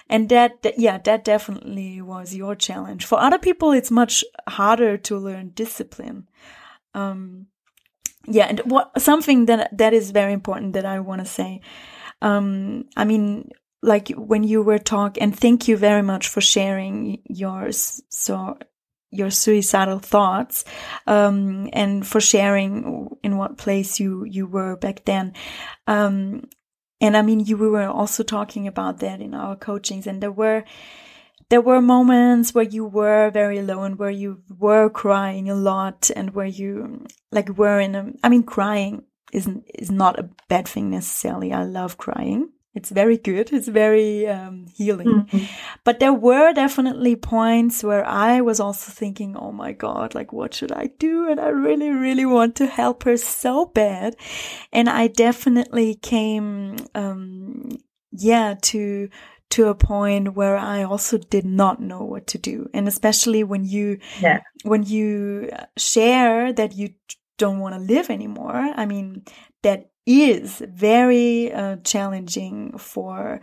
and 0.08 0.28
that 0.28 0.74
yeah 0.76 0.98
that 0.98 1.24
definitely 1.24 2.00
was 2.00 2.34
your 2.34 2.54
challenge. 2.54 3.04
For 3.04 3.18
other 3.20 3.38
people 3.38 3.72
it's 3.72 3.90
much 3.90 4.24
harder 4.48 4.96
to 4.98 5.18
learn 5.18 5.52
discipline. 5.54 6.28
Um 6.94 7.46
yeah 8.26 8.46
and 8.46 8.60
what 8.60 9.00
something 9.00 9.46
that 9.46 9.76
that 9.76 9.94
is 9.94 10.10
very 10.10 10.34
important 10.34 10.74
that 10.74 10.84
i 10.84 11.00
want 11.00 11.18
to 11.18 11.24
say 11.24 11.62
um 12.20 12.84
i 12.94 13.02
mean 13.02 13.50
like 13.82 14.08
when 14.10 14.42
you 14.44 14.62
were 14.62 14.78
talk, 14.78 15.18
and 15.20 15.36
thank 15.38 15.68
you 15.68 15.76
very 15.76 16.02
much 16.02 16.28
for 16.28 16.40
sharing 16.40 17.22
yours 17.28 18.02
so 18.08 18.58
your 19.10 19.30
suicidal 19.30 19.98
thoughts 19.98 20.64
um, 21.06 21.70
and 21.72 22.06
for 22.06 22.20
sharing 22.20 23.16
in 23.22 23.38
what 23.38 23.56
place 23.56 23.98
you 23.98 24.24
you 24.24 24.46
were 24.46 24.76
back 24.76 25.04
then. 25.04 25.32
Um, 25.86 26.48
and 27.00 27.16
I 27.16 27.22
mean, 27.22 27.40
you 27.40 27.56
we 27.56 27.68
were 27.68 27.86
also 27.86 28.22
talking 28.22 28.66
about 28.66 28.98
that 28.98 29.20
in 29.20 29.34
our 29.34 29.56
coachings, 29.56 30.06
and 30.06 30.22
there 30.22 30.32
were 30.32 30.64
there 31.50 31.60
were 31.60 31.80
moments 31.80 32.54
where 32.54 32.64
you 32.64 32.84
were 32.84 33.30
very 33.30 33.62
low 33.62 33.82
and 33.82 33.98
where 33.98 34.10
you 34.10 34.42
were 34.58 34.90
crying 34.90 35.48
a 35.48 35.54
lot, 35.54 36.10
and 36.14 36.34
where 36.34 36.46
you 36.46 37.06
like 37.30 37.56
were 37.56 37.80
in 37.80 37.94
a. 37.94 38.12
I 38.22 38.28
mean, 38.28 38.42
crying 38.42 39.04
isn't 39.32 39.64
is 39.74 39.90
not 39.90 40.18
a 40.18 40.28
bad 40.48 40.66
thing 40.66 40.90
necessarily. 40.90 41.52
I 41.52 41.62
love 41.64 41.98
crying. 41.98 42.50
It's 42.74 42.90
very 42.90 43.16
good. 43.16 43.52
It's 43.52 43.66
very 43.66 44.28
um, 44.28 44.66
healing. 44.74 45.08
Mm-hmm. 45.08 45.44
But 45.84 46.00
there 46.00 46.12
were 46.12 46.52
definitely 46.52 47.16
points 47.16 47.82
where 47.82 48.04
I 48.06 48.40
was 48.40 48.60
also 48.60 48.92
thinking, 48.92 49.36
oh 49.36 49.52
my 49.52 49.72
God, 49.72 50.14
like, 50.14 50.32
what 50.32 50.54
should 50.54 50.70
I 50.70 50.90
do? 50.98 51.28
And 51.28 51.40
I 51.40 51.48
really, 51.48 51.90
really 51.90 52.26
want 52.26 52.54
to 52.56 52.66
help 52.66 53.04
her 53.04 53.16
so 53.16 53.66
bad. 53.66 54.16
And 54.72 54.88
I 54.88 55.08
definitely 55.08 55.96
came, 55.96 56.76
um, 56.94 57.70
yeah, 58.12 58.54
to, 58.62 59.08
to 59.50 59.68
a 59.68 59.74
point 59.74 60.34
where 60.34 60.56
I 60.56 60.84
also 60.84 61.18
did 61.18 61.46
not 61.46 61.80
know 61.80 62.04
what 62.04 62.26
to 62.28 62.38
do. 62.38 62.68
And 62.74 62.86
especially 62.86 63.42
when 63.42 63.64
you, 63.64 63.98
yeah. 64.20 64.40
when 64.62 64.82
you 64.82 65.50
share 65.76 66.52
that 66.52 66.74
you 66.74 66.90
don't 67.38 67.60
want 67.60 67.74
to 67.74 67.80
live 67.80 68.10
anymore. 68.10 68.72
I 68.76 68.84
mean, 68.84 69.24
that 69.62 69.90
is 70.08 70.62
very 70.66 71.52
uh, 71.52 71.76
challenging 71.84 72.78
for 72.78 73.42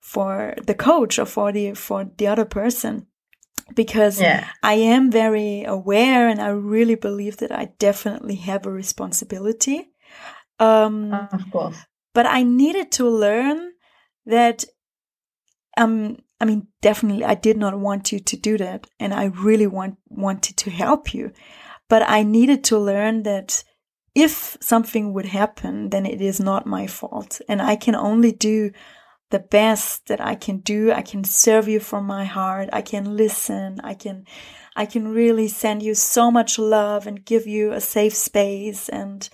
for 0.00 0.54
the 0.64 0.74
coach 0.74 1.18
or 1.18 1.26
for 1.26 1.50
the 1.50 1.74
for 1.74 2.04
the 2.16 2.28
other 2.28 2.44
person 2.44 3.08
because 3.74 4.20
yeah. 4.20 4.48
I 4.62 4.74
am 4.74 5.10
very 5.10 5.64
aware 5.64 6.28
and 6.28 6.40
I 6.40 6.48
really 6.48 6.94
believe 6.94 7.38
that 7.38 7.50
I 7.50 7.72
definitely 7.80 8.36
have 8.36 8.66
a 8.66 8.70
responsibility. 8.70 9.90
Um, 10.60 11.12
of 11.12 11.50
course. 11.50 11.76
But 12.14 12.26
I 12.26 12.44
needed 12.44 12.92
to 12.92 13.08
learn 13.08 13.72
that, 14.26 14.64
um, 15.76 16.18
I 16.40 16.44
mean, 16.44 16.68
definitely 16.80 17.24
I 17.24 17.34
did 17.34 17.56
not 17.56 17.78
want 17.78 18.12
you 18.12 18.20
to 18.20 18.36
do 18.36 18.56
that. 18.58 18.86
And 19.00 19.12
I 19.12 19.24
really 19.24 19.66
want, 19.66 19.98
wanted 20.08 20.56
to 20.58 20.70
help 20.70 21.12
you. 21.12 21.32
But 21.88 22.08
I 22.08 22.22
needed 22.22 22.62
to 22.64 22.78
learn 22.78 23.24
that 23.24 23.64
if 24.16 24.56
something 24.62 25.12
would 25.12 25.26
happen, 25.26 25.90
then 25.90 26.06
it 26.06 26.22
is 26.22 26.40
not 26.40 26.64
my 26.66 26.86
fault. 26.86 27.38
And 27.50 27.60
I 27.60 27.76
can 27.76 27.94
only 27.94 28.32
do 28.32 28.70
the 29.28 29.38
best 29.38 30.06
that 30.06 30.22
I 30.22 30.34
can 30.34 30.60
do. 30.60 30.90
I 30.90 31.02
can 31.02 31.22
serve 31.22 31.68
you 31.68 31.80
from 31.80 32.06
my 32.06 32.24
heart. 32.24 32.70
I 32.72 32.80
can 32.80 33.14
listen. 33.14 33.78
I 33.84 33.92
can, 33.92 34.24
I 34.74 34.86
can 34.86 35.08
really 35.08 35.48
send 35.48 35.82
you 35.82 35.94
so 35.94 36.30
much 36.30 36.58
love 36.58 37.06
and 37.06 37.26
give 37.26 37.46
you 37.46 37.72
a 37.72 37.80
safe 37.80 38.14
space 38.14 38.88
and 38.88 39.28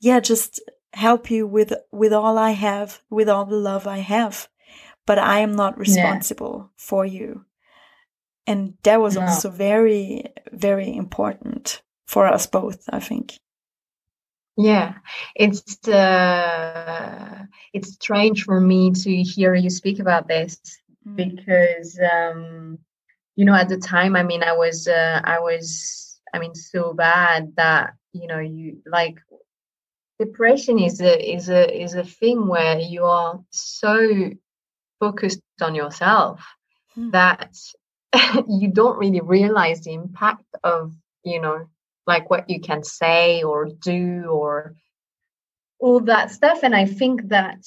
yeah, 0.00 0.18
just 0.18 0.62
help 0.94 1.30
you 1.30 1.46
with, 1.46 1.74
with 1.90 2.14
all 2.14 2.38
I 2.38 2.52
have, 2.52 3.02
with 3.10 3.28
all 3.28 3.44
the 3.44 3.56
love 3.56 3.86
I 3.86 3.98
have. 3.98 4.48
But 5.04 5.18
I 5.18 5.40
am 5.40 5.54
not 5.54 5.76
responsible 5.76 6.56
yeah. 6.58 6.68
for 6.76 7.04
you. 7.04 7.44
And 8.46 8.78
that 8.84 8.98
was 8.98 9.16
no. 9.16 9.22
also 9.22 9.50
very, 9.50 10.24
very 10.50 10.96
important 10.96 11.82
for 12.06 12.26
us 12.26 12.46
both, 12.46 12.88
I 12.88 13.00
think. 13.00 13.38
Yeah, 14.56 14.94
it's 15.34 15.88
uh, 15.88 17.44
it's 17.72 17.94
strange 17.94 18.44
for 18.44 18.60
me 18.60 18.90
to 18.90 19.22
hear 19.22 19.54
you 19.54 19.70
speak 19.70 19.98
about 19.98 20.28
this 20.28 20.60
mm. 21.06 21.16
because 21.16 21.98
um, 21.98 22.78
you 23.34 23.46
know 23.46 23.54
at 23.54 23.68
the 23.68 23.78
time 23.78 24.14
I 24.14 24.22
mean 24.22 24.42
I 24.42 24.52
was 24.52 24.86
uh, 24.86 25.20
I 25.24 25.40
was 25.40 26.20
I 26.34 26.38
mean 26.38 26.54
so 26.54 26.92
bad 26.92 27.54
that 27.56 27.94
you 28.12 28.26
know 28.26 28.40
you 28.40 28.82
like 28.84 29.18
depression 30.18 30.78
is 30.78 31.00
a 31.00 31.34
is 31.34 31.48
a 31.48 31.82
is 31.82 31.94
a 31.94 32.04
thing 32.04 32.46
where 32.46 32.78
you 32.78 33.04
are 33.04 33.40
so 33.50 34.30
focused 35.00 35.40
on 35.62 35.74
yourself 35.74 36.44
hmm. 36.94 37.10
that 37.10 37.56
you 38.48 38.68
don't 38.68 38.98
really 38.98 39.20
realize 39.20 39.80
the 39.80 39.94
impact 39.94 40.44
of 40.62 40.94
you 41.24 41.40
know 41.40 41.66
like 42.06 42.30
what 42.30 42.48
you 42.48 42.60
can 42.60 42.82
say 42.82 43.42
or 43.42 43.68
do 43.80 44.26
or 44.30 44.74
all 45.78 46.00
that 46.00 46.30
stuff 46.30 46.60
and 46.62 46.74
i 46.74 46.86
think 46.86 47.28
that 47.28 47.58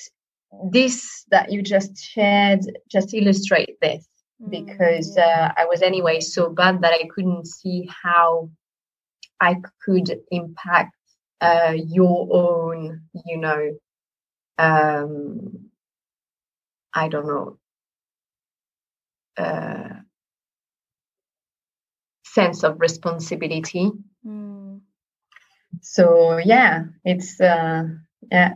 this 0.71 1.25
that 1.31 1.51
you 1.51 1.61
just 1.61 1.97
shared 1.97 2.61
just 2.89 3.13
illustrate 3.13 3.75
this 3.81 4.07
mm, 4.41 4.49
because 4.49 5.17
uh, 5.17 5.51
i 5.57 5.65
was 5.65 5.81
anyway 5.81 6.19
so 6.19 6.49
bad 6.49 6.81
that 6.81 6.93
i 6.93 7.07
couldn't 7.13 7.45
see 7.47 7.89
how 8.03 8.49
i 9.41 9.55
could 9.83 10.19
impact 10.31 10.95
uh, 11.41 11.73
your 11.75 12.27
own 12.31 13.01
you 13.25 13.37
know 13.37 13.71
um 14.57 15.69
i 16.93 17.07
don't 17.09 17.27
know 17.27 17.57
uh, 19.37 19.89
sense 22.23 22.63
of 22.63 22.79
responsibility 22.79 23.91
mm. 23.91 23.99
So 25.81 26.37
yeah 26.37 26.83
it's 27.03 27.39
uh 27.39 27.83
yeah 28.31 28.53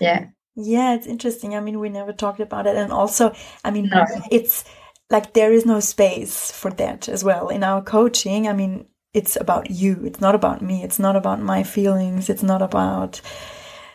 yeah 0.00 0.26
yeah, 0.60 0.94
it's 0.94 1.06
interesting. 1.06 1.54
I 1.54 1.60
mean, 1.60 1.78
we 1.78 1.88
never 1.88 2.12
talked 2.12 2.40
about 2.40 2.66
it. 2.66 2.76
And 2.76 2.92
also, 2.92 3.32
I 3.64 3.70
mean, 3.70 3.90
no. 3.90 4.04
it's 4.32 4.64
like 5.08 5.32
there 5.32 5.52
is 5.52 5.64
no 5.64 5.78
space 5.78 6.50
for 6.50 6.72
that 6.72 7.08
as 7.08 7.22
well. 7.22 7.48
In 7.48 7.62
our 7.62 7.80
coaching, 7.80 8.48
I 8.48 8.54
mean, 8.54 8.86
it's 9.14 9.36
about 9.36 9.70
you. 9.70 10.04
It's 10.04 10.20
not 10.20 10.34
about 10.34 10.60
me. 10.60 10.82
It's 10.82 10.98
not 10.98 11.14
about 11.14 11.40
my 11.40 11.62
feelings. 11.62 12.28
It's 12.28 12.42
not 12.42 12.60
about 12.60 13.20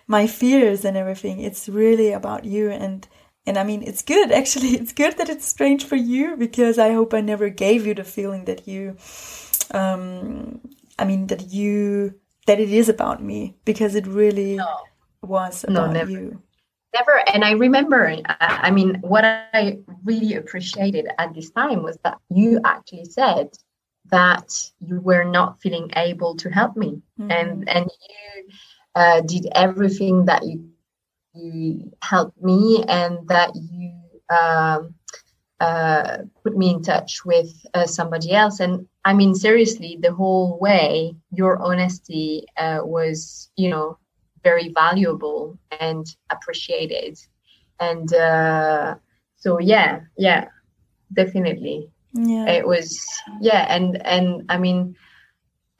my 0.08 0.26
fears 0.26 0.86
and 0.86 0.96
everything. 0.96 1.42
It's 1.42 1.68
really 1.68 2.14
about 2.14 2.46
you. 2.46 2.72
And, 2.72 3.06
and 3.46 3.58
I 3.58 3.66
mean, 3.66 3.84
it's 3.84 4.02
good. 4.02 4.32
Actually, 4.42 4.70
it's 4.70 4.94
good 4.94 5.18
that 5.18 5.28
it's 5.28 5.46
strange 5.46 5.84
for 5.84 5.98
you 5.98 6.38
because 6.38 6.80
I 6.80 6.94
hope 6.94 7.14
I 7.14 7.20
never 7.20 7.50
gave 7.50 7.86
you 7.86 7.94
the 7.94 8.06
feeling 8.06 8.46
that 8.46 8.70
you, 8.70 8.96
um, 9.72 10.62
I 10.98 11.04
mean, 11.04 11.28
that 11.28 11.52
you, 11.52 12.16
that 12.46 12.60
it 12.60 12.72
is 12.72 12.90
about 12.90 13.24
me 13.24 13.56
because 13.66 13.96
it 13.96 14.08
really 14.08 14.56
no. 14.56 14.78
was 15.22 15.64
about 15.64 15.94
no, 15.94 16.04
you 16.04 16.42
never 16.94 17.24
and 17.34 17.44
i 17.44 17.52
remember 17.52 18.16
i 18.40 18.70
mean 18.70 18.96
what 19.02 19.24
i 19.26 19.78
really 20.04 20.36
appreciated 20.36 21.08
at 21.18 21.34
this 21.34 21.50
time 21.52 21.82
was 21.82 21.98
that 22.04 22.18
you 22.30 22.60
actually 22.66 23.06
said 23.06 23.50
that 24.12 24.72
you 24.80 25.00
were 25.00 25.24
not 25.24 25.60
feeling 25.62 25.90
able 25.96 26.36
to 26.36 26.50
help 26.50 26.76
me 26.76 27.02
mm-hmm. 27.20 27.32
and 27.32 27.70
and 27.70 27.86
you 27.86 28.54
uh, 28.96 29.22
did 29.22 29.48
everything 29.56 30.26
that 30.26 30.46
you 30.46 30.70
you 31.34 31.92
helped 32.04 32.40
me 32.42 32.84
and 32.88 33.28
that 33.28 33.50
you 33.56 33.92
um, 34.30 34.94
uh, 35.64 36.18
put 36.44 36.58
me 36.58 36.72
in 36.72 36.82
touch 36.82 37.24
with 37.24 37.50
uh, 37.74 37.86
somebody 37.86 38.32
else. 38.34 38.60
And 38.60 38.86
i 39.06 39.14
mean 39.14 39.34
seriously 39.36 39.92
the 40.06 40.14
whole 40.20 40.58
way 40.60 41.16
your 41.32 41.54
honesty 41.70 42.46
uh, 42.58 42.80
was 42.96 43.50
you 43.62 43.70
know 43.70 43.98
very 44.44 44.70
valuable 44.84 45.58
and 45.80 46.06
appreciated. 46.36 47.18
And 47.80 48.14
uh, 48.14 48.96
so 49.38 49.60
yeah 49.60 50.02
yeah 50.18 50.48
definitely. 51.14 51.90
Yeah. 52.14 52.48
It 52.58 52.68
was 52.68 52.88
yeah 53.42 53.66
and 53.76 54.06
and 54.06 54.44
i 54.50 54.58
mean 54.58 54.96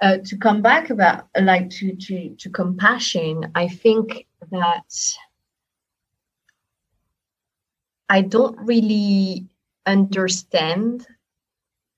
uh, 0.02 0.18
to 0.26 0.36
come 0.38 0.62
back 0.62 0.90
about 0.90 1.28
like 1.40 1.70
to 1.78 1.96
to 1.96 2.36
to 2.42 2.50
compassion 2.50 3.52
i 3.56 3.68
think 3.68 4.26
that 4.52 4.90
i 8.10 8.20
don't 8.22 8.58
really 8.72 9.48
understand 9.86 11.06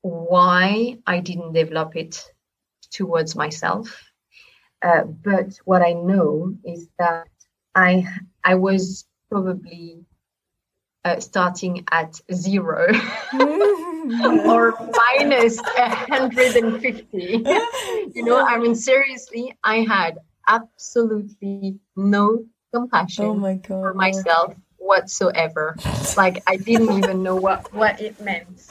why 0.02 0.98
i 1.08 1.20
didn't 1.20 1.54
develop 1.54 1.96
it 1.96 2.24
towards 2.96 3.36
myself. 3.36 4.12
Uh, 4.82 5.04
but 5.04 5.58
what 5.66 5.82
I 5.82 5.94
know 5.94 6.56
is 6.64 6.88
that 7.00 7.28
I 7.74 8.08
I 8.44 8.56
was 8.56 9.06
probably 9.30 10.06
uh, 11.04 11.20
starting 11.20 11.86
at 11.92 12.20
zero 12.34 12.88
or 13.34 14.74
minus 15.20 15.58
150. 15.58 17.44
you 18.14 18.24
know, 18.24 18.44
I 18.46 18.58
mean, 18.58 18.76
seriously, 18.76 19.56
I 19.64 19.78
had 19.82 20.18
absolutely 20.48 21.80
no 21.96 22.46
compassion 22.74 23.44
oh 23.44 23.60
for 23.68 23.94
myself 23.94 24.54
whatsoever. 24.86 25.76
like 26.18 26.44
I 26.48 26.58
didn't 26.58 26.92
even 26.98 27.24
know 27.24 27.36
what 27.36 27.74
what 27.74 28.02
it 28.02 28.20
meant. 28.22 28.68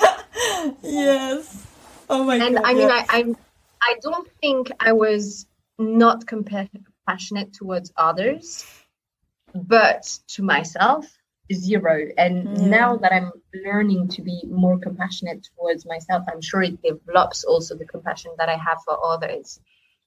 yes. 0.82 1.66
Oh 2.08 2.24
my 2.24 2.36
and 2.36 2.56
god. 2.56 2.64
And 2.64 2.66
I 2.66 2.74
mean, 2.74 2.90
I, 2.90 3.04
I 3.08 3.34
I 3.82 3.94
don't 4.00 4.28
think 4.40 4.70
I 4.80 4.92
was 4.92 5.46
not 5.78 6.26
compassionate 6.26 7.52
towards 7.52 7.92
others, 7.96 8.64
but 9.54 10.18
to 10.28 10.42
myself, 10.42 11.06
zero. 11.52 12.08
And 12.16 12.48
mm. 12.48 12.66
now 12.66 12.96
that 12.96 13.12
I'm 13.12 13.32
learning 13.64 14.08
to 14.08 14.22
be 14.22 14.42
more 14.48 14.78
compassionate 14.78 15.46
towards 15.56 15.84
myself, 15.84 16.24
I'm 16.32 16.40
sure 16.40 16.62
it 16.62 16.80
develops 16.82 17.44
also 17.44 17.76
the 17.76 17.84
compassion 17.84 18.32
that 18.38 18.48
I 18.48 18.56
have 18.56 18.78
for 18.84 18.98
others. 19.04 19.60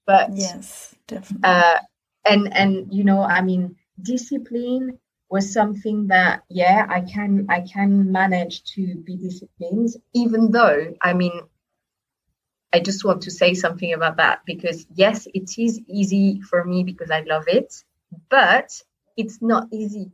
But 0.06 0.30
yes, 0.34 0.96
definitely. 1.08 1.44
Uh, 1.44 1.80
and 2.26 2.54
and 2.54 2.94
you 2.94 3.04
know, 3.04 3.22
I 3.22 3.42
mean, 3.42 3.76
discipline 4.02 5.00
was 5.30 5.52
something 5.52 6.08
that 6.08 6.44
yeah, 6.50 6.86
I 6.90 7.02
can 7.02 7.48
I 7.50 7.62
can 7.62 8.12
manage 8.12 8.64
to 8.76 8.96
be 8.96 9.18
disciplined, 9.18 9.90
even 10.14 10.52
though 10.52 10.94
I 11.02 11.14
mean 11.14 11.42
I 12.74 12.80
just 12.80 13.06
want 13.06 13.22
to 13.24 13.32
say 13.32 13.54
something 13.54 13.94
about 13.94 14.18
that 14.18 14.42
because 14.46 14.86
yes, 14.94 15.28
it 15.34 15.58
is 15.58 15.80
easy 15.88 16.42
for 16.42 16.64
me 16.64 16.84
because 16.84 17.12
I 17.12 17.22
love 17.22 17.46
it, 17.48 17.84
but 18.30 18.82
it's 19.16 19.42
not 19.42 19.68
easy 19.72 20.12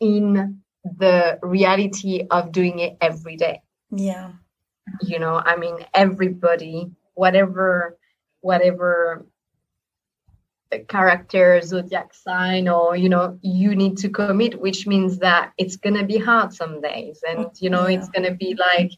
in 0.00 0.62
the 0.84 1.38
reality 1.42 2.26
of 2.30 2.52
doing 2.52 2.78
it 2.78 2.96
every 3.00 3.36
day. 3.36 3.62
Yeah. 3.90 4.32
You 5.02 5.18
know, 5.18 5.40
I 5.44 5.56
mean 5.56 5.76
everybody, 5.94 6.90
whatever 7.14 7.96
whatever 8.40 9.26
character, 10.88 11.60
zodiac 11.62 12.14
sign, 12.14 12.68
or 12.68 12.96
you 12.96 13.08
know, 13.08 13.38
you 13.42 13.74
need 13.74 13.98
to 13.98 14.08
commit, 14.08 14.60
which 14.60 14.86
means 14.86 15.18
that 15.18 15.52
it's 15.58 15.76
gonna 15.76 16.04
be 16.04 16.18
hard 16.18 16.52
some 16.52 16.80
days. 16.80 17.22
And 17.28 17.46
you 17.58 17.70
know, 17.70 17.86
yeah. 17.86 17.98
it's 17.98 18.08
gonna 18.08 18.34
be 18.34 18.54
like 18.54 18.92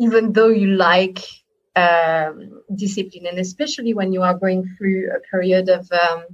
even 0.00 0.32
though 0.32 0.48
you 0.48 0.68
like 0.68 1.20
um, 1.76 2.62
discipline, 2.74 3.26
and 3.26 3.38
especially 3.38 3.94
when 3.94 4.12
you 4.12 4.22
are 4.22 4.34
going 4.34 4.74
through 4.76 5.10
a 5.14 5.20
period 5.30 5.68
of 5.68 5.88
um, 5.92 6.24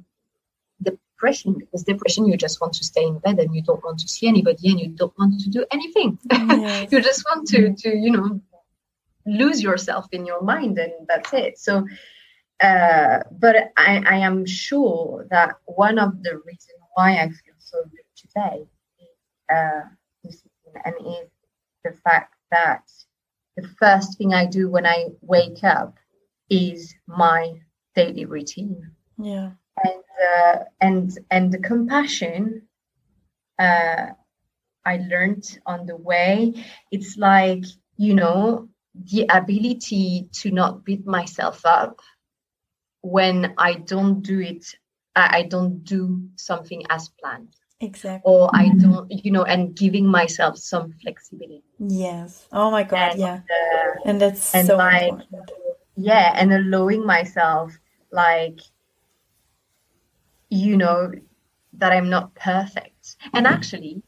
depression, 0.83 1.55
because 1.55 1.83
depression, 1.83 2.27
you 2.27 2.37
just 2.37 2.61
want 2.61 2.75
to 2.75 2.85
stay 2.85 3.05
in 3.05 3.19
bed 3.19 3.39
and 3.39 3.55
you 3.55 3.63
don't 3.63 3.85
want 3.85 3.99
to 3.99 4.09
see 4.09 4.29
anybody 4.29 4.71
and 4.71 4.81
you 4.81 4.89
don't 4.89 5.13
want 5.19 5.41
to 5.41 5.51
do 5.51 5.67
anything. 5.73 6.19
Yes. 6.31 6.89
you 6.93 7.01
just 7.01 7.25
want 7.29 7.49
to, 7.49 7.75
to, 7.75 7.97
you 7.97 8.13
know, 8.13 8.41
lose 9.27 9.61
yourself 9.61 10.07
in 10.13 10.25
your 10.25 10.43
mind, 10.43 10.79
and 10.79 10.93
that's 11.09 11.33
it. 11.33 11.59
So, 11.59 11.87
uh, 12.61 13.19
but 13.33 13.73
I, 13.77 14.03
I 14.07 14.17
am 14.19 14.47
sure 14.47 15.27
that 15.31 15.57
one 15.67 15.99
of 15.99 16.23
the 16.23 16.37
reasons 16.45 16.81
why 16.95 17.17
I 17.17 17.27
feel 17.29 17.55
so 17.59 17.83
good 17.85 18.07
today 18.17 18.67
is 18.99 19.55
uh, 19.55 19.83
discipline 20.25 20.83
and 20.85 20.95
is 21.07 21.31
the 21.85 21.93
fact 22.03 22.35
that 22.51 22.83
the 23.57 23.69
first 23.79 24.17
thing 24.17 24.33
I 24.33 24.47
do 24.47 24.71
when 24.71 24.87
I 24.87 25.09
wake 25.21 25.65
up 25.65 25.97
is 26.49 26.95
my 27.07 27.55
daily 27.95 28.25
routine. 28.25 28.91
Yeah. 29.19 29.51
And 29.85 30.03
uh, 30.31 30.57
and 30.81 31.19
and 31.31 31.53
the 31.53 31.59
compassion 31.59 32.63
uh, 33.59 34.07
I 34.85 34.97
learned 35.09 35.59
on 35.67 35.87
the 35.87 35.97
way. 35.97 36.55
It's 36.91 37.19
like 37.19 37.65
you 37.97 38.15
know 38.15 38.69
the 38.95 39.27
ability 39.29 40.31
to 40.33 40.51
not 40.51 40.85
beat 40.85 41.07
myself 41.07 41.67
up 41.67 42.01
when 43.07 43.55
I 43.57 43.75
don't 43.75 44.21
do 44.21 44.41
it. 44.41 44.65
I, 45.15 45.39
I 45.39 45.43
don't 45.45 45.85
do 45.85 46.29
something 46.37 46.83
as 46.91 47.09
planned. 47.21 47.55
Exactly. 47.81 48.23
Or 48.25 48.51
I 48.55 48.71
don't, 48.71 49.11
you 49.11 49.31
know, 49.31 49.45
and 49.45 49.75
giving 49.75 50.07
myself 50.07 50.59
some 50.59 50.93
flexibility. 51.03 51.63
Yes. 51.79 52.49
Oh 52.51 52.71
my 52.71 52.83
God. 52.83 53.13
And, 53.13 53.21
yeah. 53.21 53.41
Uh, 53.57 54.09
and 54.09 54.21
that's 54.21 54.55
and 54.55 54.67
so 54.67 54.77
like, 54.77 55.13
important. 55.13 55.51
Yeah. 55.97 56.33
And 56.37 56.53
allowing 56.53 57.05
myself, 57.05 57.79
like, 58.11 58.61
you 60.49 60.77
know, 60.77 61.13
that 61.75 61.93
I'm 61.93 62.09
not 62.09 62.35
perfect. 62.35 63.17
And 63.35 63.47
mm-hmm. 63.47 63.55
actually, 63.55 64.03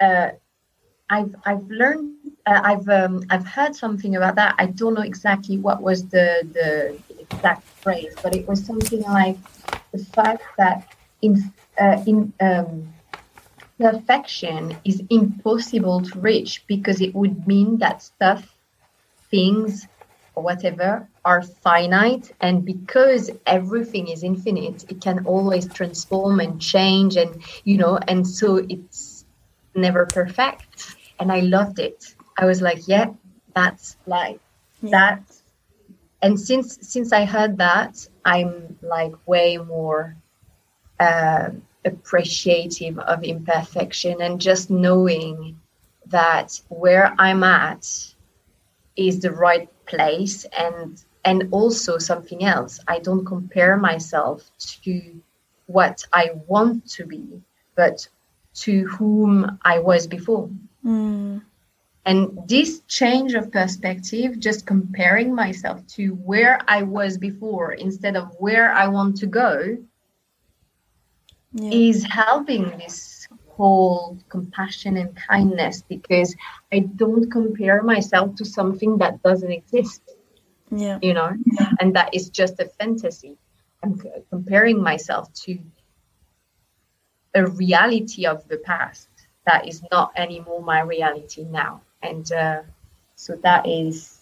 uh, 0.00 0.28
I've 1.08 1.34
I've 1.44 1.66
learned 1.68 2.23
uh, 2.46 2.60
I've 2.62 2.88
um, 2.88 3.22
I've 3.30 3.46
heard 3.46 3.74
something 3.74 4.16
about 4.16 4.34
that. 4.36 4.54
I 4.58 4.66
don't 4.66 4.94
know 4.94 5.02
exactly 5.02 5.58
what 5.58 5.82
was 5.82 6.06
the 6.08 6.46
the 6.52 6.98
exact 7.18 7.62
phrase, 7.62 8.14
but 8.22 8.34
it 8.34 8.46
was 8.46 8.64
something 8.64 9.02
like 9.02 9.36
the 9.92 9.98
fact 9.98 10.42
that 10.58 10.92
in 11.22 11.52
uh, 11.80 12.02
in 12.06 12.32
um, 12.40 12.92
perfection 13.78 14.76
is 14.84 15.02
impossible 15.10 16.02
to 16.02 16.18
reach 16.20 16.64
because 16.66 17.00
it 17.00 17.14
would 17.14 17.46
mean 17.46 17.78
that 17.78 18.02
stuff, 18.02 18.56
things, 19.30 19.86
or 20.34 20.42
whatever 20.42 21.08
are 21.24 21.42
finite, 21.42 22.30
and 22.40 22.64
because 22.64 23.30
everything 23.46 24.08
is 24.08 24.22
infinite, 24.22 24.84
it 24.90 25.00
can 25.00 25.24
always 25.24 25.66
transform 25.72 26.40
and 26.40 26.60
change, 26.60 27.16
and 27.16 27.42
you 27.64 27.78
know, 27.78 27.98
and 28.06 28.26
so 28.26 28.56
it's 28.68 29.24
never 29.74 30.04
perfect. 30.04 30.96
And 31.18 31.32
I 31.32 31.40
loved 31.40 31.78
it. 31.78 32.14
I 32.36 32.46
was 32.46 32.60
like, 32.60 32.88
yeah, 32.88 33.12
that's 33.54 33.96
life. 34.06 34.40
Yeah. 34.82 34.90
That's 34.90 35.42
and 36.22 36.40
since 36.40 36.78
since 36.80 37.12
I 37.12 37.26
heard 37.26 37.58
that, 37.58 38.08
I'm 38.24 38.78
like 38.80 39.12
way 39.26 39.58
more 39.58 40.16
uh, 40.98 41.50
appreciative 41.84 42.98
of 42.98 43.22
imperfection 43.22 44.22
and 44.22 44.40
just 44.40 44.70
knowing 44.70 45.60
that 46.06 46.60
where 46.68 47.14
I'm 47.18 47.42
at 47.44 47.86
is 48.96 49.20
the 49.20 49.32
right 49.32 49.68
place 49.86 50.46
and 50.56 51.02
and 51.24 51.48
also 51.50 51.98
something 51.98 52.44
else. 52.44 52.80
I 52.88 53.00
don't 53.00 53.24
compare 53.24 53.76
myself 53.76 54.50
to 54.82 55.20
what 55.66 56.04
I 56.12 56.30
want 56.46 56.88
to 56.92 57.06
be, 57.06 57.42
but 57.74 58.08
to 58.54 58.86
whom 58.86 59.58
I 59.62 59.78
was 59.78 60.06
before. 60.06 60.48
Mm. 60.84 61.42
And 62.06 62.38
this 62.46 62.80
change 62.80 63.32
of 63.32 63.50
perspective, 63.50 64.38
just 64.38 64.66
comparing 64.66 65.34
myself 65.34 65.86
to 65.96 66.08
where 66.08 66.60
I 66.68 66.82
was 66.82 67.16
before 67.16 67.72
instead 67.72 68.14
of 68.16 68.34
where 68.38 68.72
I 68.72 68.88
want 68.88 69.16
to 69.18 69.26
go, 69.26 69.78
yeah. 71.54 71.70
is 71.70 72.04
helping 72.04 72.64
this 72.78 73.26
whole 73.48 74.18
compassion 74.28 74.96
and 74.98 75.16
kindness 75.16 75.82
because 75.88 76.34
I 76.72 76.80
don't 76.80 77.30
compare 77.30 77.82
myself 77.82 78.34
to 78.36 78.44
something 78.44 78.98
that 78.98 79.22
doesn't 79.22 79.52
exist. 79.52 80.02
Yeah. 80.70 80.98
You 81.00 81.14
know, 81.14 81.32
yeah. 81.46 81.70
and 81.80 81.94
that 81.96 82.12
is 82.12 82.28
just 82.28 82.60
a 82.60 82.66
fantasy. 82.66 83.38
I'm 83.82 84.00
comparing 84.30 84.82
myself 84.82 85.32
to 85.44 85.58
a 87.34 87.46
reality 87.46 88.26
of 88.26 88.46
the 88.48 88.58
past 88.58 89.08
that 89.46 89.68
is 89.68 89.82
not 89.90 90.12
anymore 90.16 90.62
my 90.62 90.80
reality 90.80 91.44
now 91.44 91.82
and 92.04 92.30
uh, 92.32 92.62
so 93.16 93.36
that 93.42 93.66
is 93.66 94.20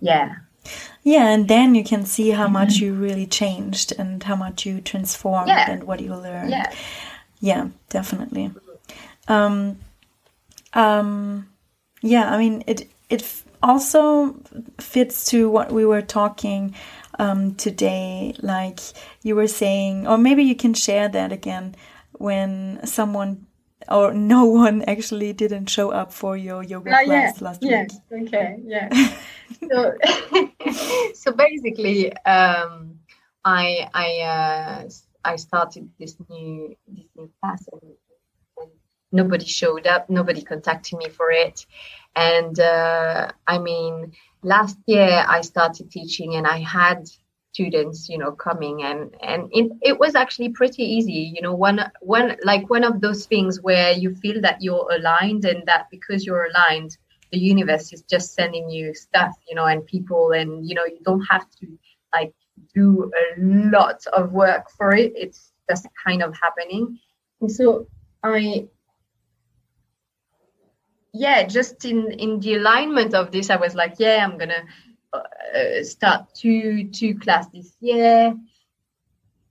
yeah. 0.00 0.36
Yeah 1.02 1.28
and 1.28 1.48
then 1.48 1.74
you 1.74 1.84
can 1.84 2.04
see 2.04 2.30
how 2.30 2.48
much 2.48 2.74
mm-hmm. 2.74 2.84
you 2.84 2.94
really 2.94 3.26
changed 3.26 3.92
and 3.98 4.22
how 4.22 4.36
much 4.36 4.66
you 4.66 4.80
transformed 4.80 5.48
yeah. 5.48 5.70
and 5.70 5.84
what 5.84 6.00
you 6.00 6.14
learned. 6.14 6.50
Yeah. 6.50 6.72
Yeah 7.40 7.68
definitely. 7.88 8.50
Um 9.26 9.78
um 10.74 11.48
yeah 12.02 12.30
i 12.30 12.38
mean 12.38 12.62
it 12.66 12.86
it 13.08 13.42
also 13.62 14.36
fits 14.78 15.24
to 15.26 15.48
what 15.48 15.72
we 15.72 15.84
were 15.84 16.02
talking 16.02 16.74
um, 17.18 17.54
today. 17.56 18.34
Like 18.40 18.80
you 19.22 19.34
were 19.34 19.48
saying 19.48 20.06
or 20.06 20.18
maybe 20.18 20.42
you 20.44 20.54
can 20.54 20.74
share 20.74 21.08
that 21.08 21.32
again 21.32 21.74
when 22.12 22.80
someone 22.84 23.46
or 23.90 24.12
no 24.12 24.44
one 24.44 24.82
actually 24.82 25.32
didn't 25.32 25.66
show 25.66 25.90
up 25.90 26.12
for 26.12 26.36
your 26.36 26.62
yoga 26.62 26.90
uh, 26.90 27.04
class 27.04 27.40
yeah, 27.40 27.44
last 27.44 27.62
yes, 27.62 28.00
week. 28.10 28.28
Okay, 28.28 28.58
yeah. 28.64 28.88
so, 29.70 29.94
so 31.14 31.32
basically, 31.32 32.12
um, 32.18 32.98
I 33.44 33.88
I 33.94 34.20
uh, 34.20 34.88
I 35.24 35.36
started 35.36 35.90
this 35.98 36.16
new 36.28 36.76
this 36.86 37.06
new 37.16 37.30
class 37.40 37.64
and, 37.72 37.92
and, 38.58 38.70
nobody 39.12 39.46
showed 39.46 39.86
up. 39.86 40.10
Nobody 40.10 40.42
contacted 40.42 40.98
me 40.98 41.08
for 41.08 41.30
it, 41.30 41.66
and 42.14 42.58
uh, 42.60 43.32
I 43.46 43.58
mean, 43.58 44.12
last 44.42 44.78
year 44.86 45.24
I 45.26 45.40
started 45.40 45.90
teaching 45.90 46.34
and 46.34 46.46
I 46.46 46.58
had 46.58 47.08
students 47.58 48.08
you 48.08 48.18
know 48.18 48.32
coming 48.32 48.82
and 48.82 49.14
and 49.22 49.48
it, 49.52 49.66
it 49.90 49.98
was 49.98 50.14
actually 50.14 50.48
pretty 50.50 50.84
easy 50.96 51.32
you 51.34 51.42
know 51.42 51.52
one 51.52 51.80
one 52.00 52.36
like 52.44 52.70
one 52.70 52.84
of 52.84 53.00
those 53.00 53.26
things 53.26 53.60
where 53.62 53.90
you 53.92 54.14
feel 54.14 54.40
that 54.40 54.62
you're 54.62 54.88
aligned 54.92 55.44
and 55.44 55.66
that 55.66 55.86
because 55.90 56.24
you're 56.24 56.46
aligned 56.50 56.96
the 57.32 57.38
universe 57.38 57.92
is 57.92 58.02
just 58.02 58.34
sending 58.34 58.70
you 58.70 58.94
stuff 58.94 59.32
you 59.48 59.54
know 59.56 59.66
and 59.66 59.84
people 59.86 60.30
and 60.32 60.68
you 60.68 60.74
know 60.74 60.84
you 60.84 61.00
don't 61.04 61.26
have 61.34 61.46
to 61.60 61.66
like 62.14 62.32
do 62.74 63.10
a 63.22 63.40
lot 63.40 64.06
of 64.12 64.32
work 64.32 64.70
for 64.76 64.94
it. 64.94 65.12
It's 65.14 65.52
just 65.68 65.86
kind 66.04 66.22
of 66.22 66.34
happening. 66.40 66.98
And 67.40 67.50
so 67.50 67.86
i 68.24 68.66
yeah 71.12 71.44
just 71.44 71.84
in 71.84 72.10
in 72.12 72.40
the 72.40 72.54
alignment 72.56 73.14
of 73.14 73.30
this 73.30 73.48
i 73.48 73.56
was 73.56 73.74
like 73.76 73.94
yeah 73.98 74.26
i'm 74.26 74.36
gonna 74.36 74.64
uh, 75.12 75.82
start 75.82 76.34
two 76.34 76.88
two 76.90 77.18
class 77.18 77.46
this 77.48 77.76
year, 77.80 78.34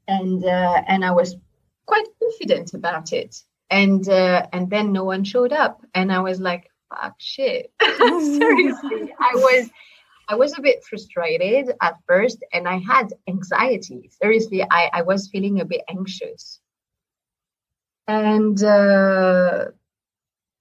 and 0.07 0.43
uh, 0.43 0.81
and 0.87 1.03
I 1.03 1.11
was 1.11 1.35
quite 1.85 2.05
confident 2.19 2.73
about 2.73 3.13
it. 3.13 3.41
And 3.69 4.07
uh, 4.07 4.47
and 4.53 4.69
then 4.69 4.91
no 4.93 5.03
one 5.03 5.23
showed 5.23 5.51
up, 5.51 5.85
and 5.93 6.11
I 6.11 6.19
was 6.19 6.39
like, 6.39 6.71
"Fuck 6.89 7.15
shit!" 7.17 7.71
Seriously, 7.81 9.13
I 9.19 9.31
was 9.35 9.69
I 10.29 10.35
was 10.35 10.57
a 10.57 10.61
bit 10.61 10.83
frustrated 10.83 11.73
at 11.81 11.95
first, 12.07 12.43
and 12.53 12.67
I 12.67 12.77
had 12.77 13.13
anxiety. 13.27 14.09
Seriously, 14.21 14.63
I 14.63 14.89
I 14.93 15.01
was 15.01 15.27
feeling 15.27 15.59
a 15.59 15.65
bit 15.65 15.81
anxious, 15.89 16.61
and 18.07 18.61
uh, 18.63 19.65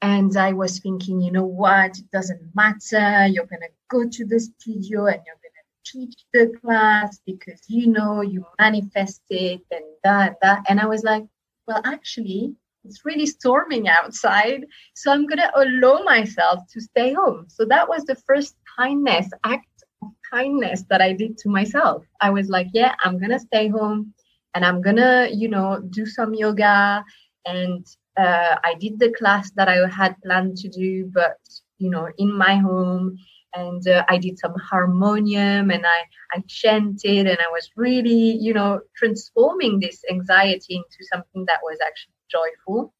and 0.02 0.36
I 0.36 0.52
was 0.52 0.78
thinking, 0.78 1.20
you 1.20 1.32
know 1.32 1.44
what? 1.44 1.98
It 1.98 2.10
doesn't 2.12 2.54
matter. 2.54 3.26
You're 3.26 3.46
going 3.46 3.62
to 3.62 3.68
go 3.88 4.08
to 4.08 4.26
the 4.26 4.40
studio 4.40 5.06
and 5.06 5.20
you're 5.24 5.40
going 5.42 5.52
to 5.54 5.92
teach 5.92 6.24
the 6.32 6.52
class 6.60 7.20
because 7.24 7.62
you 7.68 7.86
know 7.88 8.20
you 8.20 8.44
manifested 8.58 9.60
and 9.70 9.84
that, 10.04 10.36
that. 10.42 10.64
And 10.68 10.80
I 10.80 10.86
was 10.86 11.02
like, 11.02 11.24
well, 11.66 11.80
actually, 11.84 12.54
it's 12.84 13.04
really 13.04 13.26
storming 13.26 13.88
outside. 13.88 14.66
So 14.94 15.10
I'm 15.10 15.26
going 15.26 15.38
to 15.38 15.58
allow 15.58 16.02
myself 16.02 16.60
to 16.72 16.80
stay 16.80 17.12
home. 17.12 17.46
So 17.48 17.64
that 17.64 17.88
was 17.88 18.04
the 18.04 18.14
first 18.14 18.56
kindness, 18.78 19.28
act 19.44 19.66
of 20.02 20.10
kindness 20.30 20.84
that 20.90 21.00
I 21.00 21.12
did 21.12 21.38
to 21.38 21.48
myself. 21.48 22.04
I 22.20 22.30
was 22.30 22.48
like, 22.48 22.68
yeah, 22.72 22.94
I'm 23.02 23.18
going 23.18 23.30
to 23.30 23.40
stay 23.40 23.68
home 23.68 24.12
and 24.54 24.64
I'm 24.64 24.82
going 24.82 24.96
to, 24.96 25.28
you 25.32 25.48
know, 25.48 25.80
do 25.90 26.06
some 26.06 26.34
yoga 26.34 27.04
and 27.46 27.86
uh, 28.16 28.56
I 28.64 28.74
did 28.74 28.98
the 28.98 29.12
class 29.12 29.50
that 29.52 29.68
I 29.68 29.88
had 29.88 30.16
planned 30.22 30.56
to 30.58 30.68
do, 30.68 31.10
but 31.12 31.38
you 31.78 31.90
know, 31.90 32.08
in 32.18 32.36
my 32.36 32.56
home. 32.56 33.18
And 33.54 33.86
uh, 33.88 34.04
I 34.08 34.18
did 34.18 34.38
some 34.38 34.54
harmonium 34.54 35.70
and 35.70 35.86
I, 35.86 36.00
I 36.34 36.42
chanted 36.46 37.26
and 37.26 37.38
I 37.38 37.50
was 37.50 37.70
really, 37.74 38.36
you 38.38 38.52
know, 38.52 38.80
transforming 38.96 39.80
this 39.80 40.02
anxiety 40.10 40.76
into 40.76 41.08
something 41.10 41.46
that 41.46 41.60
was 41.62 41.78
actually 41.86 42.12
joyful. 42.30 42.92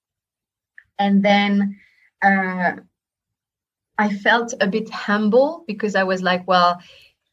And 0.99 1.23
then 1.23 1.79
uh, 2.23 2.77
I 3.99 4.15
felt 4.15 4.55
a 4.61 4.67
bit 4.67 4.89
humble 4.89 5.65
because 5.67 5.95
I 5.95 6.05
was 6.05 6.23
like, 6.23 6.49
well, 6.49 6.81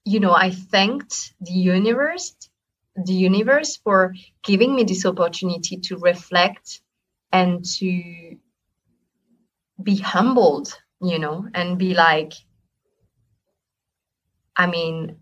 you 0.04 0.20
know, 0.20 0.34
I 0.34 0.52
thanked 0.52 1.34
the 1.40 1.54
universe, 1.54 2.36
the 2.98 3.14
universe 3.14 3.78
for 3.78 4.16
giving 4.44 4.76
me 4.76 4.84
this 4.84 5.06
opportunity 5.06 5.78
to 5.78 5.98
reflect 5.98 6.82
and 7.34 7.66
to 7.66 8.38
be 9.82 9.98
humbled, 9.98 10.80
you 11.02 11.18
know, 11.18 11.48
and 11.56 11.80
be 11.80 11.96
like, 11.96 12.34
I 14.56 14.68
mean, 14.68 15.18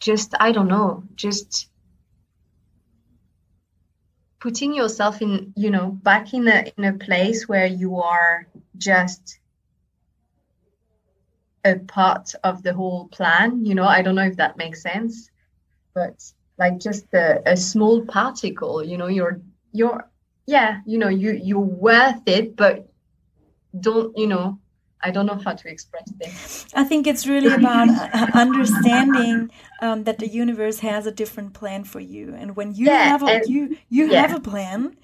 just, 0.00 0.34
I 0.40 0.50
don't 0.50 0.66
know, 0.66 1.04
just 1.14 1.68
putting 4.40 4.74
yourself 4.74 5.22
in, 5.22 5.52
you 5.56 5.70
know, 5.70 5.92
back 6.02 6.34
in 6.34 6.48
a, 6.48 6.72
in 6.76 6.84
a 6.84 6.98
place 6.98 7.48
where 7.48 7.66
you 7.66 8.00
are 8.00 8.48
just 8.76 9.38
a 11.64 11.76
part 11.78 12.34
of 12.42 12.64
the 12.64 12.74
whole 12.74 13.06
plan, 13.08 13.64
you 13.64 13.76
know, 13.76 13.84
I 13.84 14.02
don't 14.02 14.16
know 14.16 14.26
if 14.26 14.36
that 14.38 14.56
makes 14.56 14.82
sense, 14.82 15.30
but 15.94 16.20
like 16.58 16.78
just 16.78 17.04
a, 17.14 17.42
a 17.46 17.56
small 17.56 18.04
particle, 18.06 18.82
you 18.82 18.98
know, 18.98 19.06
you're, 19.06 19.40
you're 19.72 20.10
yeah 20.46 20.80
you 20.86 20.98
know 20.98 21.08
you 21.08 21.32
you're 21.32 21.60
worth 21.60 22.22
it 22.26 22.56
but 22.56 22.88
don't 23.78 24.16
you 24.16 24.26
know 24.26 24.58
I 25.02 25.10
don't 25.10 25.24
know 25.24 25.40
how 25.42 25.54
to 25.54 25.68
express 25.70 26.12
this. 26.18 26.66
I 26.74 26.84
think 26.84 27.06
it's 27.06 27.26
really 27.26 27.54
about 27.60 27.88
uh, 27.88 28.26
understanding 28.34 29.50
um, 29.80 30.04
that 30.04 30.18
the 30.18 30.28
universe 30.28 30.80
has 30.80 31.06
a 31.06 31.10
different 31.10 31.54
plan 31.54 31.84
for 31.84 32.00
you, 32.00 32.34
and 32.34 32.54
when 32.54 32.74
you 32.74 32.86
yeah, 32.86 33.04
have 33.04 33.22
a, 33.22 33.40
you 33.46 33.78
you 33.88 34.10
yeah. 34.10 34.20
have 34.20 34.36
a 34.36 34.40
plan, 34.40 34.96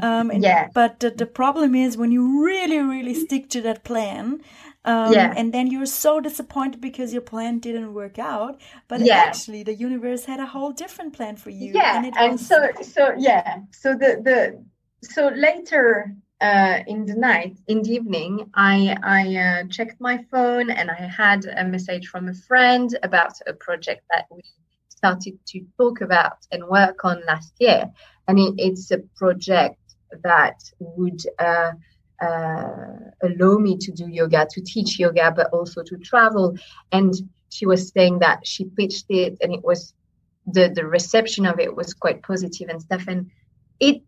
um, 0.00 0.30
and, 0.30 0.42
yeah. 0.42 0.68
But 0.72 1.00
the, 1.00 1.10
the 1.10 1.26
problem 1.26 1.74
is 1.74 1.98
when 1.98 2.12
you 2.12 2.42
really 2.42 2.78
really 2.78 3.14
stick 3.14 3.50
to 3.50 3.60
that 3.62 3.84
plan, 3.84 4.40
Um, 4.84 5.12
yeah. 5.12 5.32
And 5.36 5.52
then 5.52 5.68
you're 5.68 5.86
so 5.86 6.20
disappointed 6.20 6.80
because 6.80 7.12
your 7.12 7.22
plan 7.22 7.60
didn't 7.60 7.94
work 7.94 8.18
out. 8.18 8.60
But 8.88 9.00
yeah. 9.00 9.16
actually, 9.18 9.62
the 9.62 9.74
universe 9.74 10.24
had 10.24 10.40
a 10.40 10.46
whole 10.46 10.72
different 10.72 11.12
plan 11.12 11.36
for 11.36 11.50
you. 11.50 11.72
Yeah. 11.74 11.98
And, 11.98 12.16
and 12.16 12.40
so, 12.40 12.68
so 12.82 13.14
yeah. 13.16 13.60
So 13.70 13.94
the 13.94 14.20
the 14.22 14.64
so 15.02 15.28
later 15.28 16.14
uh, 16.40 16.80
in 16.86 17.06
the 17.06 17.14
night, 17.14 17.58
in 17.68 17.82
the 17.82 17.92
evening, 17.92 18.50
I 18.54 18.96
I 19.02 19.36
uh, 19.36 19.68
checked 19.68 20.00
my 20.00 20.24
phone 20.30 20.70
and 20.70 20.90
I 20.90 20.94
had 20.94 21.44
a 21.44 21.64
message 21.64 22.08
from 22.08 22.28
a 22.28 22.34
friend 22.34 22.96
about 23.02 23.34
a 23.46 23.52
project 23.52 24.02
that 24.10 24.26
we 24.30 24.42
started 24.88 25.38
to 25.46 25.60
talk 25.78 26.00
about 26.00 26.38
and 26.50 26.66
work 26.66 27.04
on 27.04 27.22
last 27.26 27.54
year. 27.58 27.90
And 28.26 28.38
it, 28.38 28.54
it's 28.58 28.90
a 28.90 28.98
project 29.16 29.78
that 30.24 30.62
would 30.78 31.22
uh, 31.38 31.72
uh, 32.20 32.96
allow 33.22 33.58
me 33.58 33.76
to 33.78 33.92
do 33.92 34.08
yoga, 34.08 34.46
to 34.50 34.60
teach 34.60 34.98
yoga, 34.98 35.32
but 35.34 35.50
also 35.52 35.82
to 35.82 35.96
travel. 35.98 36.56
And 36.90 37.14
she 37.50 37.66
was 37.66 37.88
saying 37.88 38.20
that 38.20 38.46
she 38.46 38.64
pitched 38.64 39.06
it, 39.10 39.36
and 39.42 39.52
it 39.52 39.62
was 39.62 39.94
the 40.46 40.72
the 40.74 40.86
reception 40.86 41.46
of 41.46 41.60
it 41.60 41.74
was 41.76 41.94
quite 41.94 42.22
positive 42.22 42.68
and 42.68 42.82
stuff. 42.82 43.04
And 43.06 43.30
it 43.78 44.02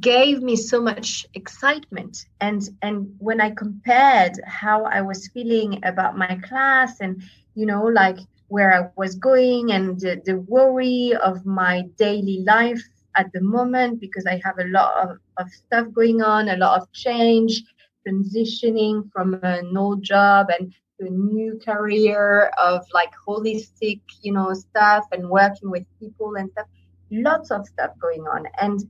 gave 0.00 0.42
me 0.42 0.56
so 0.56 0.80
much 0.80 1.26
excitement 1.34 2.26
and 2.40 2.68
and 2.82 3.14
when 3.18 3.40
i 3.40 3.50
compared 3.50 4.32
how 4.46 4.84
i 4.84 5.00
was 5.00 5.28
feeling 5.28 5.80
about 5.84 6.16
my 6.16 6.38
class 6.42 7.00
and 7.00 7.22
you 7.54 7.66
know 7.66 7.84
like 7.84 8.18
where 8.48 8.72
i 8.74 8.88
was 8.96 9.14
going 9.14 9.72
and 9.72 9.98
the, 10.00 10.20
the 10.24 10.38
worry 10.40 11.14
of 11.22 11.44
my 11.46 11.82
daily 11.96 12.44
life 12.46 12.82
at 13.18 13.32
the 13.32 13.40
moment 13.40 14.00
because 14.00 14.24
I 14.26 14.40
have 14.44 14.58
a 14.58 14.68
lot 14.68 14.92
of, 15.02 15.18
of 15.38 15.50
stuff 15.50 15.86
going 15.92 16.22
on, 16.22 16.48
a 16.48 16.56
lot 16.56 16.80
of 16.80 16.90
change, 16.92 17.62
transitioning 18.06 19.10
from 19.12 19.38
an 19.42 19.76
old 19.76 20.02
job 20.02 20.46
and 20.50 20.72
to 21.00 21.06
a 21.06 21.10
new 21.10 21.58
career 21.64 22.50
of 22.58 22.84
like 22.94 23.10
holistic, 23.26 24.00
you 24.22 24.32
know, 24.32 24.54
stuff 24.54 25.04
and 25.12 25.28
working 25.28 25.70
with 25.70 25.84
people 25.98 26.36
and 26.36 26.50
stuff. 26.52 26.66
Lots 27.10 27.50
of 27.50 27.66
stuff 27.66 27.90
going 28.00 28.22
on. 28.22 28.46
And 28.60 28.88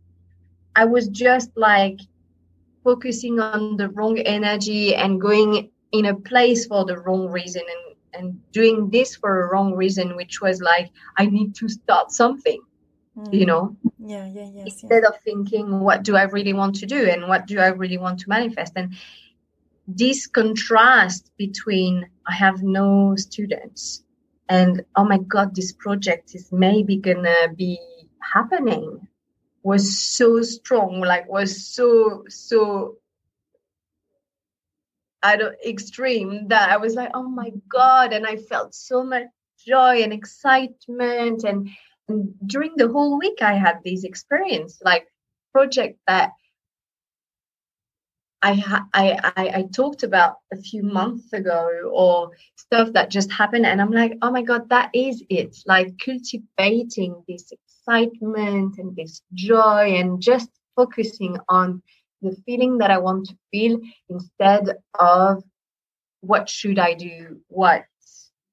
I 0.77 0.85
was 0.85 1.09
just 1.09 1.51
like 1.57 2.01
focusing 2.85 3.41
on 3.41 3.77
the 3.77 3.89
wrong 3.91 4.19
energy 4.19 4.95
and 4.95 5.21
going 5.21 5.71
in 5.93 6.07
a 6.07 6.15
place 6.15 6.67
for 6.67 6.85
the 6.85 6.99
wrong 6.99 7.29
reason 7.29 7.63
and 7.63 7.89
and 8.15 8.41
doing 8.53 8.91
this 8.91 9.17
for 9.17 9.43
a 9.43 9.49
wrong 9.51 9.75
reason 9.75 10.17
which 10.17 10.41
was 10.41 10.61
like 10.61 10.91
i 11.17 11.27
need 11.27 11.55
to 11.55 11.69
start 11.69 12.11
something 12.11 12.61
mm. 13.17 13.33
you 13.33 13.47
know 13.47 13.77
yeah 13.99 14.27
yeah 14.27 14.49
yes, 14.55 14.67
instead 14.67 15.03
yeah. 15.03 15.09
of 15.09 15.21
thinking 15.23 15.81
what 15.81 16.03
do 16.03 16.17
i 16.17 16.23
really 16.23 16.53
want 16.53 16.75
to 16.75 16.87
do 16.87 17.09
and 17.09 17.29
what 17.29 17.47
do 17.47 17.59
i 17.59 17.69
really 17.69 17.99
want 17.99 18.19
to 18.19 18.29
manifest 18.29 18.73
and 18.77 18.95
this 19.87 20.27
contrast 20.27 21.31
between 21.37 22.09
i 22.27 22.33
have 22.33 22.63
no 22.63 23.15
students 23.17 24.05
and 24.49 24.83
oh 24.97 25.05
my 25.05 25.19
god 25.19 25.55
this 25.55 25.73
project 25.73 26.35
is 26.35 26.51
maybe 26.53 26.97
gonna 26.97 27.49
be 27.57 27.79
happening 28.21 29.08
was 29.63 30.01
so 30.01 30.43
strong 30.43 31.01
like 31.01 31.29
was 31.29 31.67
so 31.67 32.25
so 32.29 32.97
I 35.23 35.37
don't 35.37 35.57
extreme 35.67 36.49
that 36.49 36.71
I 36.71 36.77
was 36.77 36.95
like, 36.95 37.11
oh 37.13 37.29
my 37.29 37.51
God. 37.69 38.13
And 38.13 38.25
I 38.25 38.37
felt 38.37 38.73
so 38.73 39.03
much 39.03 39.27
joy 39.67 40.03
and 40.03 40.13
excitement 40.13 41.45
and 41.45 41.69
and 42.09 42.35
during 42.47 42.73
the 42.77 42.89
whole 42.89 43.19
week 43.19 43.43
i 43.43 43.55
had 43.55 43.79
this 43.85 44.05
experience 44.05 44.81
like 44.85 45.07
project 45.53 45.99
that 46.07 46.33
I, 48.41 48.53
I 48.95 49.33
I 49.37 49.49
I 49.59 49.63
talked 49.75 50.05
about 50.05 50.37
a 50.53 50.57
few 50.57 50.85
months 50.85 51.33
ago 51.33 51.91
or 51.93 52.31
stuff 52.55 52.93
that 52.93 53.11
just 53.11 53.33
happened 53.33 53.67
and 53.67 53.81
I'm 53.81 53.91
like 53.91 54.17
oh 54.23 54.31
my 54.31 54.43
god 54.43 54.69
that 54.69 54.91
is 54.95 55.25
it 55.29 55.57
like 55.67 55.99
cultivating 55.99 57.25
this 57.27 57.53
excitement 57.89 58.79
and 58.79 58.95
this 58.97 59.23
joy 59.35 59.95
and 59.97 60.21
just 60.21 60.51
focusing 60.77 61.37
on 61.49 61.83
the 62.23 62.37
feeling 62.45 62.79
that 62.79 62.91
I 62.91 62.99
want 62.99 63.27
to 63.29 63.37
feel 63.51 63.81
instead 64.09 64.77
of 64.99 65.43
what 66.21 66.49
should 66.49 66.79
I 66.79 66.95
do? 66.95 67.41
What 67.49 67.85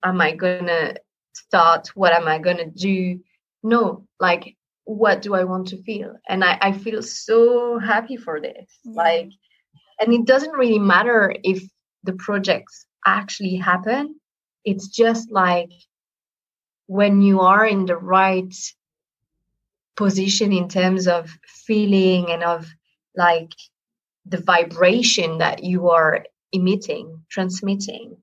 am 0.03 0.21
I 0.21 0.35
gonna 0.35 0.95
start? 1.33 1.89
What 1.95 2.13
am 2.13 2.27
I 2.27 2.39
gonna 2.39 2.69
do? 2.69 3.19
No 3.63 4.05
like 4.19 4.55
what 4.87 5.23
do 5.23 5.33
i 5.33 5.43
want 5.43 5.67
to 5.69 5.81
feel? 5.81 6.15
And 6.29 6.43
i, 6.43 6.57
I 6.61 6.71
feel 6.71 7.01
so 7.01 7.79
happy 7.79 8.17
for 8.17 8.39
this. 8.39 8.69
Yeah. 8.83 9.03
like 9.03 9.29
and 9.99 10.13
it 10.13 10.25
doesn't 10.25 10.51
really 10.51 10.79
matter 10.79 11.33
if 11.43 11.63
the 12.03 12.13
projects 12.13 12.85
actually 13.05 13.55
happen. 13.55 14.19
It's 14.63 14.87
just 14.87 15.31
like 15.31 15.71
when 16.87 17.21
you 17.21 17.39
are 17.39 17.65
in 17.65 17.85
the 17.85 17.97
right 17.97 18.53
position 19.95 20.51
in 20.51 20.67
terms 20.67 21.07
of 21.07 21.37
feeling 21.45 22.31
and 22.31 22.43
of 22.43 22.67
like 23.15 23.51
the 24.25 24.37
vibration 24.37 25.37
that 25.37 25.63
you 25.63 25.89
are 25.89 26.25
emitting 26.51 27.23
transmitting. 27.29 28.17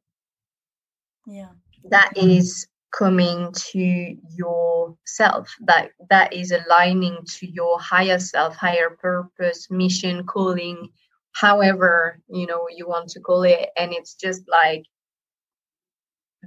Yeah. 1.26 1.50
That 1.90 2.12
is 2.16 2.66
coming 2.96 3.52
to 3.52 4.16
yourself. 4.36 5.54
That 5.60 5.90
that 6.10 6.32
is 6.32 6.52
aligning 6.52 7.18
to 7.38 7.46
your 7.46 7.80
higher 7.80 8.18
self 8.18 8.56
higher 8.56 8.90
purpose 8.90 9.68
mission 9.70 10.24
calling 10.24 10.90
however 11.34 12.20
you 12.28 12.46
know 12.46 12.66
you 12.74 12.86
want 12.86 13.08
to 13.10 13.20
call 13.20 13.42
it. 13.42 13.70
And 13.76 13.92
it's 13.92 14.14
just 14.14 14.42
like 14.48 14.84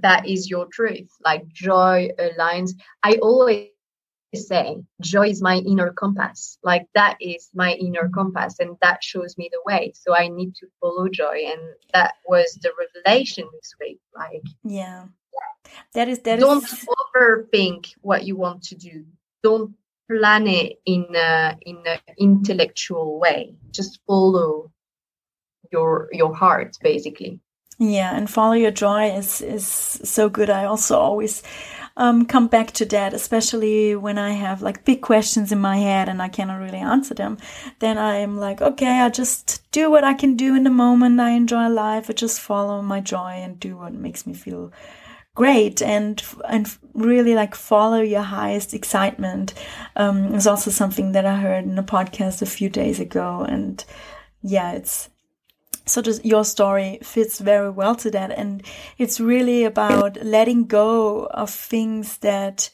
that 0.02 0.28
is 0.28 0.50
your 0.50 0.66
truth. 0.66 1.08
Like 1.24 1.46
joy 1.48 2.10
aligns. 2.18 2.72
I 3.02 3.18
always 3.22 3.68
say 4.36 4.76
joy 5.00 5.28
is 5.28 5.42
my 5.42 5.56
inner 5.56 5.92
compass. 5.92 6.58
Like 6.62 6.86
that 6.94 7.16
is 7.20 7.50
my 7.54 7.72
inner 7.74 8.08
compass 8.08 8.58
and 8.60 8.76
that 8.82 9.02
shows 9.02 9.36
me 9.36 9.48
the 9.50 9.60
way. 9.64 9.92
So 9.94 10.14
i 10.14 10.28
need 10.28 10.54
to 10.56 10.66
follow 10.80 11.08
joy 11.08 11.44
and 11.46 11.60
that 11.92 12.14
was 12.26 12.58
the 12.62 12.72
revelation 12.78 13.48
this 13.52 13.74
week 13.80 14.00
like 14.14 14.42
yeah. 14.64 15.06
That 15.94 16.08
is 16.08 16.20
that 16.20 16.38
don't 16.40 16.64
is... 16.64 16.86
overthink 17.14 17.92
what 18.00 18.24
you 18.24 18.36
want 18.36 18.62
to 18.64 18.74
do. 18.74 19.04
Don't 19.42 19.74
plan 20.08 20.46
it 20.46 20.80
in 20.84 21.06
a 21.14 21.56
in 21.62 21.82
an 21.86 21.98
intellectual 22.18 23.18
way. 23.18 23.56
Just 23.70 24.00
follow 24.06 24.72
your 25.72 26.08
your 26.12 26.34
heart 26.34 26.76
basically 26.80 27.40
yeah 27.78 28.16
and 28.16 28.30
follow 28.30 28.54
your 28.54 28.70
joy 28.70 29.10
is 29.10 29.40
is 29.40 29.66
so 29.66 30.28
good 30.28 30.50
i 30.50 30.64
also 30.64 30.98
always 30.98 31.42
um, 31.96 32.26
come 32.26 32.46
back 32.46 32.72
to 32.72 32.84
that, 32.86 33.14
especially 33.14 33.96
when 33.96 34.18
I 34.18 34.32
have 34.32 34.60
like 34.60 34.84
big 34.84 35.00
questions 35.00 35.50
in 35.50 35.58
my 35.58 35.78
head 35.78 36.08
and 36.08 36.20
I 36.20 36.28
cannot 36.28 36.60
really 36.60 36.78
answer 36.78 37.14
them. 37.14 37.38
Then 37.78 37.96
I'm 37.96 38.36
like, 38.36 38.60
okay, 38.60 39.00
I 39.00 39.08
just 39.08 39.62
do 39.72 39.90
what 39.90 40.04
I 40.04 40.12
can 40.12 40.36
do 40.36 40.54
in 40.54 40.64
the 40.64 40.70
moment. 40.70 41.20
I 41.20 41.30
enjoy 41.30 41.68
life. 41.68 42.10
I 42.10 42.12
just 42.12 42.40
follow 42.40 42.82
my 42.82 43.00
joy 43.00 43.32
and 43.36 43.58
do 43.58 43.78
what 43.78 43.94
makes 43.94 44.26
me 44.26 44.34
feel 44.34 44.72
great 45.34 45.82
and 45.82 46.22
and 46.48 46.78
really 46.94 47.34
like 47.34 47.54
follow 47.54 48.00
your 48.00 48.22
highest 48.22 48.72
excitement 48.72 49.52
um, 49.94 50.34
is 50.34 50.46
also 50.46 50.70
something 50.70 51.12
that 51.12 51.26
I 51.26 51.36
heard 51.36 51.64
in 51.64 51.78
a 51.78 51.82
podcast 51.82 52.40
a 52.40 52.46
few 52.46 52.70
days 52.70 53.00
ago 53.00 53.44
and 53.46 53.84
yeah 54.42 54.72
it's 54.72 55.10
so 55.86 56.02
just 56.02 56.24
your 56.24 56.44
story 56.44 56.98
fits 57.02 57.38
very 57.38 57.70
well 57.70 57.94
to 57.94 58.10
that 58.10 58.30
and 58.30 58.62
it's 58.98 59.20
really 59.20 59.64
about 59.64 60.22
letting 60.24 60.64
go 60.66 61.26
of 61.26 61.48
things 61.50 62.18
that 62.18 62.70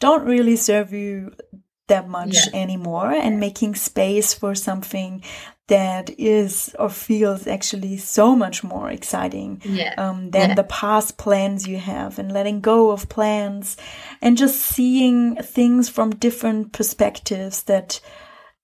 don't 0.00 0.24
really 0.24 0.56
serve 0.56 0.92
you 0.92 1.32
that 1.86 2.08
much 2.08 2.34
yeah. 2.34 2.62
anymore 2.62 3.10
and 3.10 3.38
making 3.38 3.74
space 3.74 4.32
for 4.32 4.54
something 4.54 5.22
that 5.66 6.10
is 6.18 6.74
or 6.78 6.90
feels 6.90 7.46
actually 7.46 7.96
so 7.96 8.36
much 8.36 8.62
more 8.62 8.90
exciting 8.90 9.60
yeah. 9.64 9.94
um, 9.96 10.30
than 10.30 10.50
yeah. 10.50 10.54
the 10.54 10.64
past 10.64 11.16
plans 11.16 11.66
you 11.66 11.78
have 11.78 12.18
and 12.18 12.32
letting 12.32 12.60
go 12.60 12.90
of 12.90 13.08
plans 13.08 13.76
and 14.20 14.36
just 14.36 14.60
seeing 14.60 15.36
things 15.36 15.88
from 15.88 16.10
different 16.16 16.72
perspectives 16.72 17.62
that 17.62 18.00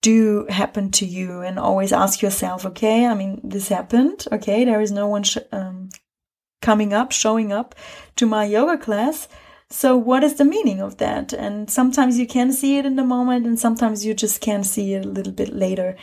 do 0.02 0.46
happen 0.48 0.90
to 0.90 1.04
you 1.04 1.42
and 1.42 1.58
always 1.58 1.92
ask 1.92 2.22
yourself 2.22 2.64
okay 2.64 3.06
i 3.06 3.14
mean 3.14 3.40
this 3.44 3.68
happened 3.68 4.24
okay 4.32 4.64
there 4.64 4.80
is 4.80 4.90
no 4.90 5.06
one 5.06 5.24
um, 5.52 5.90
coming 6.60 6.92
up 6.92 7.12
showing 7.12 7.52
up 7.52 7.74
to 8.16 8.26
my 8.26 8.44
yoga 8.44 8.78
class. 8.78 9.28
So 9.70 9.96
what 9.96 10.24
is 10.24 10.34
the 10.34 10.44
meaning 10.44 10.80
of 10.80 10.98
that? 10.98 11.32
And 11.32 11.70
sometimes 11.70 12.18
you 12.18 12.26
can 12.26 12.52
see 12.52 12.78
it 12.78 12.86
in 12.86 12.96
the 12.96 13.04
moment 13.04 13.46
and 13.46 13.58
sometimes 13.58 14.04
you 14.04 14.14
just 14.14 14.40
can 14.40 14.64
see 14.64 14.94
it 14.94 15.04
a 15.04 15.08
little 15.08 15.32
bit 15.32 15.54
later. 15.54 15.96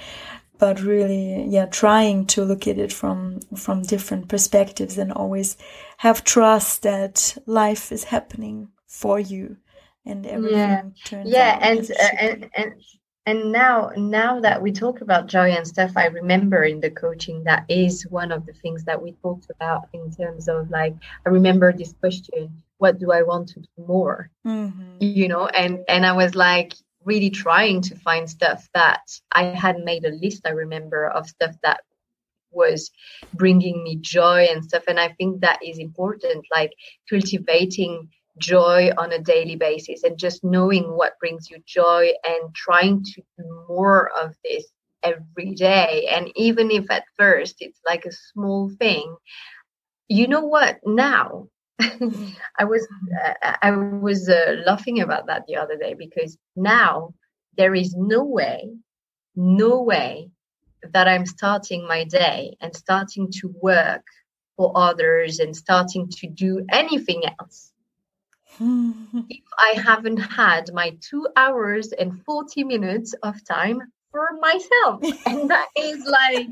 But 0.60 0.82
really 0.82 1.46
yeah 1.48 1.68
trying 1.68 2.26
to 2.28 2.44
look 2.44 2.68
at 2.68 2.80
it 2.80 2.92
from 2.92 3.42
from 3.56 3.84
different 3.84 4.28
perspectives 4.28 4.98
and 4.98 5.14
always 5.14 5.56
have 5.98 6.24
trust 6.24 6.82
that 6.82 7.38
life 7.46 7.92
is 7.92 8.06
happening 8.06 8.70
for 8.88 9.20
you 9.20 9.58
and 10.04 10.26
everything 10.26 10.58
yeah. 10.58 10.82
turns 11.06 11.30
yeah 11.30 11.60
and, 11.62 11.92
uh, 11.92 12.16
and 12.20 12.50
and 12.56 12.74
and 13.28 13.52
now 13.52 13.92
now 13.98 14.40
that 14.40 14.62
we 14.62 14.72
talk 14.72 15.02
about 15.02 15.28
joy 15.28 15.52
and 15.52 15.68
stuff 15.68 15.92
i 15.96 16.06
remember 16.06 16.64
in 16.64 16.80
the 16.80 16.90
coaching 16.90 17.44
that 17.44 17.66
is 17.70 18.08
one 18.10 18.32
of 18.32 18.46
the 18.48 18.54
things 18.54 18.86
that 18.86 19.00
we 19.00 19.12
talked 19.22 19.48
about 19.52 19.88
in 19.94 20.10
terms 20.10 20.48
of 20.48 20.70
like 20.72 20.96
i 21.26 21.30
remember 21.30 21.72
this 21.72 21.94
question 22.00 22.64
what 22.80 22.98
do 22.98 23.12
i 23.12 23.22
want 23.22 23.48
to 23.50 23.60
do 23.60 23.68
more 23.86 24.32
mm-hmm. 24.46 24.98
you 25.00 25.28
know 25.28 25.46
and 25.48 25.80
and 25.88 26.06
i 26.06 26.14
was 26.14 26.34
like 26.34 26.74
really 27.04 27.30
trying 27.30 27.82
to 27.82 27.96
find 27.96 28.30
stuff 28.30 28.68
that 28.74 29.02
i 29.34 29.44
had 29.44 29.78
made 29.80 30.06
a 30.06 30.18
list 30.24 30.48
i 30.48 30.50
remember 30.50 31.08
of 31.08 31.28
stuff 31.28 31.56
that 31.62 31.82
was 32.52 32.92
bringing 33.34 33.84
me 33.84 33.98
joy 33.98 34.48
and 34.50 34.64
stuff 34.64 34.84
and 34.88 35.00
i 35.00 35.10
think 35.10 35.42
that 35.42 35.60
is 35.62 35.80
important 35.80 36.46
like 36.52 36.72
cultivating 37.10 38.10
joy 38.40 38.92
on 38.98 39.12
a 39.12 39.20
daily 39.20 39.56
basis 39.56 40.04
and 40.04 40.18
just 40.18 40.44
knowing 40.44 40.84
what 40.84 41.20
brings 41.20 41.50
you 41.50 41.58
joy 41.66 42.12
and 42.28 42.54
trying 42.56 43.04
to 43.04 43.22
do 43.38 43.66
more 43.68 44.10
of 44.18 44.36
this 44.44 44.66
every 45.04 45.54
day. 45.56 46.08
And 46.12 46.32
even 46.36 46.72
if 46.72 46.90
at 46.92 47.06
first 47.18 47.58
it's 47.60 47.80
like 47.86 48.06
a 48.06 48.12
small 48.12 48.70
thing 48.80 49.16
you 50.10 50.28
know 50.28 50.42
what? 50.42 50.80
Now 50.86 51.48
i 52.58 52.64
was 52.64 52.88
uh, 53.24 53.54
i 53.62 53.70
was 53.70 54.28
uh, 54.30 54.56
laughing 54.66 55.00
about 55.02 55.28
that 55.28 55.44
the 55.48 55.56
other 55.56 55.78
day 55.78 55.94
because 55.94 56.38
now 56.56 57.14
there 57.56 57.76
is 57.76 57.94
no 57.96 58.24
way 58.24 58.68
no 59.36 59.84
way 59.84 60.28
that 60.92 61.08
i'm 61.08 61.26
starting 61.26 61.88
my 61.88 62.04
day 62.04 62.56
and 62.62 62.76
starting 62.76 63.30
to 63.32 63.54
work 63.62 64.04
for 64.56 64.72
others 64.76 65.38
and 65.38 65.56
starting 65.56 66.10
to 66.10 66.28
do 66.28 66.66
anything 66.72 67.22
else 67.40 67.72
if 68.60 69.44
I 69.60 69.80
haven't 69.80 70.18
had 70.18 70.74
my 70.74 70.98
two 71.02 71.28
hours 71.36 71.92
and 71.92 72.22
40 72.24 72.64
minutes 72.64 73.14
of 73.24 73.36
time 73.46 73.82
for 74.12 74.30
myself. 74.40 75.02
and 75.26 75.50
that 75.50 75.68
is 75.78 76.06
like, 76.06 76.50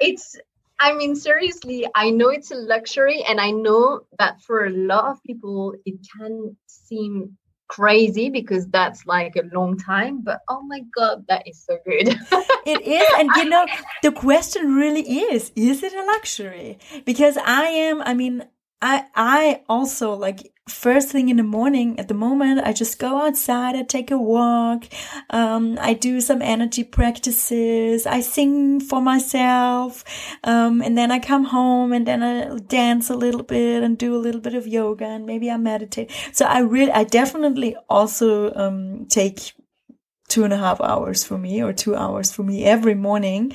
it's, 0.00 0.36
I 0.80 0.92
mean, 0.92 1.16
seriously, 1.16 1.86
I 1.94 2.10
know 2.10 2.28
it's 2.28 2.50
a 2.50 2.56
luxury, 2.56 3.22
and 3.28 3.40
I 3.40 3.50
know 3.50 4.00
that 4.18 4.40
for 4.42 4.66
a 4.66 4.70
lot 4.70 5.06
of 5.06 5.22
people, 5.22 5.74
it 5.84 5.96
can 6.18 6.56
seem 6.66 7.36
crazy 7.68 8.30
because 8.30 8.66
that's 8.68 9.06
like 9.06 9.34
a 9.34 9.42
long 9.52 9.76
time 9.76 10.20
but 10.22 10.38
oh 10.48 10.62
my 10.62 10.80
god 10.96 11.24
that 11.28 11.42
is 11.48 11.64
so 11.64 11.76
good 11.84 12.08
it 12.64 12.80
is 12.86 13.08
and 13.18 13.28
you 13.34 13.48
know 13.48 13.66
the 14.04 14.12
question 14.12 14.76
really 14.76 15.02
is 15.02 15.50
is 15.56 15.82
it 15.82 15.92
a 15.92 16.04
luxury 16.04 16.78
because 17.04 17.36
i 17.38 17.64
am 17.64 18.00
i 18.02 18.14
mean 18.14 18.44
i 18.80 19.04
i 19.16 19.62
also 19.68 20.14
like 20.14 20.52
first 20.68 21.10
thing 21.10 21.28
in 21.28 21.36
the 21.36 21.44
morning 21.44 21.96
at 22.00 22.08
the 22.08 22.14
moment 22.14 22.60
i 22.66 22.72
just 22.72 22.98
go 22.98 23.24
outside 23.24 23.76
i 23.76 23.84
take 23.84 24.10
a 24.10 24.18
walk 24.18 24.84
um, 25.30 25.78
i 25.80 25.94
do 25.94 26.20
some 26.20 26.42
energy 26.42 26.82
practices 26.82 28.04
i 28.04 28.20
sing 28.20 28.80
for 28.80 29.00
myself 29.00 30.02
um, 30.42 30.82
and 30.82 30.98
then 30.98 31.12
i 31.12 31.20
come 31.20 31.44
home 31.44 31.92
and 31.92 32.04
then 32.04 32.20
i 32.20 32.56
dance 32.66 33.08
a 33.08 33.14
little 33.14 33.44
bit 33.44 33.84
and 33.84 33.96
do 33.96 34.16
a 34.16 34.18
little 34.18 34.40
bit 34.40 34.54
of 34.54 34.66
yoga 34.66 35.04
and 35.04 35.24
maybe 35.24 35.48
i 35.48 35.56
meditate. 35.56 36.10
So 36.32 36.44
i 36.46 36.58
really 36.58 36.90
i 36.90 37.04
definitely 37.04 37.76
also 37.88 38.52
um, 38.54 39.06
take 39.06 39.52
two 40.28 40.42
and 40.42 40.52
a 40.52 40.56
half 40.56 40.80
hours 40.80 41.22
for 41.22 41.38
me 41.38 41.62
or 41.62 41.72
two 41.72 41.94
hours 41.94 42.32
for 42.32 42.42
me 42.42 42.64
every 42.64 42.94
morning 42.96 43.52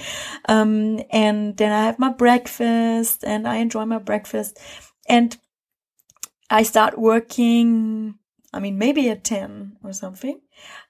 um, 0.48 1.02
and 1.12 1.58
then 1.58 1.74
i 1.74 1.84
have 1.84 2.00
my 2.00 2.10
breakfast 2.10 3.26
and 3.26 3.46
i 3.46 3.58
enjoy 3.58 3.84
my 3.84 4.00
breakfast. 4.00 4.58
And 5.10 5.38
I 6.52 6.64
start 6.64 7.00
working, 7.00 8.16
I 8.54 8.60
mean, 8.60 8.78
maybe 8.78 9.10
at 9.10 9.24
10 9.24 9.78
or 9.84 9.94
something. 9.94 10.42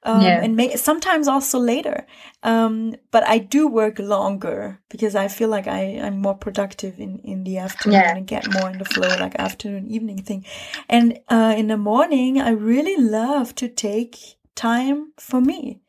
Um, 0.04 0.22
yeah. 0.22 0.42
and 0.44 0.56
may, 0.56 0.76
sometimes 0.76 1.28
also 1.28 1.60
later. 1.60 2.08
Um, 2.44 2.96
but 3.12 3.24
I 3.28 3.38
do 3.38 3.68
work 3.68 4.00
longer 4.00 4.82
because 4.90 5.16
I 5.16 5.28
feel 5.28 5.48
like 5.48 5.68
I, 5.68 6.00
I'm 6.02 6.18
more 6.18 6.36
productive 6.36 7.00
in, 7.00 7.20
in 7.20 7.44
the 7.44 7.60
afternoon 7.60 8.02
yeah. 8.02 8.16
and 8.16 8.26
get 8.26 8.52
more 8.52 8.70
in 8.72 8.80
the 8.80 8.86
flow, 8.86 9.08
like 9.08 9.36
afternoon, 9.36 9.88
evening 9.88 10.24
thing. 10.24 10.44
And, 10.90 11.20
uh, 11.30 11.54
in 11.56 11.68
the 11.68 11.78
morning, 11.78 12.42
I 12.42 12.50
really 12.50 12.98
love 12.98 13.54
to 13.56 13.68
take 13.70 14.18
time 14.56 15.14
for 15.18 15.40
me. 15.40 15.82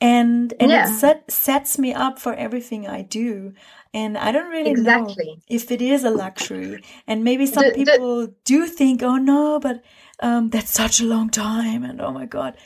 And, 0.00 0.54
and 0.60 0.70
yeah. 0.70 0.88
it 0.88 0.98
set, 0.98 1.30
sets 1.30 1.78
me 1.78 1.92
up 1.92 2.18
for 2.18 2.32
everything 2.34 2.86
I 2.86 3.02
do. 3.02 3.54
And 3.92 4.16
I 4.16 4.30
don't 4.30 4.50
really 4.50 4.70
exactly. 4.70 5.26
know 5.26 5.42
if 5.48 5.70
it 5.72 5.82
is 5.82 6.04
a 6.04 6.10
luxury. 6.10 6.82
And 7.06 7.24
maybe 7.24 7.46
some 7.46 7.64
the, 7.64 7.74
people 7.74 8.20
the, 8.26 8.34
do 8.44 8.66
think, 8.66 9.02
oh 9.02 9.16
no, 9.16 9.58
but 9.58 9.82
um, 10.20 10.50
that's 10.50 10.70
such 10.70 11.00
a 11.00 11.04
long 11.04 11.30
time. 11.30 11.82
And 11.82 12.00
oh 12.00 12.12
my 12.12 12.26
God. 12.26 12.56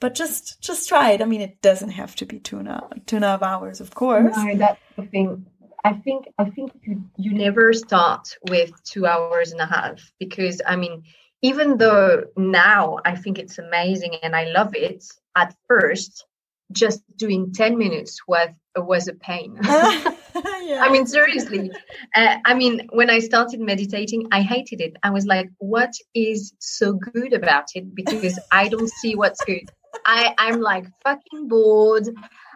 But 0.00 0.14
just 0.14 0.60
just 0.60 0.88
try 0.88 1.12
it. 1.12 1.22
I 1.22 1.24
mean, 1.24 1.40
it 1.40 1.62
doesn't 1.62 1.90
have 1.90 2.14
to 2.16 2.26
be 2.26 2.38
two 2.38 2.58
and 2.58 2.68
a, 2.68 2.86
two 3.06 3.16
and 3.16 3.24
a 3.24 3.28
half 3.28 3.42
hours, 3.42 3.80
of 3.80 3.94
course. 3.94 4.36
No, 4.36 4.56
that's 4.56 4.80
the 4.96 5.06
thing. 5.06 5.46
I 5.84 5.94
think 5.94 6.26
I 6.36 6.50
think 6.50 6.72
you, 6.82 7.02
you 7.16 7.32
never 7.32 7.72
start 7.72 8.36
with 8.50 8.72
two 8.84 9.06
hours 9.06 9.52
and 9.52 9.60
a 9.60 9.66
half 9.66 10.00
because 10.18 10.60
I 10.66 10.76
mean, 10.76 11.04
even 11.40 11.78
though 11.78 12.24
now 12.36 12.98
I 13.06 13.14
think 13.14 13.38
it's 13.38 13.58
amazing 13.58 14.16
and 14.22 14.36
I 14.36 14.50
love 14.50 14.74
it, 14.74 15.04
at 15.34 15.54
first, 15.68 16.26
just 16.72 17.02
doing 17.16 17.52
10 17.52 17.78
minutes 17.78 18.20
was 18.26 18.48
was 18.76 19.08
a 19.08 19.14
pain. 19.14 19.58
yeah. 19.64 20.82
I 20.82 20.90
mean, 20.90 21.06
seriously. 21.06 21.70
Uh, 22.14 22.36
I 22.44 22.54
mean, 22.54 22.88
when 22.90 23.08
I 23.08 23.20
started 23.20 23.60
meditating, 23.60 24.26
I 24.32 24.42
hated 24.42 24.80
it. 24.80 24.96
I 25.02 25.10
was 25.10 25.24
like, 25.24 25.48
what 25.58 25.92
is 26.14 26.52
so 26.58 26.92
good 26.92 27.32
about 27.32 27.64
it? 27.74 27.94
Because 27.94 28.38
I 28.52 28.68
don't 28.68 28.90
see 28.90 29.14
what's 29.14 29.42
good. 29.44 29.70
I, 30.04 30.34
I'm 30.38 30.60
like 30.60 30.86
fucking 31.04 31.48
bored. 31.48 32.08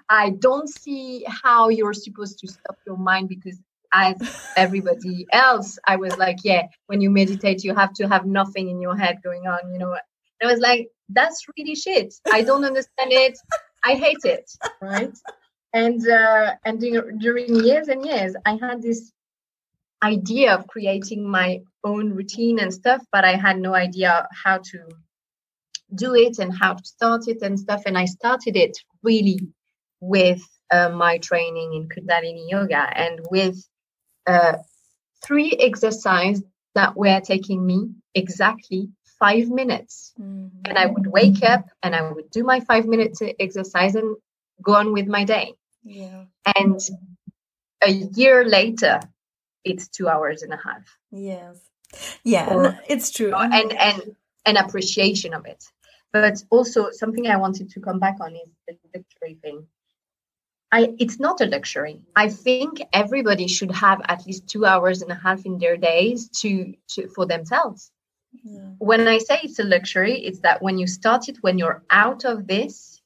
I 0.09 0.31
don't 0.31 0.69
see 0.69 1.25
how 1.27 1.69
you're 1.69 1.95
supposed 1.95 2.39
to 2.41 2.49
stop 2.49 2.77
your 2.87 2.99
mind 2.99 3.29
because 3.29 3.59
as 3.93 4.17
everybody 4.57 5.27
else, 5.33 5.79
I 5.87 5.97
was 5.97 6.17
like, 6.17 6.39
yeah, 6.45 6.67
when 6.87 7.01
you 7.01 7.11
meditate, 7.11 7.65
you 7.65 7.75
have 7.75 7.93
to 7.95 8.09
have 8.09 8.27
nothing 8.27 8.69
in 8.69 8.81
your 8.81 8.97
head 8.97 9.19
going 9.25 9.47
on, 9.47 9.73
you 9.73 9.79
know. 9.79 9.93
And 9.93 10.49
I 10.49 10.53
was 10.53 10.61
like, 10.61 10.89
that's 11.09 11.45
really 11.57 11.75
shit. 11.75 12.15
I 12.33 12.43
don't 12.43 12.65
understand 12.65 13.13
it. 13.13 13.39
I 13.85 13.95
hate 13.95 14.25
it. 14.25 14.51
Right 14.81 15.17
and 15.73 16.07
uh, 16.09 16.55
and 16.65 16.81
during 17.21 17.65
years 17.65 17.89
and 17.89 18.05
years 18.05 18.35
i 18.47 18.59
had 18.61 18.83
this 18.83 19.13
idea 20.03 20.55
of 20.55 20.67
creating 20.67 21.29
my 21.29 21.61
own 21.85 22.11
routine 22.11 22.59
and 22.59 22.73
stuff 22.73 23.03
but 23.13 23.25
i 23.25 23.35
had 23.35 23.59
no 23.59 23.75
idea 23.75 24.27
how 24.45 24.59
to 24.59 24.79
do 25.95 26.15
it 26.15 26.39
and 26.39 26.57
how 26.57 26.75
to 26.75 26.85
start 26.85 27.29
it 27.29 27.39
and 27.43 27.59
stuff 27.59 27.83
and 27.87 27.99
i 27.99 28.05
started 28.05 28.57
it 28.57 28.77
really 29.03 29.39
with 30.01 30.43
uh, 30.73 30.89
my 30.89 31.19
training 31.19 31.75
in 31.75 31.89
kundalini 31.89 32.49
yoga 32.49 32.99
and 32.99 33.21
with 33.31 33.57
uh, 34.27 34.55
three 35.25 35.53
exercises 35.61 36.43
that 36.81 36.97
were 36.97 37.21
taking 37.21 37.65
me 37.65 37.79
exactly 38.15 38.89
five 39.19 39.49
minutes 39.61 40.13
mm-hmm. 40.19 40.49
and 40.65 40.79
i 40.79 40.87
would 40.87 41.07
wake 41.07 41.43
up 41.45 41.65
and 41.83 41.95
i 41.95 42.03
would 42.11 42.31
do 42.31 42.43
my 42.43 42.59
five 42.61 42.87
minutes 42.87 43.23
exercise 43.39 43.95
and 43.95 44.17
go 44.63 44.75
on 44.75 44.93
with 44.93 45.07
my 45.07 45.25
day 45.25 45.55
yeah. 45.85 46.25
And 46.57 46.81
a 47.83 47.91
year 47.91 48.45
later, 48.45 49.01
it's 49.65 49.89
two 49.89 50.09
hours 50.09 50.43
and 50.43 50.53
a 50.53 50.57
half. 50.57 50.83
Yes. 51.11 51.59
Yeah, 52.25 52.55
or, 52.55 52.79
it's 52.89 53.11
true. 53.11 53.35
And 53.35 53.73
and 53.73 54.17
an 54.47 54.57
appreciation 54.57 55.35
of 55.35 55.47
it. 55.47 55.63
But 56.13 56.43
also 56.51 56.91
something 56.91 57.27
I 57.27 57.37
wanted 57.37 57.71
to 57.71 57.81
come 57.81 57.99
back 57.99 58.17
on 58.21 58.35
is 58.35 58.49
the 58.67 58.77
victory 58.93 59.39
thing. 59.43 59.67
I 60.73 60.95
it's 60.99 61.19
not 61.19 61.41
a 61.41 61.47
luxury. 61.47 62.01
I 62.15 62.29
think 62.29 62.81
everybody 62.93 63.49
should 63.49 63.73
have 63.73 64.01
at 64.09 64.27
least 64.27 64.49
two 64.49 64.65
hours 64.65 65.03
and 65.03 65.11
a 65.11 65.17
half 65.17 65.45
in 65.45 65.59
their 65.59 65.77
days 65.77 66.29
to, 66.41 66.75
to 66.91 67.09
for 67.09 67.27
themselves. 67.27 67.91
Yeah. 68.45 68.61
When 68.79 69.09
I 69.09 69.19
say 69.19 69.41
it's 69.43 69.59
a 69.59 69.65
luxury, 69.65 70.25
it's 70.25 70.41
that 70.41 70.63
when 70.63 70.79
you 70.79 70.87
start 70.87 71.29
it, 71.29 71.39
when 71.41 71.59
you're 71.59 71.83
out 71.91 72.25
of 72.25 72.47
this, 72.47 73.03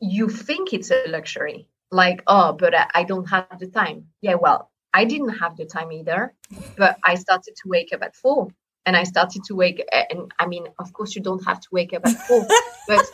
you 0.00 0.28
think 0.28 0.72
it's 0.72 0.90
a 0.90 1.04
luxury 1.08 1.68
like 1.90 2.22
oh 2.26 2.52
but 2.52 2.74
I, 2.74 2.86
I, 2.94 3.04
don't 3.04 3.28
have 3.30 3.58
the 3.58 3.66
time 3.66 4.06
yeah 4.20 4.34
well 4.34 4.70
i 4.92 5.04
didn't 5.04 5.38
have 5.40 5.56
the 5.56 5.64
time 5.64 5.92
either 5.92 6.34
but 6.76 6.98
i 7.04 7.14
started 7.14 7.54
to 7.56 7.68
wake 7.68 7.92
up 7.92 8.02
at 8.02 8.16
four 8.16 8.48
and 8.86 8.96
i 8.96 9.02
started 9.02 9.42
to 9.44 9.54
wake 9.54 9.82
and 10.10 10.32
i 10.38 10.46
mean 10.46 10.66
of 10.78 10.92
course 10.92 11.14
you 11.14 11.22
don't 11.22 11.44
have 11.44 11.60
to 11.60 11.68
wake 11.72 11.92
up 11.92 12.04
at 12.06 12.16
four 12.26 12.46
but 12.88 13.04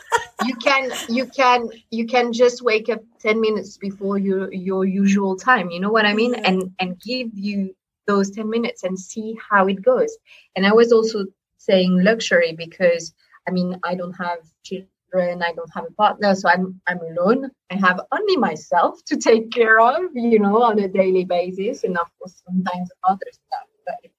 you 0.45 0.55
can 0.55 0.91
you 1.09 1.25
can 1.25 1.69
you 1.91 2.05
can 2.05 2.31
just 2.33 2.61
wake 2.61 2.89
up 2.89 3.01
10 3.19 3.39
minutes 3.39 3.77
before 3.77 4.17
your 4.17 4.51
your 4.53 4.85
usual 4.85 5.35
time 5.35 5.69
you 5.69 5.79
know 5.79 5.91
what 5.91 6.05
i 6.05 6.13
mean 6.13 6.35
and 6.35 6.71
and 6.79 6.99
give 6.99 7.29
you 7.33 7.75
those 8.07 8.31
10 8.31 8.49
minutes 8.49 8.83
and 8.83 8.99
see 8.99 9.37
how 9.49 9.67
it 9.67 9.81
goes 9.81 10.17
and 10.55 10.65
i 10.65 10.73
was 10.73 10.91
also 10.91 11.25
saying 11.57 12.01
luxury 12.03 12.53
because 12.57 13.13
i 13.47 13.51
mean 13.51 13.79
i 13.83 13.95
don't 13.95 14.13
have 14.13 14.39
children. 14.63 15.43
I 15.43 15.51
don't 15.53 15.69
have 15.73 15.85
a 15.85 15.91
partner, 15.91 16.33
so 16.35 16.47
I'm 16.47 16.79
I'm 16.87 16.99
alone. 16.99 17.51
I 17.69 17.75
have 17.75 17.99
only 18.11 18.37
myself 18.37 19.03
to 19.07 19.17
take 19.17 19.51
care 19.51 19.79
of, 19.79 20.03
you 20.13 20.39
know, 20.39 20.61
on 20.63 20.79
a 20.79 20.87
daily 20.87 21.25
basis, 21.25 21.83
and 21.83 21.97
of 21.97 22.07
course 22.17 22.41
sometimes 22.47 22.89
other 23.03 23.25
stuff, 23.31 23.67
but 23.85 24.11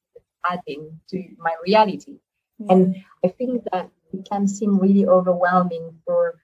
adding 0.50 1.00
to 1.10 1.24
my 1.38 1.52
reality. 1.64 2.18
And 2.68 2.96
I 3.24 3.28
think 3.28 3.64
that 3.72 3.90
it 4.12 4.28
can 4.30 4.46
seem 4.46 4.78
really 4.78 5.06
overwhelming 5.06 5.98
for 6.04 6.38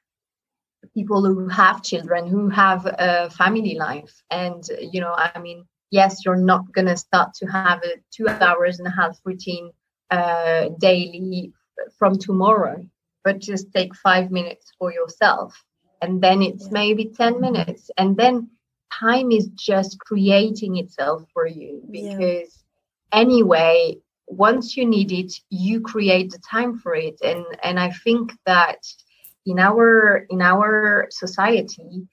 people 0.95 1.25
who 1.25 1.49
have 1.49 1.83
children, 1.83 2.27
who 2.27 2.49
have 2.49 2.87
a 2.87 3.31
family 3.31 3.77
life. 3.77 4.23
And, 4.31 4.65
you 4.81 5.01
know, 5.01 5.15
I 5.17 5.39
mean, 5.39 5.65
yes, 5.91 6.25
you're 6.25 6.37
not 6.37 6.73
going 6.73 6.87
to 6.87 6.97
start 6.97 7.35
to 7.35 7.47
have 7.47 7.83
a 7.85 7.97
two 8.11 8.29
hours 8.29 8.79
and 8.79 8.89
a 8.89 8.91
half 8.91 9.19
routine 9.25 9.71
uh, 10.11 10.71
daily 10.81 11.53
from 11.99 12.19
tomorrow, 12.19 12.85
but 13.25 13.39
just 13.39 13.73
take 13.73 13.95
five 13.95 14.31
minutes 14.31 14.73
for 14.79 14.93
yourself. 14.93 15.65
And 16.01 16.23
then 16.23 16.43
it's 16.43 16.71
maybe 16.71 17.07
10 17.07 17.41
minutes. 17.41 17.91
And 17.99 18.17
then 18.17 18.51
time 18.93 19.33
is 19.33 19.49
just 19.49 19.99
creating 20.01 20.77
itself 20.77 21.25
for 21.33 21.47
you 21.47 21.83
because. 21.91 22.65
Anyway, 23.13 23.97
once 24.27 24.77
you 24.77 24.87
need 24.87 25.13
it, 25.13 25.33
you 25.51 25.81
create 25.81 26.31
the 26.31 26.41
time 26.51 26.79
for 26.79 26.95
it. 26.95 27.19
And 27.23 27.45
and 27.63 27.81
I 27.81 27.91
think 27.91 28.33
that 28.47 28.79
in 29.47 29.59
our 29.59 30.27
in 30.31 30.43
our 30.43 31.09
society, 31.11 32.07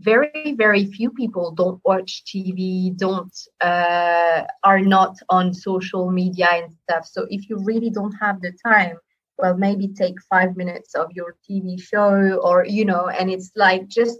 very 0.00 0.54
very 0.56 0.86
few 0.86 1.10
people 1.10 1.50
don't 1.52 1.80
watch 1.84 2.22
tv 2.24 2.96
don't 2.96 3.36
uh, 3.60 4.44
are 4.64 4.80
not 4.80 5.16
on 5.28 5.52
social 5.52 6.10
media 6.10 6.48
and 6.52 6.72
stuff. 6.84 7.06
So 7.06 7.26
if 7.30 7.48
you 7.48 7.58
really 7.58 7.90
don't 7.90 8.14
have 8.20 8.40
the 8.40 8.52
time 8.64 8.96
well 9.38 9.56
maybe 9.56 9.88
take 9.88 10.16
five 10.28 10.56
minutes 10.56 10.94
of 10.94 11.10
your 11.12 11.36
tv 11.48 11.80
show 11.80 12.40
or 12.42 12.64
you 12.64 12.84
know 12.84 13.08
and 13.08 13.30
it's 13.30 13.50
like 13.54 13.86
just 13.88 14.18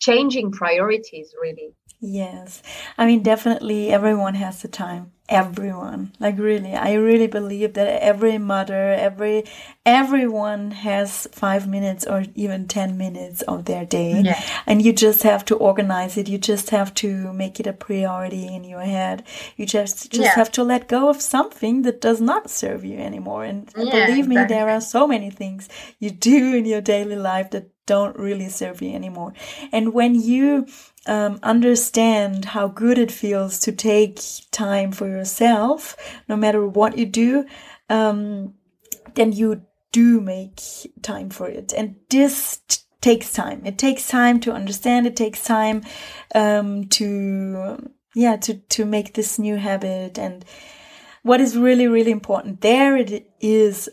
changing 0.00 0.52
priorities 0.52 1.34
really. 1.40 1.74
Yes. 2.00 2.62
I 2.96 3.06
mean 3.06 3.22
definitely 3.22 3.90
everyone 3.90 4.34
has 4.34 4.62
the 4.62 4.68
time 4.68 5.12
everyone 5.28 6.10
like 6.18 6.38
really 6.38 6.74
i 6.74 6.94
really 6.94 7.26
believe 7.26 7.74
that 7.74 8.02
every 8.02 8.38
mother 8.38 8.94
every 8.94 9.44
everyone 9.84 10.70
has 10.70 11.28
five 11.32 11.68
minutes 11.68 12.06
or 12.06 12.24
even 12.34 12.66
10 12.66 12.96
minutes 12.96 13.42
of 13.42 13.66
their 13.66 13.84
day 13.84 14.22
yeah. 14.22 14.42
and 14.66 14.80
you 14.80 14.90
just 14.90 15.22
have 15.24 15.44
to 15.44 15.54
organize 15.56 16.16
it 16.16 16.28
you 16.28 16.38
just 16.38 16.70
have 16.70 16.94
to 16.94 17.30
make 17.34 17.60
it 17.60 17.66
a 17.66 17.74
priority 17.74 18.46
in 18.46 18.64
your 18.64 18.80
head 18.80 19.22
you 19.58 19.66
just 19.66 20.10
just 20.10 20.24
yeah. 20.24 20.34
have 20.34 20.50
to 20.50 20.64
let 20.64 20.88
go 20.88 21.10
of 21.10 21.20
something 21.20 21.82
that 21.82 22.00
does 22.00 22.22
not 22.22 22.48
serve 22.48 22.82
you 22.82 22.98
anymore 22.98 23.44
and 23.44 23.70
yeah, 23.76 24.06
believe 24.06 24.26
me 24.26 24.34
exactly. 24.34 24.56
there 24.56 24.70
are 24.70 24.80
so 24.80 25.06
many 25.06 25.30
things 25.30 25.68
you 25.98 26.10
do 26.10 26.56
in 26.56 26.64
your 26.64 26.80
daily 26.80 27.16
life 27.16 27.50
that 27.50 27.68
don't 27.84 28.18
really 28.18 28.48
serve 28.48 28.80
you 28.80 28.94
anymore 28.94 29.34
and 29.72 29.92
when 29.92 30.14
you 30.14 30.66
um, 31.08 31.40
understand 31.42 32.44
how 32.44 32.68
good 32.68 32.98
it 32.98 33.10
feels 33.10 33.58
to 33.60 33.72
take 33.72 34.20
time 34.52 34.92
for 34.92 35.08
yourself, 35.08 35.96
no 36.28 36.36
matter 36.36 36.66
what 36.66 36.98
you 36.98 37.06
do, 37.06 37.46
um, 37.88 38.54
then 39.14 39.32
you 39.32 39.62
do 39.90 40.20
make 40.20 40.60
time 41.02 41.30
for 41.30 41.48
it. 41.48 41.72
And 41.72 41.96
this 42.10 42.60
takes 43.00 43.32
time. 43.32 43.62
It 43.64 43.78
takes 43.78 44.06
time 44.06 44.38
to 44.40 44.52
understand. 44.52 45.06
It 45.06 45.16
takes 45.16 45.42
time 45.42 45.82
um, 46.34 46.88
to 46.88 47.90
yeah 48.14 48.36
to 48.36 48.54
to 48.54 48.84
make 48.84 49.14
this 49.14 49.38
new 49.38 49.56
habit. 49.56 50.18
And 50.18 50.44
what 51.22 51.40
is 51.40 51.56
really 51.56 51.88
really 51.88 52.10
important 52.10 52.60
there 52.60 52.96
it 52.96 53.30
is 53.40 53.88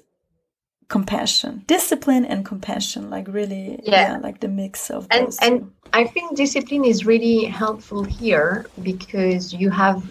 compassion 0.88 1.64
discipline 1.66 2.26
and 2.26 2.46
compassion 2.46 3.10
like 3.10 3.28
really 3.28 3.80
yeah, 3.84 4.14
yeah 4.14 4.18
like 4.18 4.40
the 4.40 4.48
mix 4.48 4.92
of 4.92 5.08
and 5.10 5.36
and 5.42 5.72
i 5.94 6.04
think 6.04 6.38
discipline 6.38 6.86
is 6.86 7.06
really 7.06 7.46
helpful 7.46 8.04
here 8.04 8.68
because 8.84 9.52
you 9.52 9.72
have 9.72 10.04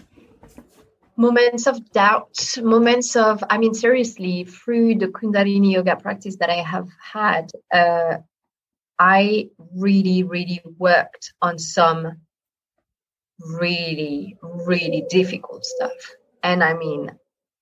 moments 1.17 1.69
of 1.69 1.93
doubt 1.93 2.57
moments 2.61 3.15
of 3.15 3.43
i 3.51 3.57
mean 3.57 3.73
seriously 3.73 4.45
through 4.45 4.97
the 4.97 5.07
kundalini 5.07 5.73
yoga 5.73 5.95
practice 5.95 6.37
that 6.37 6.51
i 6.51 6.61
have 6.61 6.89
had 7.01 7.51
uh, 7.73 8.17
i 8.99 9.49
really 9.77 10.25
really 10.25 10.61
worked 10.79 11.33
on 11.41 11.57
some 11.59 12.21
really 13.59 14.37
really 14.43 15.05
difficult 15.09 15.65
stuff. 15.65 16.15
And 16.43 16.65
i 16.65 16.75
mean 16.75 17.13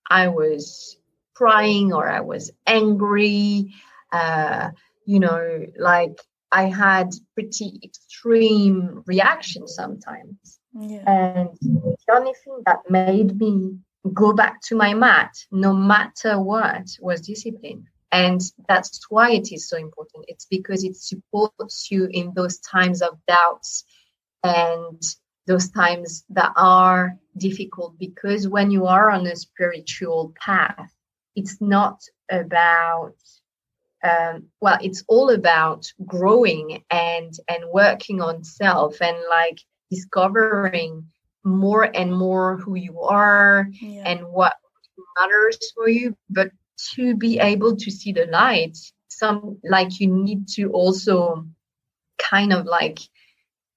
i 0.09 0.29
was 0.29 0.97
crying 1.43 1.93
or 1.93 2.09
I 2.09 2.21
was 2.21 2.53
angry. 2.67 3.75
Uh, 4.13 4.71
you 5.07 5.19
know, 5.19 5.67
like 5.77 6.17
I 6.53 6.65
had 6.67 7.09
pretty 7.35 7.81
extreme 7.83 9.03
reactions 9.07 9.75
sometimes. 9.75 10.61
Yeah. 10.73 11.03
And 11.05 11.49
the 11.61 12.13
only 12.13 12.35
thing 12.45 12.63
that 12.67 12.89
made 12.89 13.37
me 13.41 13.79
go 14.13 14.33
back 14.33 14.61
to 14.69 14.77
my 14.77 14.95
mat, 14.95 15.35
no 15.51 15.73
matter 15.75 16.41
what, 16.41 16.87
was 17.01 17.23
discipline. 17.23 17.87
And 18.13 18.41
that's 18.69 19.11
why 19.11 19.33
it 19.33 19.51
is 19.53 19.69
so 19.69 19.77
important. 19.77 20.27
It's 20.29 20.47
because 20.47 20.85
it 20.85 20.97
supports 20.97 21.91
you 21.91 22.09
in 22.09 22.35
those 22.37 22.59
times 22.59 23.03
of 23.03 23.19
doubts 23.27 23.85
and 24.45 25.03
those 25.49 25.71
times 25.71 26.25
that 26.29 26.53
are 26.57 27.19
difficult. 27.37 27.99
Because 27.99 28.47
when 28.47 28.71
you 28.71 28.87
are 28.87 29.11
on 29.11 29.27
a 29.27 29.35
spiritual 29.35 30.35
path, 30.39 30.93
it's 31.37 31.61
not 31.61 32.01
about 32.31 33.15
um, 34.05 34.49
well 34.61 34.79
it's 34.81 35.05
all 35.09 35.31
about 35.31 35.87
growing 36.05 36.83
and 36.91 37.33
and 37.49 37.65
working 37.73 38.21
on 38.21 38.43
self 38.45 39.01
and 39.01 39.17
like 39.31 39.61
discovering 39.91 41.07
more 41.45 41.85
and 41.97 42.17
more 42.17 42.57
who 42.59 42.75
you 42.77 43.01
are 43.01 43.69
yeah. 43.81 44.03
and 44.07 44.21
what 44.27 44.55
matters 45.19 45.59
for 45.75 45.89
you 45.89 46.17
but 46.31 46.51
to 46.95 47.17
be 47.17 47.39
able 47.39 47.77
to 47.77 47.91
see 47.91 48.13
the 48.13 48.27
light 48.27 48.77
some 49.09 49.59
like 49.69 50.01
you 50.01 50.09
need 50.09 50.49
to 50.49 50.71
also 50.71 51.47
kind 52.19 52.53
of 52.53 52.67
like 52.67 52.99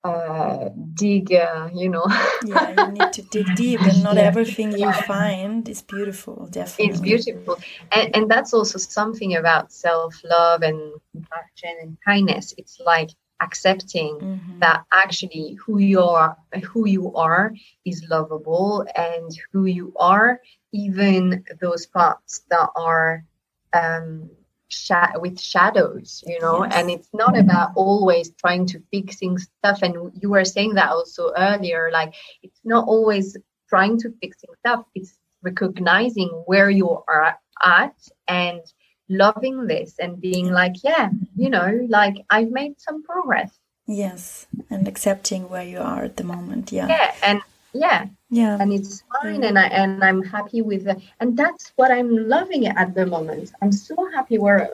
uh, 0.05 0.69
dig, 0.93 1.33
uh, 1.33 1.69
you 1.73 1.89
know. 1.89 2.05
yeah, 2.45 2.85
you 2.85 2.91
need 2.91 3.13
to 3.13 3.21
dig 3.23 3.47
deep, 3.55 3.81
and 3.81 4.03
not 4.03 4.15
yeah. 4.15 4.21
everything 4.21 4.77
you 4.77 4.91
find 4.93 5.67
is 5.67 5.81
beautiful. 5.81 6.47
Definitely, 6.51 6.85
it's 6.85 6.99
beautiful, 6.99 7.57
and 7.91 8.15
and 8.15 8.29
that's 8.29 8.53
also 8.53 8.77
something 8.77 9.35
about 9.35 9.71
self 9.71 10.13
love 10.23 10.61
and 10.61 10.79
compassion 11.11 11.75
and 11.81 11.97
kindness. 12.05 12.53
It's 12.57 12.79
like 12.79 13.09
accepting 13.41 14.15
mm-hmm. 14.19 14.59
that 14.59 14.85
actually 14.93 15.57
who 15.65 15.79
you 15.79 16.01
are 16.01 16.37
who 16.71 16.87
you 16.87 17.13
are 17.15 17.53
is 17.83 18.05
lovable 18.09 18.85
and 18.95 19.29
who 19.51 19.65
you 19.65 19.91
are 19.99 20.39
even 20.71 21.43
those 21.59 21.85
parts 21.85 22.43
that 22.49 22.69
are 22.77 23.25
um 23.73 24.29
sh- 24.69 25.15
with 25.17 25.39
shadows 25.39 26.23
you 26.25 26.39
know? 26.41 26.63
Yes. 26.63 26.73
and 26.75 26.89
it's 26.89 27.09
not 27.13 27.37
about 27.37 27.71
always 27.75 28.31
trying 28.31 28.65
to 28.67 28.81
fixing 28.91 29.37
stuff. 29.37 29.79
And 29.81 30.11
you 30.21 30.29
were 30.29 30.45
saying 30.45 30.75
that 30.75 30.89
also 30.89 31.31
earlier 31.37 31.89
like 31.91 32.13
it's 32.43 32.59
not 32.63 32.87
always 32.87 33.37
trying 33.69 33.97
to 33.99 34.13
fixing 34.21 34.49
stuff 34.59 34.85
it's 34.93 35.17
recognizing 35.43 36.29
where 36.45 36.69
you 36.69 36.89
are 37.07 37.37
at 37.63 37.95
and 38.27 38.61
loving 39.09 39.67
this 39.67 39.95
and 39.99 40.19
being 40.19 40.51
like 40.51 40.73
yeah 40.83 41.09
you 41.35 41.49
know 41.49 41.85
like 41.89 42.15
i've 42.31 42.49
made 42.49 42.79
some 42.79 43.03
progress. 43.03 43.51
Yes 43.87 44.47
and 44.71 44.87
accepting 44.87 45.47
where 45.47 45.63
you 45.63 45.77
are 45.79 46.03
at 46.03 46.17
the 46.17 46.23
moment. 46.23 46.71
Yeah. 46.71 46.87
Yeah 46.87 47.13
and 47.23 47.41
yeah 47.73 48.07
yeah. 48.35 48.57
And 48.59 48.73
it's 48.73 49.03
fine 49.13 49.41
yeah. 49.41 49.49
and 49.49 49.59
i 49.59 49.67
and 49.67 50.03
i'm 50.03 50.21
happy 50.21 50.61
with 50.61 50.87
it 50.87 50.99
and 51.19 51.37
that's 51.37 51.71
what 51.77 51.89
i'm 51.89 52.27
loving 52.27 52.67
at 52.67 52.93
the 52.93 53.05
moment. 53.05 53.51
I'm 53.61 53.71
so 53.71 53.95
happy 54.13 54.37
where 54.37 54.69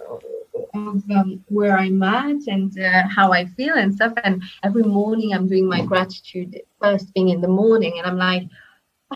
of 0.74 1.04
um, 1.12 1.44
where 1.48 1.78
i'm 1.78 2.02
at 2.02 2.42
and 2.48 2.78
uh, 2.80 3.04
how 3.08 3.32
i 3.32 3.46
feel 3.46 3.76
and 3.76 3.94
stuff. 3.94 4.14
And 4.24 4.42
every 4.64 4.84
morning 4.84 5.34
i'm 5.34 5.48
doing 5.48 5.68
my 5.68 5.86
gratitude 5.86 6.60
first 6.82 7.10
thing 7.10 7.30
in 7.30 7.42
the 7.42 7.54
morning 7.62 7.94
and 7.98 8.08
i'm 8.08 8.18
like 8.18 8.48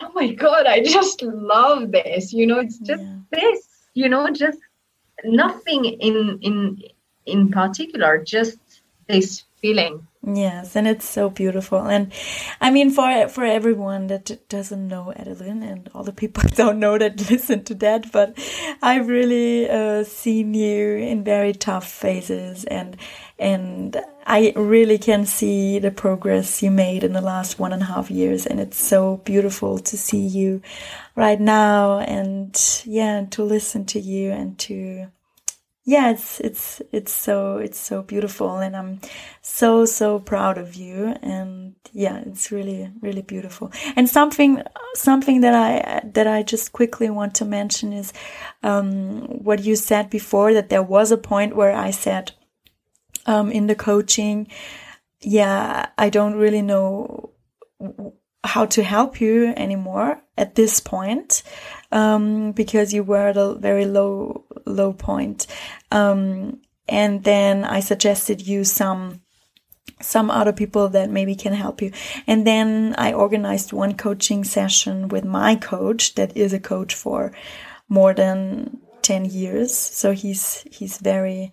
oh 0.00 0.10
my 0.14 0.28
god 0.32 0.66
i 0.66 0.82
just 0.82 1.22
love 1.22 1.90
this. 1.92 2.32
You 2.32 2.46
know 2.46 2.60
it's 2.60 2.78
just 2.78 3.02
yeah. 3.02 3.18
this 3.32 3.60
you 3.94 4.08
know 4.08 4.30
just 4.30 4.60
nothing 5.24 5.84
in 5.84 6.38
in 6.42 6.82
in 7.26 7.50
particular 7.50 8.22
just 8.22 8.58
this 9.08 9.44
feeling 9.60 10.06
Yes, 10.28 10.74
and 10.74 10.88
it's 10.88 11.08
so 11.08 11.30
beautiful. 11.30 11.82
And 11.86 12.12
I 12.60 12.72
mean, 12.72 12.90
for 12.90 13.28
for 13.28 13.44
everyone 13.44 14.08
that 14.08 14.48
doesn't 14.48 14.88
know 14.88 15.12
Adeline, 15.14 15.62
and 15.62 15.88
all 15.94 16.02
the 16.02 16.12
people 16.12 16.42
don't 16.56 16.80
know 16.80 16.98
that 16.98 17.30
listen 17.30 17.62
to 17.64 17.74
that, 17.76 18.10
but 18.10 18.36
I've 18.82 19.06
really 19.06 19.70
uh, 19.70 20.02
seen 20.02 20.52
you 20.52 20.96
in 20.96 21.22
very 21.22 21.52
tough 21.52 21.86
phases, 21.88 22.64
and 22.64 22.96
and 23.38 23.96
I 24.26 24.52
really 24.56 24.98
can 24.98 25.26
see 25.26 25.78
the 25.78 25.92
progress 25.92 26.60
you 26.60 26.72
made 26.72 27.04
in 27.04 27.12
the 27.12 27.20
last 27.20 27.60
one 27.60 27.72
and 27.72 27.82
a 27.82 27.86
half 27.86 28.10
years, 28.10 28.46
and 28.46 28.58
it's 28.58 28.84
so 28.84 29.18
beautiful 29.18 29.78
to 29.78 29.96
see 29.96 30.26
you 30.26 30.60
right 31.14 31.40
now, 31.40 32.00
and 32.00 32.82
yeah, 32.84 33.26
to 33.30 33.44
listen 33.44 33.84
to 33.86 34.00
you 34.00 34.32
and 34.32 34.58
to 34.58 35.06
yeah, 35.88 36.10
it's 36.10 36.40
it's 36.40 36.82
it's 36.90 37.12
so 37.12 37.58
it's 37.58 37.78
so 37.78 38.02
beautiful, 38.02 38.58
and 38.58 38.76
I'm 38.76 39.00
so 39.40 39.84
so 39.84 40.18
proud 40.18 40.58
of 40.58 40.74
you. 40.74 41.14
And 41.22 41.76
yeah, 41.92 42.18
it's 42.26 42.50
really 42.50 42.90
really 43.00 43.22
beautiful. 43.22 43.70
And 43.94 44.08
something 44.08 44.62
something 44.94 45.42
that 45.42 45.54
I 45.54 46.00
that 46.14 46.26
I 46.26 46.42
just 46.42 46.72
quickly 46.72 47.08
want 47.08 47.36
to 47.36 47.44
mention 47.44 47.92
is 47.92 48.12
um, 48.64 49.20
what 49.44 49.62
you 49.62 49.76
said 49.76 50.10
before 50.10 50.52
that 50.54 50.70
there 50.70 50.82
was 50.82 51.12
a 51.12 51.16
point 51.16 51.54
where 51.54 51.72
I 51.72 51.92
said 51.92 52.32
um, 53.26 53.52
in 53.52 53.68
the 53.68 53.76
coaching, 53.76 54.48
yeah, 55.20 55.86
I 55.96 56.10
don't 56.10 56.34
really 56.34 56.62
know 56.62 57.30
how 58.46 58.66
to 58.66 58.82
help 58.82 59.20
you 59.20 59.52
anymore 59.56 60.20
at 60.38 60.54
this 60.54 60.80
point 60.80 61.42
um, 61.92 62.52
because 62.52 62.94
you 62.94 63.02
were 63.02 63.28
at 63.28 63.36
a 63.36 63.54
very 63.54 63.86
low 63.86 64.44
low 64.64 64.92
point. 64.92 65.46
Um, 65.90 66.60
and 66.88 67.24
then 67.24 67.64
I 67.64 67.80
suggested 67.80 68.46
you 68.46 68.64
some 68.64 69.22
some 70.00 70.30
other 70.30 70.52
people 70.52 70.88
that 70.90 71.10
maybe 71.10 71.34
can 71.34 71.54
help 71.54 71.80
you. 71.80 71.90
And 72.26 72.46
then 72.46 72.94
I 72.98 73.12
organized 73.12 73.72
one 73.72 73.94
coaching 73.96 74.44
session 74.44 75.08
with 75.08 75.24
my 75.24 75.56
coach 75.56 76.14
that 76.16 76.36
is 76.36 76.52
a 76.52 76.60
coach 76.60 76.94
for 76.94 77.32
more 77.88 78.12
than 78.12 78.78
10 79.02 79.24
years. 79.26 79.74
So 79.74 80.12
he's, 80.12 80.66
he's 80.70 80.98
very, 80.98 81.52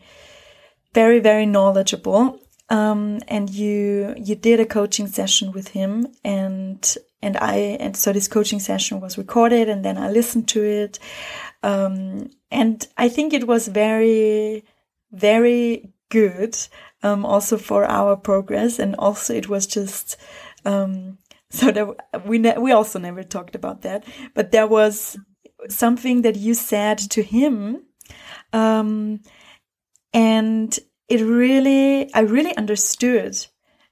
very, 0.94 1.20
very 1.20 1.46
knowledgeable. 1.46 2.40
Um, 2.70 3.20
and 3.28 3.50
you, 3.50 4.16
you 4.18 4.36
did 4.36 4.60
a 4.60 4.66
coaching 4.66 5.08
session 5.08 5.52
with 5.52 5.70
him 5.70 6.08
and, 6.24 6.96
and 7.22 7.38
I, 7.38 7.78
and 7.80 7.96
so 7.96 8.14
this 8.14 8.28
coaching 8.28 8.60
session 8.60 9.00
was 9.00 9.18
recorded 9.18 9.70
and 9.70 9.84
then 9.84 9.98
I 9.98 10.10
listened 10.10 10.48
to 10.50 10.64
it. 10.64 10.98
Um, 11.62 12.30
and 12.50 12.88
I 12.98 13.10
think 13.10 13.34
it 13.34 13.48
was 13.48 13.68
very, 13.68 14.64
very 15.12 15.94
good 16.10 16.58
um, 17.04 17.26
also 17.26 17.58
for 17.58 17.86
our 17.86 18.16
progress. 18.16 18.80
And 18.80 18.96
also 18.96 19.34
it 19.34 19.50
was 19.50 19.68
just, 19.68 20.18
um, 20.66 21.18
so 21.50 21.72
that 21.72 22.26
we, 22.26 22.40
we 22.40 22.72
also 22.72 22.98
never 22.98 23.24
talked 23.24 23.56
about 23.56 23.84
that, 23.84 24.06
but 24.34 24.52
there 24.52 24.68
was 24.68 25.18
something 25.70 26.24
that 26.24 26.36
you 26.36 26.54
said 26.54 26.98
to 26.98 27.22
him. 27.22 27.84
Um, 28.52 29.22
and 30.14 30.78
it 31.08 31.22
really, 31.22 32.14
I 32.14 32.22
really 32.22 32.56
understood 32.56 33.46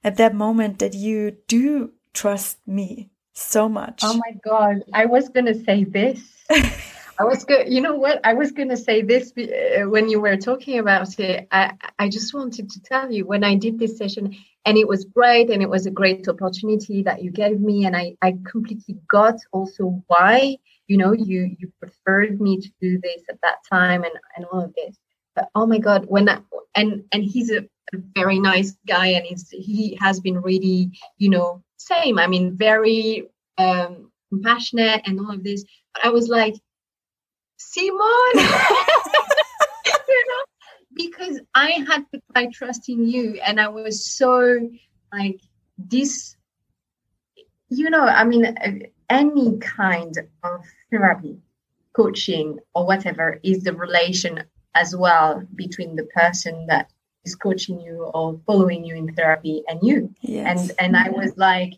at 0.04 0.16
that 0.16 0.34
moment 0.34 0.78
that 0.80 0.94
you 0.94 1.36
do 1.48 1.92
trust 2.12 2.58
me 2.66 3.10
so 3.32 3.68
much. 3.68 4.00
Oh 4.02 4.14
my 4.14 4.36
God. 4.44 4.82
I 4.92 5.06
was 5.06 5.28
going 5.28 5.46
to 5.46 5.54
say 5.54 5.84
this. 5.84 6.20
I 7.18 7.24
was 7.24 7.44
good. 7.44 7.72
You 7.72 7.80
know 7.80 7.94
what? 7.94 8.20
I 8.24 8.34
was 8.34 8.52
going 8.52 8.70
to 8.70 8.76
say 8.76 9.02
this 9.02 9.32
uh, 9.36 9.88
when 9.88 10.08
you 10.08 10.20
were 10.20 10.36
talking 10.36 10.78
about 10.78 11.18
it. 11.20 11.46
I, 11.52 11.72
I 11.98 12.08
just 12.08 12.34
wanted 12.34 12.70
to 12.70 12.82
tell 12.82 13.12
you 13.12 13.26
when 13.26 13.44
I 13.44 13.54
did 13.54 13.78
this 13.78 13.98
session, 13.98 14.34
and 14.64 14.78
it 14.78 14.88
was 14.88 15.04
great, 15.04 15.50
and 15.50 15.62
it 15.62 15.68
was 15.68 15.86
a 15.86 15.90
great 15.90 16.26
opportunity 16.26 17.02
that 17.02 17.22
you 17.22 17.30
gave 17.30 17.60
me, 17.60 17.84
and 17.84 17.96
I, 17.96 18.16
I 18.22 18.38
completely 18.50 18.96
got 19.08 19.36
also 19.52 20.02
why 20.06 20.56
you 20.88 20.96
know 20.96 21.12
you 21.12 21.54
you 21.58 21.70
preferred 21.78 22.40
me 22.40 22.60
to 22.60 22.68
do 22.80 22.98
this 22.98 23.22
at 23.28 23.40
that 23.42 23.58
time 23.70 24.04
and 24.04 24.14
and 24.36 24.46
all 24.46 24.64
of 24.64 24.74
this. 24.74 24.96
But 25.34 25.48
oh 25.54 25.66
my 25.66 25.78
God, 25.78 26.06
when 26.08 26.28
I, 26.28 26.38
and 26.74 27.04
and 27.12 27.22
he's 27.22 27.50
a, 27.50 27.68
very 28.14 28.38
nice 28.38 28.74
guy, 28.86 29.08
and 29.08 29.26
he's 29.26 29.50
he 29.50 29.98
has 30.00 30.18
been 30.18 30.40
really 30.40 30.90
you 31.18 31.28
know 31.28 31.62
same. 31.76 32.18
I 32.18 32.26
mean, 32.26 32.56
very 32.56 33.28
um, 33.58 34.10
compassionate 34.30 35.02
and 35.04 35.20
all 35.20 35.32
of 35.32 35.44
this. 35.44 35.64
But 35.92 36.06
I 36.06 36.08
was 36.08 36.28
like 36.28 36.54
Simone. 37.58 37.98
you 38.34 40.24
know, 40.28 40.44
because 40.94 41.40
I 41.54 41.84
had 41.86 42.10
put 42.10 42.22
my 42.34 42.46
trust 42.46 42.88
in 42.88 43.06
you, 43.06 43.40
and 43.44 43.60
I 43.60 43.68
was 43.68 44.06
so 44.06 44.70
like 45.12 45.40
this. 45.76 46.36
You 47.68 47.88
know, 47.90 48.04
I 48.04 48.24
mean, 48.24 48.54
any 49.08 49.58
kind 49.58 50.16
of 50.42 50.62
therapy, 50.90 51.38
coaching, 51.94 52.58
or 52.74 52.86
whatever 52.86 53.40
is 53.42 53.64
the 53.64 53.74
relation 53.74 54.44
as 54.74 54.94
well 54.96 55.42
between 55.54 55.96
the 55.96 56.04
person 56.04 56.66
that 56.66 56.90
is 57.24 57.34
coaching 57.34 57.80
you 57.80 58.04
or 58.14 58.40
following 58.46 58.84
you 58.84 58.96
in 58.96 59.14
therapy 59.14 59.62
and 59.68 59.80
you. 59.82 60.14
Yes. 60.20 60.46
And 60.46 60.72
and 60.78 60.96
I 60.96 61.10
was 61.10 61.36
like, 61.36 61.74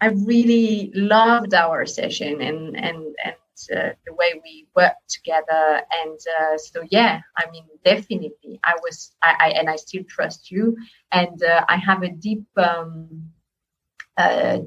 I 0.00 0.06
really 0.06 0.90
loved 0.94 1.54
our 1.54 1.86
session 1.86 2.40
and 2.40 2.76
and 2.76 3.14
and 3.24 3.34
uh, 3.74 3.90
the 4.06 4.14
way 4.14 4.40
we 4.42 4.68
worked 4.76 5.08
together. 5.08 5.82
And 6.02 6.18
uh, 6.40 6.58
so, 6.58 6.84
yeah, 6.90 7.20
I 7.36 7.50
mean, 7.50 7.64
definitely, 7.84 8.60
I 8.64 8.74
was, 8.82 9.12
I, 9.22 9.34
I 9.40 9.48
and 9.50 9.68
I 9.68 9.76
still 9.76 10.04
trust 10.08 10.50
you. 10.50 10.76
And 11.10 11.42
uh, 11.42 11.64
I 11.68 11.76
have 11.76 12.02
a 12.02 12.08
deep, 12.08 12.46
um, 12.56 13.30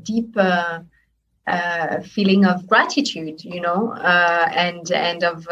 deep 0.03 0.35
uh, 0.35 0.79
uh, 1.47 2.01
feeling 2.01 2.45
of 2.45 2.67
gratitude, 2.67 3.43
you 3.43 3.61
know, 3.61 3.93
uh, 3.93 4.49
and 4.53 4.91
and 4.91 5.23
of 5.23 5.47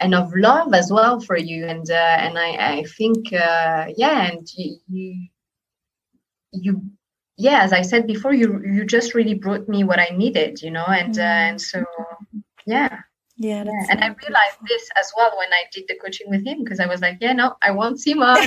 and 0.00 0.14
of 0.14 0.34
love 0.34 0.74
as 0.74 0.90
well 0.90 1.20
for 1.20 1.36
you. 1.36 1.66
And 1.66 1.88
and 1.90 2.38
I, 2.38 2.78
I 2.78 2.84
think, 2.96 3.30
yeah, 3.32 4.30
and 4.30 4.48
you, 4.56 4.78
you 4.88 5.28
you 6.52 6.82
yeah, 7.36 7.62
as 7.62 7.72
I 7.72 7.80
said 7.82 8.06
before, 8.06 8.34
you 8.34 8.62
you 8.64 8.84
just 8.84 9.14
really 9.14 9.34
brought 9.34 9.68
me 9.68 9.82
what 9.82 9.98
I 9.98 10.14
needed, 10.14 10.60
you 10.60 10.70
know, 10.70 10.84
and 10.84 11.16
uh, 11.18 11.22
mm-hmm. 11.22 11.50
and 11.50 11.60
so 11.60 11.84
yeah. 12.66 12.98
Yeah, 13.36 13.64
yeah. 13.64 13.86
and 13.88 14.04
I 14.04 14.08
realized 14.08 14.58
this 14.68 14.86
as 14.98 15.10
well 15.16 15.32
when 15.38 15.50
I 15.50 15.62
did 15.72 15.84
the 15.88 15.94
coaching 15.94 16.28
with 16.28 16.44
him 16.44 16.62
because 16.62 16.78
I 16.78 16.84
was 16.84 17.00
like, 17.00 17.16
yeah, 17.22 17.32
no, 17.32 17.56
I 17.62 17.70
want 17.70 17.98
Simone. 17.98 18.36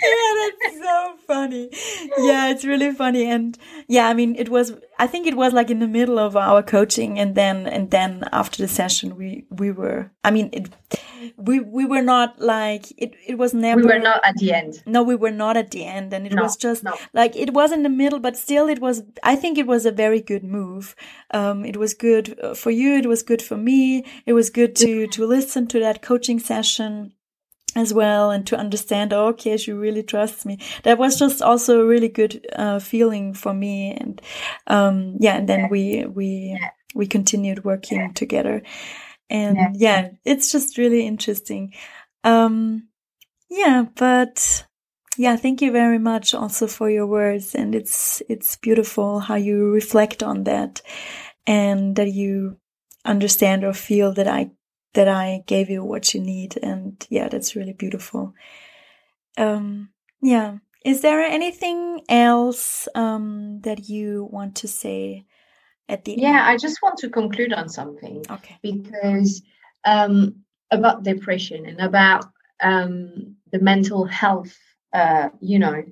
yeah, 0.02 0.48
that's 0.62 0.78
so 0.82 1.16
funny. 1.26 1.70
Yeah, 2.18 2.50
it's 2.50 2.64
really 2.64 2.92
funny. 2.92 3.30
And 3.30 3.56
yeah, 3.88 4.08
I 4.08 4.14
mean, 4.14 4.34
it 4.36 4.48
was, 4.48 4.72
I 4.98 5.06
think 5.06 5.26
it 5.26 5.36
was 5.36 5.52
like 5.52 5.70
in 5.70 5.80
the 5.80 5.88
middle 5.88 6.18
of 6.18 6.36
our 6.36 6.62
coaching. 6.62 7.18
And 7.18 7.34
then, 7.34 7.66
and 7.66 7.90
then 7.90 8.28
after 8.32 8.62
the 8.62 8.68
session, 8.68 9.16
we, 9.16 9.44
we 9.50 9.70
were, 9.70 10.10
I 10.24 10.30
mean, 10.30 10.50
it, 10.52 10.70
we, 11.36 11.60
we 11.60 11.84
were 11.84 12.02
not 12.02 12.40
like, 12.40 12.92
it, 12.96 13.14
it 13.26 13.36
was 13.36 13.52
never. 13.52 13.80
We 13.80 13.86
were 13.86 13.98
not 13.98 14.20
at 14.24 14.36
the 14.36 14.52
end. 14.52 14.82
No, 14.86 15.02
we 15.02 15.16
were 15.16 15.30
not 15.30 15.56
at 15.56 15.70
the 15.70 15.84
end. 15.84 16.12
And 16.12 16.26
it 16.26 16.32
no, 16.32 16.42
was 16.42 16.56
just 16.56 16.82
no. 16.82 16.94
like, 17.12 17.36
it 17.36 17.52
was 17.52 17.72
in 17.72 17.82
the 17.82 17.88
middle, 17.88 18.20
but 18.20 18.36
still 18.36 18.68
it 18.68 18.80
was, 18.80 19.02
I 19.22 19.36
think 19.36 19.58
it 19.58 19.66
was 19.66 19.86
a 19.86 19.92
very 19.92 20.20
good 20.20 20.44
move. 20.44 20.94
Um, 21.32 21.64
it 21.64 21.76
was 21.76 21.94
good 21.94 22.38
uh, 22.42 22.54
for 22.54 22.70
you. 22.70 22.96
It 22.96 23.06
was 23.06 23.22
good 23.22 23.42
for 23.42 23.56
me. 23.56 24.04
It 24.26 24.32
was 24.32 24.50
good 24.50 24.74
to, 24.76 25.06
to 25.08 25.26
listen 25.26 25.66
to 25.68 25.80
that 25.80 26.02
coaching 26.02 26.38
session 26.38 27.12
as 27.76 27.94
well 27.94 28.30
and 28.30 28.46
to 28.46 28.56
understand 28.56 29.12
oh, 29.12 29.28
okay 29.28 29.56
she 29.56 29.72
really 29.72 30.02
trusts 30.02 30.44
me. 30.44 30.58
That 30.82 30.98
was 30.98 31.18
just 31.18 31.42
also 31.42 31.80
a 31.80 31.86
really 31.86 32.08
good 32.08 32.46
uh, 32.54 32.78
feeling 32.78 33.34
for 33.34 33.54
me 33.54 33.92
and 33.92 34.20
um 34.66 35.16
yeah 35.20 35.36
and 35.36 35.48
then 35.48 35.68
we 35.70 36.04
we 36.06 36.58
we 36.94 37.06
continued 37.06 37.64
working 37.64 38.12
together. 38.14 38.62
And 39.28 39.56
yeah. 39.56 39.72
yeah 39.74 40.08
it's 40.24 40.50
just 40.50 40.78
really 40.78 41.06
interesting. 41.06 41.74
Um 42.24 42.88
yeah 43.48 43.84
but 43.96 44.64
yeah 45.16 45.36
thank 45.36 45.62
you 45.62 45.72
very 45.72 45.98
much 45.98 46.34
also 46.34 46.66
for 46.66 46.90
your 46.90 47.06
words. 47.06 47.54
And 47.54 47.74
it's 47.74 48.22
it's 48.28 48.56
beautiful 48.56 49.20
how 49.20 49.36
you 49.36 49.70
reflect 49.70 50.22
on 50.22 50.44
that 50.44 50.82
and 51.46 51.96
that 51.96 52.12
you 52.12 52.56
understand 53.04 53.64
or 53.64 53.72
feel 53.72 54.12
that 54.12 54.28
i 54.28 54.50
that 54.94 55.08
I 55.08 55.42
gave 55.46 55.70
you 55.70 55.84
what 55.84 56.14
you 56.14 56.20
need. 56.20 56.58
And 56.62 57.04
yeah, 57.10 57.28
that's 57.28 57.56
really 57.56 57.72
beautiful. 57.72 58.34
Um, 59.38 59.90
yeah. 60.22 60.58
Is 60.84 61.02
there 61.02 61.20
anything 61.20 62.02
else 62.08 62.88
um, 62.94 63.60
that 63.62 63.88
you 63.88 64.28
want 64.30 64.56
to 64.56 64.68
say 64.68 65.26
at 65.88 66.04
the 66.04 66.12
yeah, 66.12 66.28
end? 66.28 66.34
Yeah, 66.34 66.46
I 66.46 66.56
just 66.56 66.78
want 66.82 66.98
to 66.98 67.10
conclude 67.10 67.52
on 67.52 67.68
something. 67.68 68.24
Okay. 68.30 68.58
Because 68.62 69.42
um, 69.84 70.36
about 70.70 71.02
depression 71.02 71.66
and 71.66 71.80
about 71.80 72.24
um, 72.62 73.36
the 73.52 73.58
mental 73.60 74.06
health, 74.06 74.56
uh, 74.92 75.28
you 75.40 75.58
know, 75.58 75.84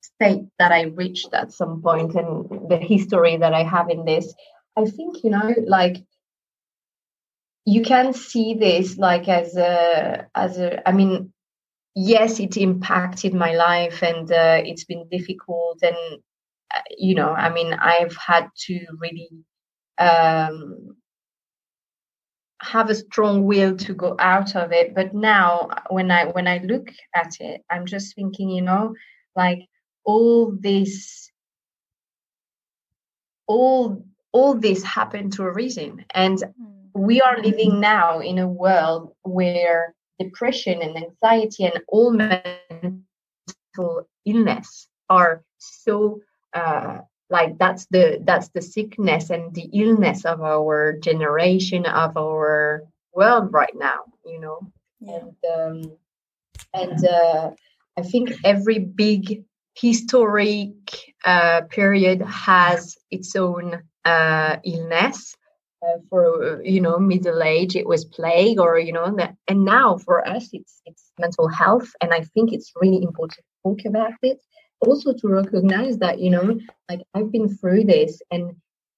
state 0.00 0.44
that 0.58 0.72
I 0.72 0.82
reached 0.82 1.32
at 1.34 1.52
some 1.52 1.82
point 1.82 2.14
and 2.14 2.68
the 2.68 2.78
history 2.78 3.36
that 3.36 3.54
I 3.54 3.62
have 3.62 3.90
in 3.90 4.04
this, 4.04 4.34
I 4.76 4.84
think, 4.84 5.22
you 5.22 5.30
know, 5.30 5.54
like 5.66 5.96
you 7.64 7.82
can 7.82 8.12
see 8.12 8.54
this 8.54 8.98
like 8.98 9.28
as 9.28 9.56
a 9.56 10.26
as 10.34 10.58
a 10.58 10.86
i 10.88 10.92
mean 10.92 11.32
yes 11.94 12.40
it 12.40 12.56
impacted 12.56 13.32
my 13.32 13.54
life 13.54 14.02
and 14.02 14.30
uh, 14.30 14.60
it's 14.64 14.84
been 14.84 15.08
difficult 15.10 15.82
and 15.82 15.96
uh, 16.74 16.80
you 16.96 17.14
know 17.14 17.30
i 17.30 17.48
mean 17.48 17.72
i've 17.74 18.16
had 18.16 18.48
to 18.56 18.78
really 18.98 19.30
um, 19.98 20.96
have 22.60 22.90
a 22.90 22.94
strong 22.94 23.44
will 23.44 23.76
to 23.76 23.94
go 23.94 24.16
out 24.18 24.56
of 24.56 24.72
it. 24.72 24.94
But 24.94 25.14
now 25.14 25.68
when 25.90 26.10
i 26.10 26.24
when 26.24 26.48
i 26.48 26.58
look 26.58 26.88
at 27.14 27.36
it 27.40 27.62
i'm 27.70 27.84
just 27.86 28.14
thinking 28.14 28.48
you 28.48 28.62
know 28.62 28.94
like 29.36 29.60
all 30.04 30.50
this 30.58 31.30
all 33.46 34.04
all 34.32 34.54
this 34.54 34.82
happened 34.82 35.32
to 35.34 35.44
a 35.44 35.52
reason. 35.52 36.04
And 36.12 36.38
mm 36.38 36.83
we 36.94 37.20
are 37.20 37.42
living 37.42 37.80
now 37.80 38.20
in 38.20 38.38
a 38.38 38.48
world 38.48 39.14
where 39.22 39.94
depression 40.18 40.80
and 40.80 40.96
anxiety 40.96 41.64
and 41.64 41.80
all 41.88 42.12
mental 42.12 43.02
illness 44.24 44.88
are 45.10 45.42
so 45.58 46.20
uh, 46.54 46.98
like 47.30 47.58
that's 47.58 47.86
the 47.90 48.20
that's 48.24 48.48
the 48.50 48.62
sickness 48.62 49.30
and 49.30 49.54
the 49.54 49.68
illness 49.72 50.24
of 50.24 50.40
our 50.40 50.96
generation 51.00 51.84
of 51.86 52.16
our 52.16 52.84
world 53.12 53.52
right 53.52 53.74
now 53.74 54.00
you 54.24 54.40
know 54.40 54.60
and 55.00 55.34
um, 55.56 55.96
and 56.72 57.04
uh, 57.04 57.50
I 57.96 58.02
think 58.02 58.32
every 58.44 58.78
big 58.78 59.44
historic 59.74 60.72
uh, 61.24 61.62
period 61.70 62.22
has 62.22 62.96
its 63.10 63.34
own 63.36 63.82
uh, 64.04 64.56
illness. 64.64 65.36
Uh, 65.84 65.98
for 66.08 66.62
you 66.64 66.80
know 66.80 66.98
middle 66.98 67.42
age 67.42 67.76
it 67.76 67.86
was 67.86 68.04
plague 68.06 68.58
or 68.58 68.78
you 68.78 68.92
know 68.92 69.16
and 69.48 69.64
now 69.64 69.98
for 69.98 70.26
us 70.26 70.48
it's 70.52 70.80
it's 70.86 71.12
mental 71.18 71.48
health 71.48 71.90
and 72.00 72.14
i 72.14 72.20
think 72.20 72.52
it's 72.52 72.72
really 72.80 73.02
important 73.02 73.44
to 73.44 73.68
talk 73.68 73.84
about 73.84 74.12
it. 74.22 74.38
Also 74.80 75.12
to 75.12 75.28
recognize 75.28 75.98
that 75.98 76.20
you 76.20 76.30
know 76.30 76.58
like 76.88 77.00
i've 77.14 77.30
been 77.32 77.48
through 77.48 77.84
this 77.84 78.22
and 78.30 78.52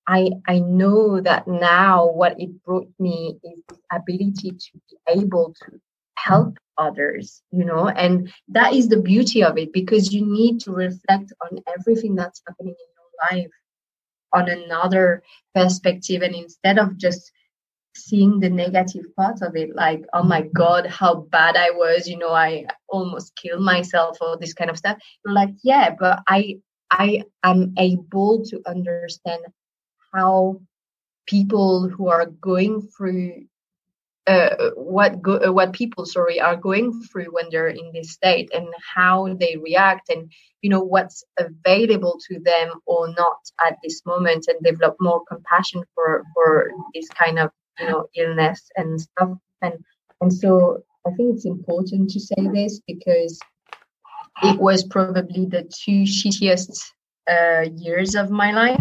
i 0.07 0.31
i 0.47 0.59
know 0.61 1.21
that 1.21 1.49
now 1.49 2.07
what 2.09 2.39
it 2.39 2.51
brought 2.63 2.89
me 3.01 3.37
is 3.43 3.59
the 3.69 3.79
ability 3.93 4.51
to 4.51 4.71
be 4.89 4.97
able 5.09 5.55
to 5.63 5.81
help 6.17 6.57
others 6.79 7.43
you 7.51 7.65
know 7.65 7.89
and 7.89 8.33
that 8.49 8.75
is 8.75 8.89
the 8.89 9.01
beauty 9.01 9.43
of 9.43 9.59
it 9.59 9.73
because 9.73 10.13
you 10.13 10.25
need 10.25 10.61
to 10.61 10.71
reflect 10.73 11.33
on 11.45 11.59
everything 11.77 12.15
that's 12.15 12.43
happening 12.47 12.75
in 12.79 12.91
your 12.99 13.43
life 13.43 13.51
on 14.33 14.49
another 14.49 15.23
perspective 15.55 16.23
and 16.23 16.35
instead 16.35 16.79
of 16.79 16.97
just 16.97 17.33
seeing 17.97 18.41
the 18.41 18.51
negative 18.51 19.05
part 19.17 19.41
of 19.43 19.57
it 19.57 19.75
like 19.75 20.05
oh 20.13 20.23
my 20.23 20.43
mm-hmm. 20.43 20.53
god 20.53 20.87
how 20.87 21.15
bad 21.15 21.57
i 21.57 21.71
was 21.71 22.07
you 22.07 22.19
know 22.19 22.33
i 22.33 22.67
almost 22.89 23.35
killed 23.37 23.63
myself 23.63 24.19
or 24.21 24.37
this 24.37 24.53
kind 24.53 24.71
of 24.71 24.77
stuff 24.77 24.99
You're 25.25 25.35
like 25.35 25.51
yeah 25.63 25.95
but 25.99 26.23
i 26.29 26.59
i 26.91 27.23
am 27.43 27.73
able 27.79 28.45
to 28.45 28.61
understand 28.67 29.43
how 30.13 30.61
people 31.27 31.89
who 31.89 32.09
are 32.09 32.27
going 32.27 32.89
through 32.97 33.47
uh, 34.27 34.71
what 34.75 35.23
go, 35.23 35.39
uh, 35.39 35.53
what 35.53 35.73
people 35.73 36.05
sorry 36.05 36.41
are 36.41 36.57
going 36.57 37.03
through 37.05 37.27
when 37.27 37.47
they're 37.51 37.69
in 37.69 37.91
this 37.93 38.11
state 38.11 38.51
and 38.53 38.67
how 38.95 39.33
they 39.35 39.57
react 39.57 40.09
and 40.09 40.31
you 40.63 40.71
know 40.71 40.81
what's 40.81 41.23
available 41.39 42.19
to 42.29 42.41
them 42.41 42.71
or 42.87 43.09
not 43.15 43.39
at 43.65 43.77
this 43.83 44.03
moment 44.05 44.47
and 44.49 44.63
develop 44.65 44.97
more 45.01 45.23
compassion 45.29 45.83
for 45.95 46.25
for 46.35 46.71
this 46.95 47.09
kind 47.09 47.39
of 47.39 47.51
you 47.79 47.89
know 47.89 48.09
illness 48.17 48.69
and 48.77 49.01
stuff. 49.01 49.31
And 49.63 49.75
and 50.21 50.33
so 50.33 50.83
i 51.07 51.11
think 51.13 51.35
it's 51.35 51.45
important 51.45 52.11
to 52.11 52.21
say 52.21 52.49
this 52.53 52.81
because 52.87 53.39
it 54.43 54.59
was 54.59 54.85
probably 54.85 55.47
the 55.47 55.63
two 55.63 56.03
shittiest 56.03 56.79
uh, 57.31 57.65
years 57.75 58.15
of 58.15 58.31
my 58.31 58.53
life 58.53 58.81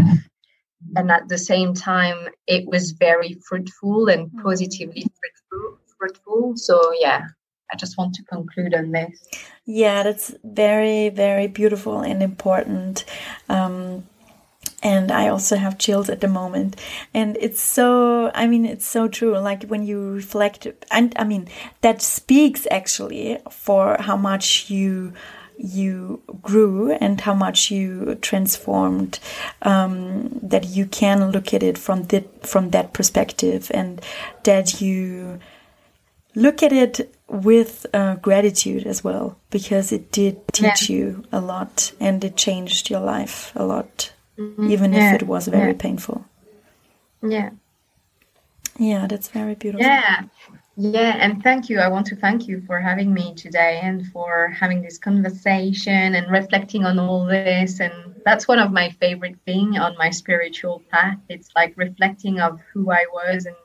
and 0.96 1.12
at 1.12 1.28
the 1.28 1.38
same 1.38 1.74
time 1.74 2.28
it 2.48 2.66
was 2.68 2.92
very 2.92 3.38
fruitful 3.48 4.08
and 4.08 4.30
mm. 4.32 4.44
positively 4.44 5.06
fruitful, 5.20 5.80
fruitful 5.98 6.54
so 6.56 6.94
yeah 7.00 7.22
i 7.72 7.76
just 7.76 7.98
want 7.98 8.14
to 8.14 8.24
conclude 8.24 8.74
on 8.74 8.92
this 8.92 9.28
yeah 9.66 10.04
that's 10.04 10.34
very 10.44 11.10
very 11.10 11.48
beautiful 11.48 12.02
and 12.02 12.22
important 12.22 13.06
um, 13.50 14.04
and 14.86 15.12
I 15.12 15.30
also 15.30 15.56
have 15.56 15.80
chills 15.80 16.10
at 16.10 16.22
the 16.22 16.28
moment. 16.28 16.80
And 17.12 17.38
it's 17.40 17.60
so, 17.60 18.32
I 18.36 18.46
mean, 18.46 18.66
it's 18.68 18.86
so 18.86 19.08
true. 19.08 19.38
Like 19.40 19.64
when 19.64 19.84
you 19.84 20.12
reflect, 20.12 20.68
and 20.92 21.12
I 21.18 21.24
mean, 21.24 21.48
that 21.82 22.04
speaks 22.04 22.68
actually 22.70 23.40
for 23.50 23.98
how 24.00 24.16
much 24.16 24.70
you 24.70 25.14
you 25.58 26.22
grew 26.42 26.92
and 26.94 27.22
how 27.22 27.34
much 27.34 27.72
you 27.72 28.16
transformed 28.16 29.20
um, 29.62 30.40
that 30.42 30.66
you 30.68 30.86
can 30.86 31.32
look 31.32 31.54
at 31.54 31.64
it 31.64 31.78
from 31.78 32.04
that 32.04 32.46
from 32.46 32.72
that 32.72 32.94
perspective 32.94 33.72
and 33.74 34.02
that 34.44 34.82
you 34.82 35.40
look 36.36 36.62
at 36.62 36.74
it 36.74 37.14
with 37.28 37.86
uh, 37.94 38.16
gratitude 38.16 38.86
as 38.86 39.04
well 39.04 39.38
because 39.50 39.92
it 39.92 40.12
did 40.12 40.40
teach 40.52 40.90
yeah. 40.90 40.96
you 40.96 41.24
a 41.32 41.40
lot 41.40 41.92
and 42.00 42.24
it 42.24 42.36
changed 42.36 42.90
your 42.90 43.00
life 43.00 43.52
a 43.56 43.66
lot 43.66 44.14
mm-hmm. 44.38 44.70
even 44.70 44.94
yeah. 44.94 45.16
if 45.16 45.22
it 45.22 45.28
was 45.28 45.48
very 45.48 45.72
yeah. 45.72 45.78
painful 45.78 46.26
yeah 47.24 47.50
yeah 48.78 49.08
that's 49.08 49.30
very 49.30 49.56
beautiful 49.56 49.86
yeah 49.86 50.24
yeah, 50.78 51.18
and 51.20 51.42
thank 51.42 51.70
you. 51.70 51.80
I 51.80 51.88
want 51.88 52.06
to 52.08 52.16
thank 52.16 52.48
you 52.48 52.62
for 52.68 52.80
having 52.80 53.14
me 53.14 53.34
today 53.34 53.80
and 53.82 54.06
for 54.08 54.50
having 54.50 54.82
this 54.82 54.98
conversation 54.98 56.16
and 56.16 56.30
reflecting 56.30 56.84
on 56.84 57.00
all 57.00 57.26
this. 57.26 57.80
And 57.80 57.94
that's 58.26 58.48
one 58.48 58.60
of 58.60 58.72
my 58.72 58.90
favorite 58.90 59.38
thing 59.46 59.78
on 59.78 59.98
my 59.98 60.10
spiritual 60.10 60.84
path. 60.92 61.18
It's 61.30 61.50
like 61.56 61.74
reflecting 61.78 62.40
of 62.40 62.60
who 62.74 62.92
I 62.92 63.06
was 63.14 63.46
and 63.46 63.56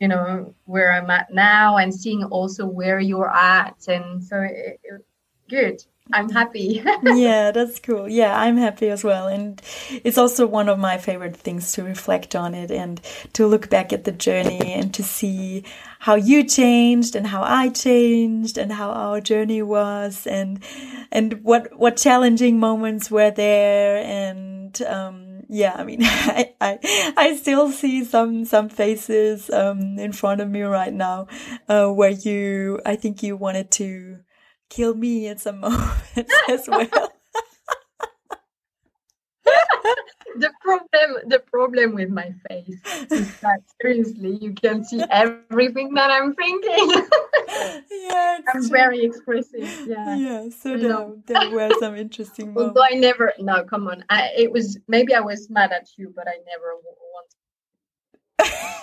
you 0.00 0.08
know 0.08 0.54
where 0.64 0.90
I'm 0.92 1.08
at 1.10 1.32
now, 1.32 1.76
and 1.76 1.94
seeing 1.94 2.24
also 2.24 2.66
where 2.66 2.98
you're 2.98 3.30
at. 3.30 3.86
And 3.86 4.22
so, 4.22 4.40
it, 4.40 4.80
it, 4.82 5.04
good. 5.48 5.82
I'm 6.12 6.28
happy. 6.28 6.82
yeah, 7.02 7.50
that's 7.50 7.78
cool. 7.80 8.08
Yeah, 8.08 8.38
I'm 8.38 8.58
happy 8.58 8.90
as 8.90 9.02
well. 9.02 9.26
And 9.26 9.60
it's 9.90 10.18
also 10.18 10.46
one 10.46 10.68
of 10.68 10.78
my 10.78 10.98
favorite 10.98 11.36
things 11.36 11.72
to 11.72 11.82
reflect 11.82 12.36
on 12.36 12.54
it 12.54 12.70
and 12.70 13.00
to 13.32 13.46
look 13.46 13.70
back 13.70 13.92
at 13.92 14.04
the 14.04 14.12
journey 14.12 14.74
and 14.74 14.92
to 14.94 15.02
see 15.02 15.64
how 16.04 16.16
you 16.16 16.44
changed 16.44 17.16
and 17.16 17.26
how 17.26 17.42
I 17.42 17.70
changed 17.70 18.58
and 18.58 18.70
how 18.70 18.90
our 18.90 19.22
journey 19.22 19.62
was 19.62 20.26
and 20.26 20.62
and 21.10 21.42
what 21.42 21.74
what 21.78 21.96
challenging 21.96 22.60
moments 22.60 23.10
were 23.10 23.30
there 23.30 24.04
and 24.04 24.82
um 24.82 25.30
yeah, 25.48 25.74
I 25.76 25.84
mean, 25.84 26.00
I, 26.02 26.54
I, 26.60 26.78
I 27.16 27.36
still 27.36 27.70
see 27.70 28.02
some, 28.02 28.44
some 28.44 28.70
faces, 28.70 29.50
um, 29.50 29.98
in 29.98 30.12
front 30.12 30.40
of 30.40 30.48
me 30.48 30.62
right 30.62 30.92
now, 30.92 31.28
uh, 31.68 31.88
where 31.88 32.10
you, 32.10 32.80
I 32.84 32.96
think 32.96 33.22
you 33.22 33.36
wanted 33.36 33.70
to, 33.72 34.18
kill 34.70 34.94
me 34.94 35.28
at 35.28 35.40
some 35.40 35.60
moments 35.60 36.34
as 36.48 36.66
well. 36.66 37.12
The 40.36 40.50
problem 40.60 41.28
the 41.28 41.38
problem 41.38 41.94
with 41.94 42.10
my 42.10 42.32
face 42.48 42.80
is 43.10 43.40
that 43.40 43.60
seriously 43.80 44.36
you 44.40 44.52
can 44.52 44.84
see 44.84 45.02
everything 45.10 45.94
that 45.94 46.10
i'm 46.10 46.34
thinking 46.34 46.90
yeah 47.90 48.38
i'm 48.52 48.60
true. 48.60 48.68
very 48.68 49.04
expressive 49.04 49.86
yeah 49.86 50.16
yeah 50.16 50.48
so 50.48 50.76
there, 50.76 51.08
there 51.26 51.50
were 51.50 51.70
some 51.80 51.96
interesting 51.96 52.52
moments. 52.52 52.68
although 52.68 52.86
i 52.90 52.98
never 52.98 53.32
no 53.38 53.64
come 53.64 53.86
on 53.88 54.04
I, 54.10 54.30
it 54.36 54.50
was 54.50 54.78
maybe 54.88 55.14
i 55.14 55.20
was 55.20 55.48
mad 55.50 55.72
at 55.72 55.88
you 55.96 56.12
but 56.14 56.26
i 56.28 56.36
never 56.46 56.74
wanted 56.74 57.43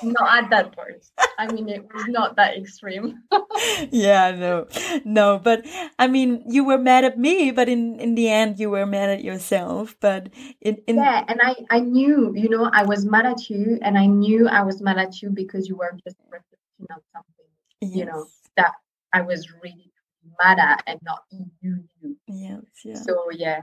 not 0.03 0.43
at 0.43 0.49
that 0.49 0.75
point. 0.75 1.05
I 1.37 1.51
mean, 1.51 1.69
it 1.69 1.87
was 1.93 2.07
not 2.07 2.35
that 2.35 2.57
extreme. 2.57 3.23
yeah, 3.91 4.31
no, 4.31 4.67
no, 5.05 5.39
but 5.39 5.65
I 5.97 6.07
mean, 6.07 6.43
you 6.47 6.63
were 6.63 6.77
mad 6.77 7.03
at 7.03 7.17
me, 7.17 7.51
but 7.51 7.69
in 7.69 7.99
in 7.99 8.15
the 8.15 8.29
end, 8.29 8.59
you 8.59 8.69
were 8.69 8.85
mad 8.85 9.09
at 9.09 9.23
yourself. 9.23 9.95
But 9.99 10.29
in, 10.61 10.77
in 10.87 10.97
yeah, 10.97 11.23
and 11.27 11.39
I 11.41 11.55
I 11.69 11.79
knew, 11.79 12.33
you 12.35 12.49
know, 12.49 12.69
I 12.71 12.83
was 12.83 13.05
mad 13.05 13.25
at 13.25 13.49
you, 13.49 13.79
and 13.81 13.97
I 13.97 14.05
knew 14.05 14.47
I 14.47 14.63
was 14.63 14.81
mad 14.81 14.97
at 14.97 15.21
you 15.21 15.29
because 15.29 15.67
you 15.67 15.75
were 15.75 15.93
just 16.03 16.17
reflecting 16.25 16.87
on 16.89 17.01
something, 17.13 17.49
yes. 17.81 17.95
you 17.95 18.05
know, 18.05 18.25
that 18.57 18.73
I 19.13 19.21
was 19.21 19.51
really 19.61 19.91
mad 20.39 20.59
at, 20.59 20.83
and 20.87 20.99
not 21.03 21.23
you. 21.29 21.83
You. 22.01 22.17
Yes. 22.27 22.63
Yeah. 22.83 22.95
So 22.95 23.29
yeah, 23.31 23.61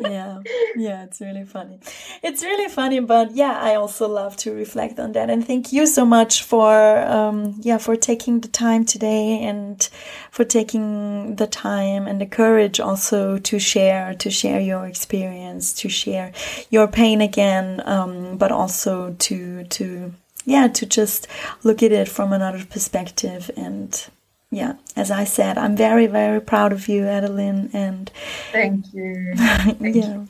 yeah. 0.00 0.40
Yeah 0.76 1.04
it's 1.04 1.20
really 1.20 1.44
funny. 1.44 1.78
It's 2.22 2.42
really 2.42 2.68
funny 2.68 3.00
but 3.00 3.32
yeah 3.34 3.58
i 3.60 3.74
also 3.74 4.08
love 4.08 4.36
to 4.38 4.52
reflect 4.52 4.98
on 4.98 5.12
that. 5.12 5.30
And 5.30 5.46
thank 5.46 5.72
you 5.72 5.86
so 5.86 6.04
much 6.04 6.42
for 6.42 6.98
um 7.00 7.54
yeah 7.60 7.78
for 7.78 7.96
taking 7.96 8.40
the 8.40 8.48
time 8.48 8.84
today 8.84 9.40
and 9.42 9.88
for 10.30 10.44
taking 10.44 11.36
the 11.36 11.46
time 11.46 12.06
and 12.06 12.20
the 12.20 12.26
courage 12.26 12.80
also 12.80 13.38
to 13.38 13.58
share 13.58 14.14
to 14.14 14.30
share 14.30 14.60
your 14.60 14.86
experience 14.86 15.72
to 15.74 15.88
share 15.88 16.32
your 16.70 16.88
pain 16.88 17.20
again 17.20 17.82
um 17.86 18.36
but 18.38 18.50
also 18.50 19.14
to 19.18 19.64
to 19.64 20.12
yeah 20.44 20.66
to 20.68 20.86
just 20.86 21.28
look 21.62 21.82
at 21.82 21.92
it 21.92 22.08
from 22.08 22.32
another 22.32 22.64
perspective 22.64 23.50
and 23.56 24.08
yeah, 24.52 24.74
as 24.94 25.10
I 25.10 25.24
said, 25.24 25.56
I'm 25.56 25.74
very, 25.74 26.06
very 26.06 26.40
proud 26.40 26.72
of 26.72 26.86
you, 26.86 27.06
Adeline. 27.06 27.70
And 27.72 28.10
thank 28.52 28.84
you. 28.92 29.32
Thank 29.34 29.96
yeah, 29.96 30.14
you. 30.14 30.28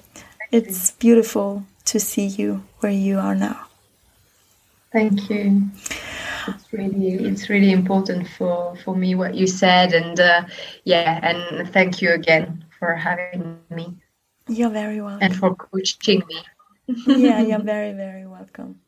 it's 0.52 0.92
beautiful 0.92 1.66
to 1.86 1.98
see 1.98 2.26
you 2.26 2.62
where 2.78 2.92
you 2.92 3.18
are 3.18 3.34
now. 3.34 3.66
Thank 4.92 5.28
you. 5.28 5.70
It's 6.46 6.72
really, 6.72 7.14
it's 7.14 7.48
really 7.48 7.72
important 7.72 8.28
for 8.28 8.76
for 8.84 8.94
me 8.94 9.14
what 9.16 9.34
you 9.34 9.46
said, 9.46 9.92
and 9.92 10.18
uh, 10.20 10.44
yeah, 10.84 11.18
and 11.22 11.68
thank 11.72 12.00
you 12.00 12.12
again 12.12 12.64
for 12.78 12.94
having 12.94 13.58
me. 13.70 13.96
You're 14.48 14.70
very 14.70 15.00
welcome. 15.00 15.22
And 15.22 15.36
for 15.36 15.54
coaching 15.54 16.22
me. 16.28 16.42
yeah, 17.06 17.40
you're 17.48 17.62
very, 17.62 17.92
very 17.92 18.26
welcome. 18.26 18.80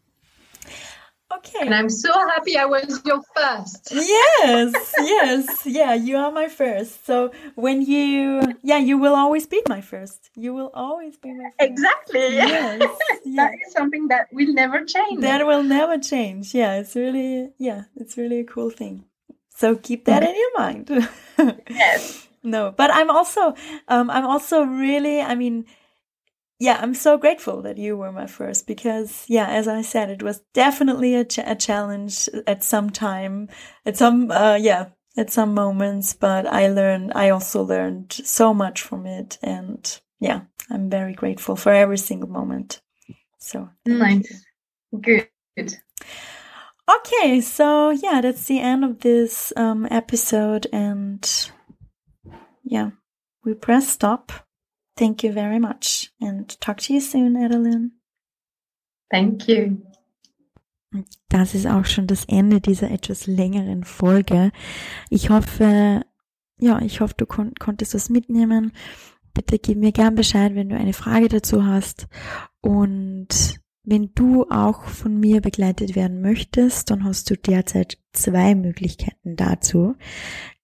Okay. 1.37 1.61
And 1.61 1.75
I'm 1.75 1.91
so 1.91 2.13
happy 2.13 2.57
I 2.57 2.65
was 2.65 3.01
your 3.05 3.21
first. 3.35 3.89
Yes, 3.93 4.95
yes, 4.99 5.67
yeah, 5.67 5.95
you 5.95 6.17
are 6.17 6.31
my 6.31 6.49
first. 6.49 7.05
So 7.07 7.33
when 7.55 7.83
you, 7.83 8.43
yeah, 8.63 8.79
you 8.79 8.99
will 8.99 9.15
always 9.15 9.47
be 9.47 9.63
my 9.69 9.81
first. 9.81 10.31
You 10.37 10.55
will 10.55 10.71
always 10.75 11.17
be 11.17 11.33
my 11.33 11.51
first. 11.59 11.71
Exactly. 11.71 12.37
Yes. 12.37 12.81
that 13.37 13.53
is 13.67 13.73
something 13.73 14.09
that 14.09 14.29
will 14.33 14.53
never 14.53 14.85
change. 14.85 15.21
That 15.23 15.47
will 15.47 15.63
never 15.63 15.99
change. 15.99 16.55
Yeah, 16.55 16.77
it's 16.77 16.95
really, 16.95 17.51
yeah, 17.59 17.85
it's 17.97 18.17
really 18.17 18.41
a 18.41 18.45
cool 18.45 18.71
thing. 18.71 19.05
So 19.57 19.77
keep 19.77 20.05
that 20.07 20.23
in 20.23 20.35
your 20.35 20.59
mind. 20.59 21.09
yes. 21.71 22.29
No, 22.43 22.73
but 22.77 22.91
I'm 22.93 23.11
also, 23.11 23.55
um, 23.89 24.11
I'm 24.11 24.27
also 24.27 24.63
really, 24.63 25.21
I 25.21 25.35
mean, 25.35 25.65
yeah, 26.65 26.79
I'm 26.81 26.95
so 26.95 27.19
grateful 27.19 27.61
that 27.63 27.77
you 27.77 27.95
were 27.95 28.11
my 28.11 28.27
first 28.27 28.67
because, 28.67 29.27
yeah, 29.29 29.47
as 29.49 29.69
I 29.69 29.83
said, 29.83 30.09
it 30.09 30.23
was 30.23 30.41
definitely 30.55 31.15
a, 31.15 31.25
ch 31.25 31.39
a 31.39 31.55
challenge 31.55 32.29
at 32.47 32.65
some 32.65 32.89
time, 32.89 33.49
at 33.85 33.99
some, 33.99 34.31
uh, 34.31 34.57
yeah, 34.57 34.87
at 35.15 35.31
some 35.31 35.53
moments, 35.53 36.15
but 36.15 36.47
I 36.47 36.69
learned, 36.69 37.13
I 37.15 37.29
also 37.29 37.63
learned 37.63 38.13
so 38.13 38.55
much 38.55 38.81
from 38.81 39.05
it. 39.05 39.39
And 39.43 40.01
yeah, 40.21 40.41
I'm 40.71 40.89
very 40.89 41.13
grateful 41.13 41.55
for 41.55 41.71
every 41.71 41.99
single 41.99 42.31
moment. 42.31 42.81
So 43.39 43.69
nice. 43.85 44.45
Good. 44.99 45.29
Okay, 46.97 47.43
so 47.43 47.91
yeah, 47.91 48.23
that's 48.23 48.47
the 48.47 48.61
end 48.61 48.85
of 48.85 49.01
this 49.01 49.53
um, 49.57 49.87
episode, 49.91 50.67
and 50.73 51.51
yeah, 52.63 52.91
we 53.45 53.53
press 53.55 53.89
stop. 53.89 54.33
Thank 54.97 55.25
you 55.25 55.33
very 55.33 55.59
much, 55.59 56.13
and 56.21 56.49
talk 56.61 56.79
to 56.79 56.95
you 56.95 57.01
soon, 57.01 57.37
Adeline. 57.37 57.91
Thank 59.11 59.49
you. 59.49 59.79
Das 61.29 61.55
ist 61.55 61.67
auch 61.67 61.85
schon 61.85 62.07
das 62.07 62.25
Ende 62.27 62.61
dieser 62.61 62.91
etwas 62.91 63.27
längeren 63.27 63.83
Folge. 63.83 64.53
Ich 65.11 65.31
hoffe, 65.31 66.03
ja, 66.59 66.81
ich 66.81 67.01
hoffe, 67.01 67.15
du 67.17 67.27
kon 67.27 67.55
konntest 67.59 67.95
was 67.95 68.09
mitnehmen. 68.09 68.73
Bitte 69.33 69.59
gib 69.59 69.79
mir 69.79 69.91
gern 69.91 70.15
Bescheid, 70.15 70.55
wenn 70.55 70.69
du 70.69 70.77
eine 70.77 70.93
Frage 70.93 71.29
dazu 71.29 71.65
hast. 71.65 72.07
Und 72.61 73.61
wenn 73.83 74.13
du 74.15 74.45
auch 74.49 74.85
von 74.85 75.19
mir 75.19 75.41
begleitet 75.41 75.97
werden 75.97 76.21
möchtest, 76.21 76.91
dann 76.91 77.03
hast 77.03 77.29
du 77.31 77.37
derzeit 77.37 77.99
zwei 78.13 78.55
Möglichkeiten 78.55 79.35
dazu. 79.35 79.97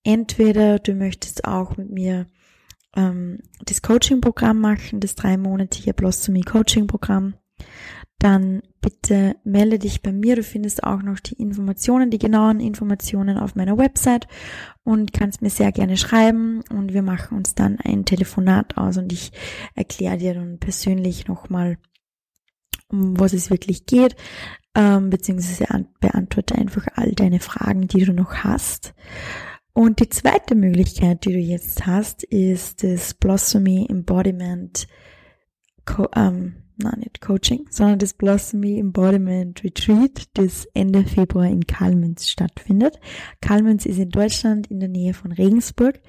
Entweder 0.05 0.79
du 0.79 0.95
möchtest 0.95 1.45
auch 1.45 1.77
mit 1.77 1.91
mir 1.91 2.27
ähm, 2.97 3.41
das 3.65 3.83
Coaching-Programm 3.83 4.61
machen, 4.61 5.01
das 5.01 5.15
dreimonatige 5.15 5.95
Blossomy 5.95 6.43
Coaching-Programm, 6.43 7.35
dann 8.19 8.63
bitte 8.83 9.37
melde 9.45 9.79
dich 9.79 10.03
bei 10.03 10.13
mir. 10.13 10.37
Du 10.37 10.43
findest 10.43 10.85
auch 10.85 11.03
noch 11.03 11.21
die 11.21 11.35
Informationen, 11.35 12.11
die 12.11 12.19
genauen 12.19 12.61
Informationen 12.61 13.39
auf 13.39 13.55
meiner 13.55 13.79
Website 13.79 14.29
und 14.85 15.13
kannst 15.13 15.43
mir 15.43 15.51
sehr 15.51 15.73
gerne 15.73 15.97
schreiben 15.97 16.63
und 16.71 16.93
wir 16.93 17.03
machen 17.03 17.37
uns 17.37 17.55
dann 17.55 17.79
ein 17.81 18.05
Telefonat 18.05 18.77
aus 18.77 18.99
und 18.99 19.13
ich 19.13 19.33
erkläre 19.75 20.19
dir 20.19 20.35
dann 20.35 20.59
persönlich 20.59 21.29
nochmal, 21.29 21.79
um 22.89 23.19
was 23.19 23.33
es 23.33 23.51
wirklich 23.51 23.87
geht, 23.87 24.17
ähm, 24.75 25.09
beziehungsweise 25.11 25.67
beantworte 26.01 26.57
einfach 26.57 26.87
all 26.95 27.13
deine 27.13 27.41
Fragen, 27.41 27.89
die 27.89 28.05
du 28.05 28.13
noch 28.13 28.35
hast. 28.37 28.95
Und 29.73 30.01
die 30.01 30.09
zweite 30.09 30.55
Möglichkeit, 30.55 31.25
die 31.25 31.33
du 31.33 31.39
jetzt 31.39 31.87
hast, 31.87 32.25
ist 32.25 32.83
das 32.83 33.15
Blossomy 33.15 33.87
Embodiment, 33.89 34.89
Co 35.85 36.09
ähm, 36.15 36.61
nein, 36.83 37.01
nicht 37.01 37.21
Coaching, 37.21 37.67
sondern 37.71 37.99
das 37.99 38.15
Blossomy 38.15 38.79
Embodiment 38.79 39.63
Retreat, 39.63 40.29
das 40.35 40.67
Ende 40.75 41.05
Februar 41.05 41.47
in 41.47 41.67
Kalmünz 41.67 42.29
stattfindet. 42.29 42.99
Kalmünz 43.41 43.87
ist 43.87 43.99
in 43.99 44.11
Deutschland 44.11 44.67
in 44.69 44.81
der 44.81 44.89
Nähe 44.89 45.15
von 45.15 45.33
Regensburg. 45.33 46.01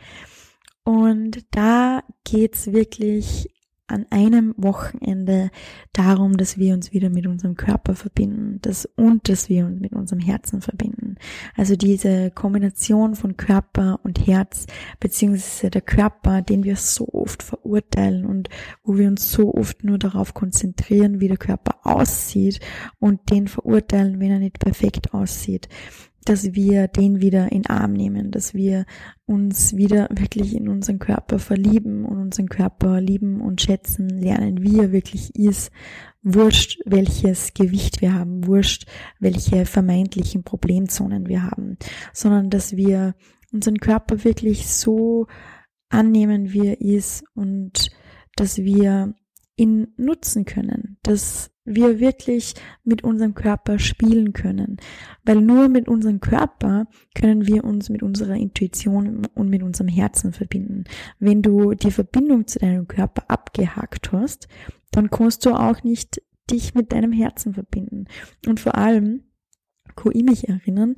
Und 0.84 1.46
da 1.52 2.04
geht's 2.24 2.74
wirklich 2.74 3.50
an 3.92 4.06
einem 4.10 4.54
Wochenende 4.58 5.52
darum, 5.94 6.38
dass 6.38 6.58
wir 6.58 6.74
uns 6.74 6.94
wieder 6.94 7.10
mit 7.10 7.28
unserem 7.28 7.56
Körper 7.56 7.96
verbinden 7.96 8.60
das, 8.62 8.86
und 8.96 9.30
dass 9.30 9.50
wir 9.50 9.66
uns 9.66 9.80
mit 9.80 9.94
unserem 9.94 10.20
Herzen 10.22 10.62
verbinden. 10.62 11.16
Also 11.56 11.76
diese 11.76 12.32
Kombination 12.32 13.16
von 13.16 13.38
Körper 13.38 14.00
und 14.04 14.26
Herz, 14.26 14.66
beziehungsweise 15.00 15.70
der 15.70 15.82
Körper, 15.82 16.42
den 16.42 16.64
wir 16.64 16.76
so 16.76 17.08
oft 17.12 17.44
verurteilen 17.44 18.26
und 18.26 18.50
wo 18.84 18.98
wir 18.98 19.08
uns 19.08 19.32
so 19.32 19.54
oft 19.54 19.84
nur 19.84 19.98
darauf 19.98 20.34
konzentrieren, 20.34 21.20
wie 21.20 21.28
der 21.28 21.38
Körper 21.38 21.80
aussieht 21.84 22.60
und 23.00 23.30
den 23.30 23.48
verurteilen, 23.48 24.20
wenn 24.20 24.32
er 24.32 24.40
nicht 24.40 24.60
perfekt 24.60 25.14
aussieht 25.14 25.68
dass 26.26 26.54
wir 26.54 26.88
den 26.88 27.22
wieder 27.22 27.52
in 27.52 27.66
Arm 27.66 27.94
nehmen, 27.94 28.32
dass 28.32 28.54
wir 28.54 28.86
uns 29.26 29.76
wieder 29.76 30.08
wirklich 30.12 30.56
in 30.56 30.70
unseren 30.70 31.00
Körper 31.00 31.40
verlieben 31.40 32.06
und 32.06 32.18
unseren 32.20 32.50
Körper 32.50 33.02
lieben 33.02 33.42
und 33.42 33.62
schätzen 33.62 34.10
lernen, 34.10 34.62
wie 34.62 34.80
er 34.80 34.92
wirklich 34.92 35.36
ist. 35.36 35.72
Wurscht, 36.24 36.80
welches 36.86 37.54
Gewicht 37.56 38.02
wir 38.02 38.14
haben, 38.14 38.46
wurscht, 38.46 38.86
welche 39.20 39.66
vermeintlichen 39.66 40.44
Problemzonen 40.44 41.28
wir 41.28 41.44
haben, 41.44 41.78
sondern 42.14 42.52
dass 42.52 42.76
wir 42.76 43.16
unseren 43.52 43.78
Körper 43.78 44.24
wirklich 44.24 44.68
so 44.68 45.26
annehmen, 45.90 46.54
wie 46.54 46.68
er 46.68 46.82
ist 46.82 47.24
und 47.34 47.90
dass 48.36 48.58
wir 48.60 49.16
ihn 49.56 49.94
nutzen 49.98 50.46
können, 50.46 50.98
dass 51.04 51.52
wir 51.64 52.00
wirklich 52.00 52.56
mit 52.84 53.04
unserem 53.04 53.36
Körper 53.36 53.78
spielen 53.78 54.34
können. 54.34 54.78
Weil 55.24 55.42
nur 55.42 55.70
mit 55.70 55.88
unserem 55.88 56.20
Körper 56.20 56.88
können 57.14 57.48
wir 57.48 57.64
uns 57.64 57.90
mit 57.90 58.02
unserer 58.02 58.36
Intuition 58.36 59.28
und 59.36 59.50
mit 59.50 59.62
unserem 59.62 59.88
Herzen 59.88 60.34
verbinden. 60.34 60.86
Wenn 61.20 61.42
du 61.42 61.74
die 61.74 61.92
Verbindung 61.92 62.48
zu 62.48 62.60
deinem 62.60 62.88
Körper 62.88 63.30
abgehakt 63.30 64.12
hast, 64.12 64.48
dann 64.92 65.10
kannst 65.10 65.46
du 65.46 65.52
auch 65.52 65.84
nicht 65.84 66.22
dich 66.50 66.74
mit 66.74 66.92
deinem 66.92 67.12
Herzen 67.12 67.54
verbinden. 67.54 68.06
Und 68.48 68.60
vor 68.60 68.76
allem, 68.76 69.24
kann 69.96 70.14
ich 70.16 70.24
mich 70.24 70.50
erinnern, 70.50 70.96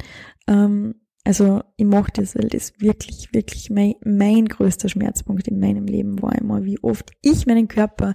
ähm, 0.47 0.95
also 1.23 1.61
ich 1.77 1.85
mache 1.85 2.11
das, 2.13 2.35
weil 2.35 2.49
das 2.49 2.73
wirklich, 2.79 3.33
wirklich 3.33 3.69
mein, 3.69 3.95
mein 4.03 4.45
größter 4.45 4.89
Schmerzpunkt 4.89 5.47
in 5.47 5.59
meinem 5.59 5.85
Leben 5.85 6.21
war 6.21 6.35
immer, 6.35 6.63
wie 6.65 6.79
oft 6.83 7.11
ich 7.21 7.45
meinen 7.45 7.67
Körper 7.67 8.13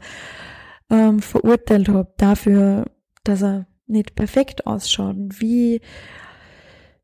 ähm, 0.91 1.21
verurteilt 1.21 1.89
habe 1.89 2.13
dafür, 2.19 2.87
dass 3.25 3.43
er 3.43 3.67
nicht 3.87 4.15
perfekt 4.15 4.67
ausschaut 4.67 5.17
und 5.17 5.41
wie, 5.41 5.81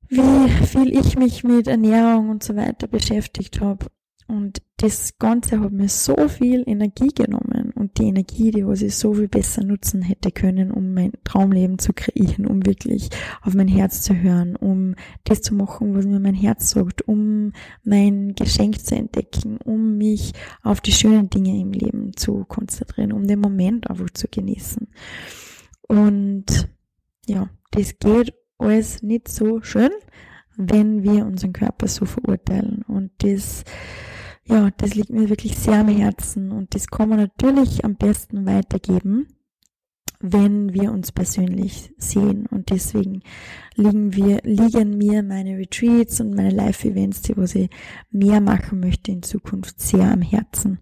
wie 0.08 0.50
viel 0.66 0.96
ich 0.96 1.16
mich 1.16 1.42
mit 1.42 1.66
Ernährung 1.66 2.28
und 2.28 2.42
so 2.42 2.54
weiter 2.54 2.86
beschäftigt 2.86 3.60
habe. 3.60 3.86
Und 4.26 4.62
das 4.78 5.18
Ganze 5.18 5.60
hat 5.60 5.72
mir 5.72 5.88
so 5.88 6.28
viel 6.28 6.64
Energie 6.66 7.08
genommen 7.08 7.72
und 7.74 7.98
die 7.98 8.08
Energie, 8.08 8.50
die 8.50 8.66
was 8.66 8.80
ich 8.80 8.96
so 8.96 9.12
viel 9.14 9.28
besser 9.28 9.62
nutzen 9.62 10.00
hätte 10.00 10.30
können, 10.30 10.70
um 10.70 10.94
mein 10.94 11.12
Traumleben 11.24 11.78
zu 11.78 11.92
kreieren, 11.92 12.46
um 12.46 12.64
wirklich 12.64 13.10
auf 13.42 13.54
mein 13.54 13.68
Herz 13.68 14.00
zu 14.00 14.14
hören, 14.16 14.56
um 14.56 14.94
das 15.24 15.42
zu 15.42 15.54
machen, 15.54 15.94
was 15.94 16.06
mir 16.06 16.20
mein 16.20 16.34
Herz 16.34 16.70
sagt, 16.70 17.06
um 17.06 17.52
mein 17.82 18.34
Geschenk 18.34 18.80
zu 18.80 18.96
entdecken, 18.96 19.58
um 19.58 19.98
mich 19.98 20.32
auf 20.62 20.80
die 20.80 20.92
schönen 20.92 21.28
Dinge 21.28 21.60
im 21.60 21.72
Leben 21.72 22.16
zu 22.16 22.44
konzentrieren, 22.44 23.12
um 23.12 23.26
den 23.26 23.40
Moment 23.40 23.90
einfach 23.90 24.10
zu 24.10 24.26
genießen. 24.28 24.88
Und 25.86 26.68
ja, 27.26 27.50
das 27.72 27.98
geht 27.98 28.34
alles 28.58 29.02
nicht 29.02 29.28
so 29.28 29.60
schön, 29.60 29.90
wenn 30.56 31.02
wir 31.02 31.26
unseren 31.26 31.52
Körper 31.52 31.88
so 31.88 32.04
verurteilen. 32.04 32.82
Und 32.86 33.10
das 33.18 33.64
ja, 34.46 34.70
das 34.76 34.94
liegt 34.94 35.10
mir 35.10 35.28
wirklich 35.28 35.56
sehr 35.56 35.80
am 35.80 35.88
Herzen 35.88 36.52
und 36.52 36.74
das 36.74 36.88
kann 36.88 37.08
man 37.08 37.18
natürlich 37.18 37.84
am 37.84 37.96
besten 37.96 38.46
weitergeben, 38.46 39.26
wenn 40.20 40.72
wir 40.72 40.92
uns 40.92 41.12
persönlich 41.12 41.92
sehen. 41.98 42.46
Und 42.46 42.70
deswegen 42.70 43.22
liegen 43.74 44.14
wir, 44.14 44.40
liegen 44.42 44.96
mir 44.98 45.22
meine 45.22 45.56
Retreats 45.56 46.20
und 46.20 46.34
meine 46.34 46.50
Live-Events, 46.50 47.22
die 47.22 47.36
was 47.36 47.54
ich 47.54 47.70
mehr 48.10 48.40
machen 48.40 48.80
möchte 48.80 49.12
in 49.12 49.22
Zukunft, 49.22 49.80
sehr 49.80 50.10
am 50.10 50.22
Herzen. 50.22 50.80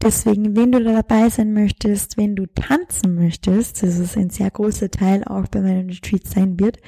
Deswegen, 0.00 0.54
wenn 0.54 0.70
du 0.70 0.82
da 0.82 0.92
dabei 0.92 1.28
sein 1.28 1.52
möchtest, 1.52 2.16
wenn 2.16 2.36
du 2.36 2.46
tanzen 2.46 3.16
möchtest, 3.16 3.82
das 3.82 3.98
ist 3.98 4.16
ein 4.16 4.30
sehr 4.30 4.50
großer 4.50 4.90
Teil 4.90 5.24
auch 5.24 5.48
bei 5.48 5.60
meinen 5.60 5.90
Retreats 5.90 6.30
sein 6.30 6.60
wird, 6.60 6.78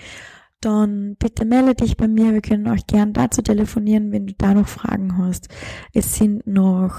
dann 0.61 1.17
bitte 1.19 1.45
melde 1.45 1.75
dich 1.75 1.97
bei 1.97 2.09
mir. 2.09 2.33
Wir 2.33 2.43
können 2.43 2.69
auch 2.69 2.87
gern 2.87 3.13
dazu 3.13 3.43
telefonieren, 3.43 4.13
wenn 4.13 4.27
du 4.27 4.35
da 4.35 4.55
noch 4.55 4.69
Fragen 4.69 5.19
hast. 5.19 5.49
Es 5.93 6.15
sind 6.15 6.47
noch, 6.47 6.95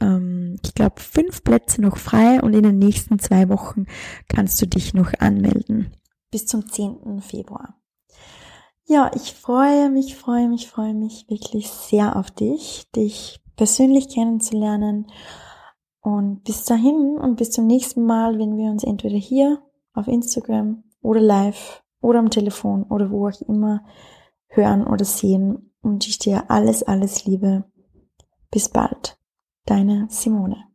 ähm, 0.00 0.56
ich 0.64 0.74
glaube, 0.74 1.00
fünf 1.00 1.42
Plätze 1.42 1.80
noch 1.80 1.96
frei 1.96 2.40
und 2.42 2.54
in 2.54 2.62
den 2.62 2.78
nächsten 2.78 3.18
zwei 3.18 3.48
Wochen 3.48 3.86
kannst 4.28 4.60
du 4.60 4.66
dich 4.66 4.94
noch 4.94 5.12
anmelden. 5.18 5.92
Bis 6.30 6.46
zum 6.46 6.70
10. 6.70 7.20
Februar. 7.20 7.74
Ja, 8.84 9.10
ich 9.14 9.34
freue 9.34 9.90
mich, 9.90 10.16
freue 10.16 10.48
mich, 10.48 10.68
freue 10.68 10.94
mich 10.94 11.28
wirklich 11.28 11.68
sehr 11.68 12.16
auf 12.16 12.30
dich, 12.30 12.86
dich 12.94 13.40
persönlich 13.56 14.08
kennenzulernen. 14.08 15.06
Und 16.00 16.44
bis 16.44 16.64
dahin 16.64 17.18
und 17.18 17.36
bis 17.36 17.50
zum 17.50 17.66
nächsten 17.66 18.04
Mal, 18.04 18.38
wenn 18.38 18.56
wir 18.56 18.70
uns 18.70 18.84
entweder 18.84 19.16
hier 19.16 19.62
auf 19.92 20.06
Instagram 20.08 20.84
oder 21.02 21.20
live 21.20 21.82
oder 22.00 22.18
am 22.18 22.30
Telefon 22.30 22.84
oder 22.84 23.10
wo 23.10 23.28
auch 23.28 23.40
immer 23.42 23.84
hören 24.48 24.86
oder 24.86 25.04
sehen. 25.04 25.72
Und 25.82 26.06
ich 26.06 26.18
dir 26.18 26.50
alles, 26.50 26.82
alles 26.82 27.24
Liebe. 27.24 27.64
Bis 28.50 28.68
bald. 28.68 29.18
Deine 29.66 30.06
Simone. 30.10 30.67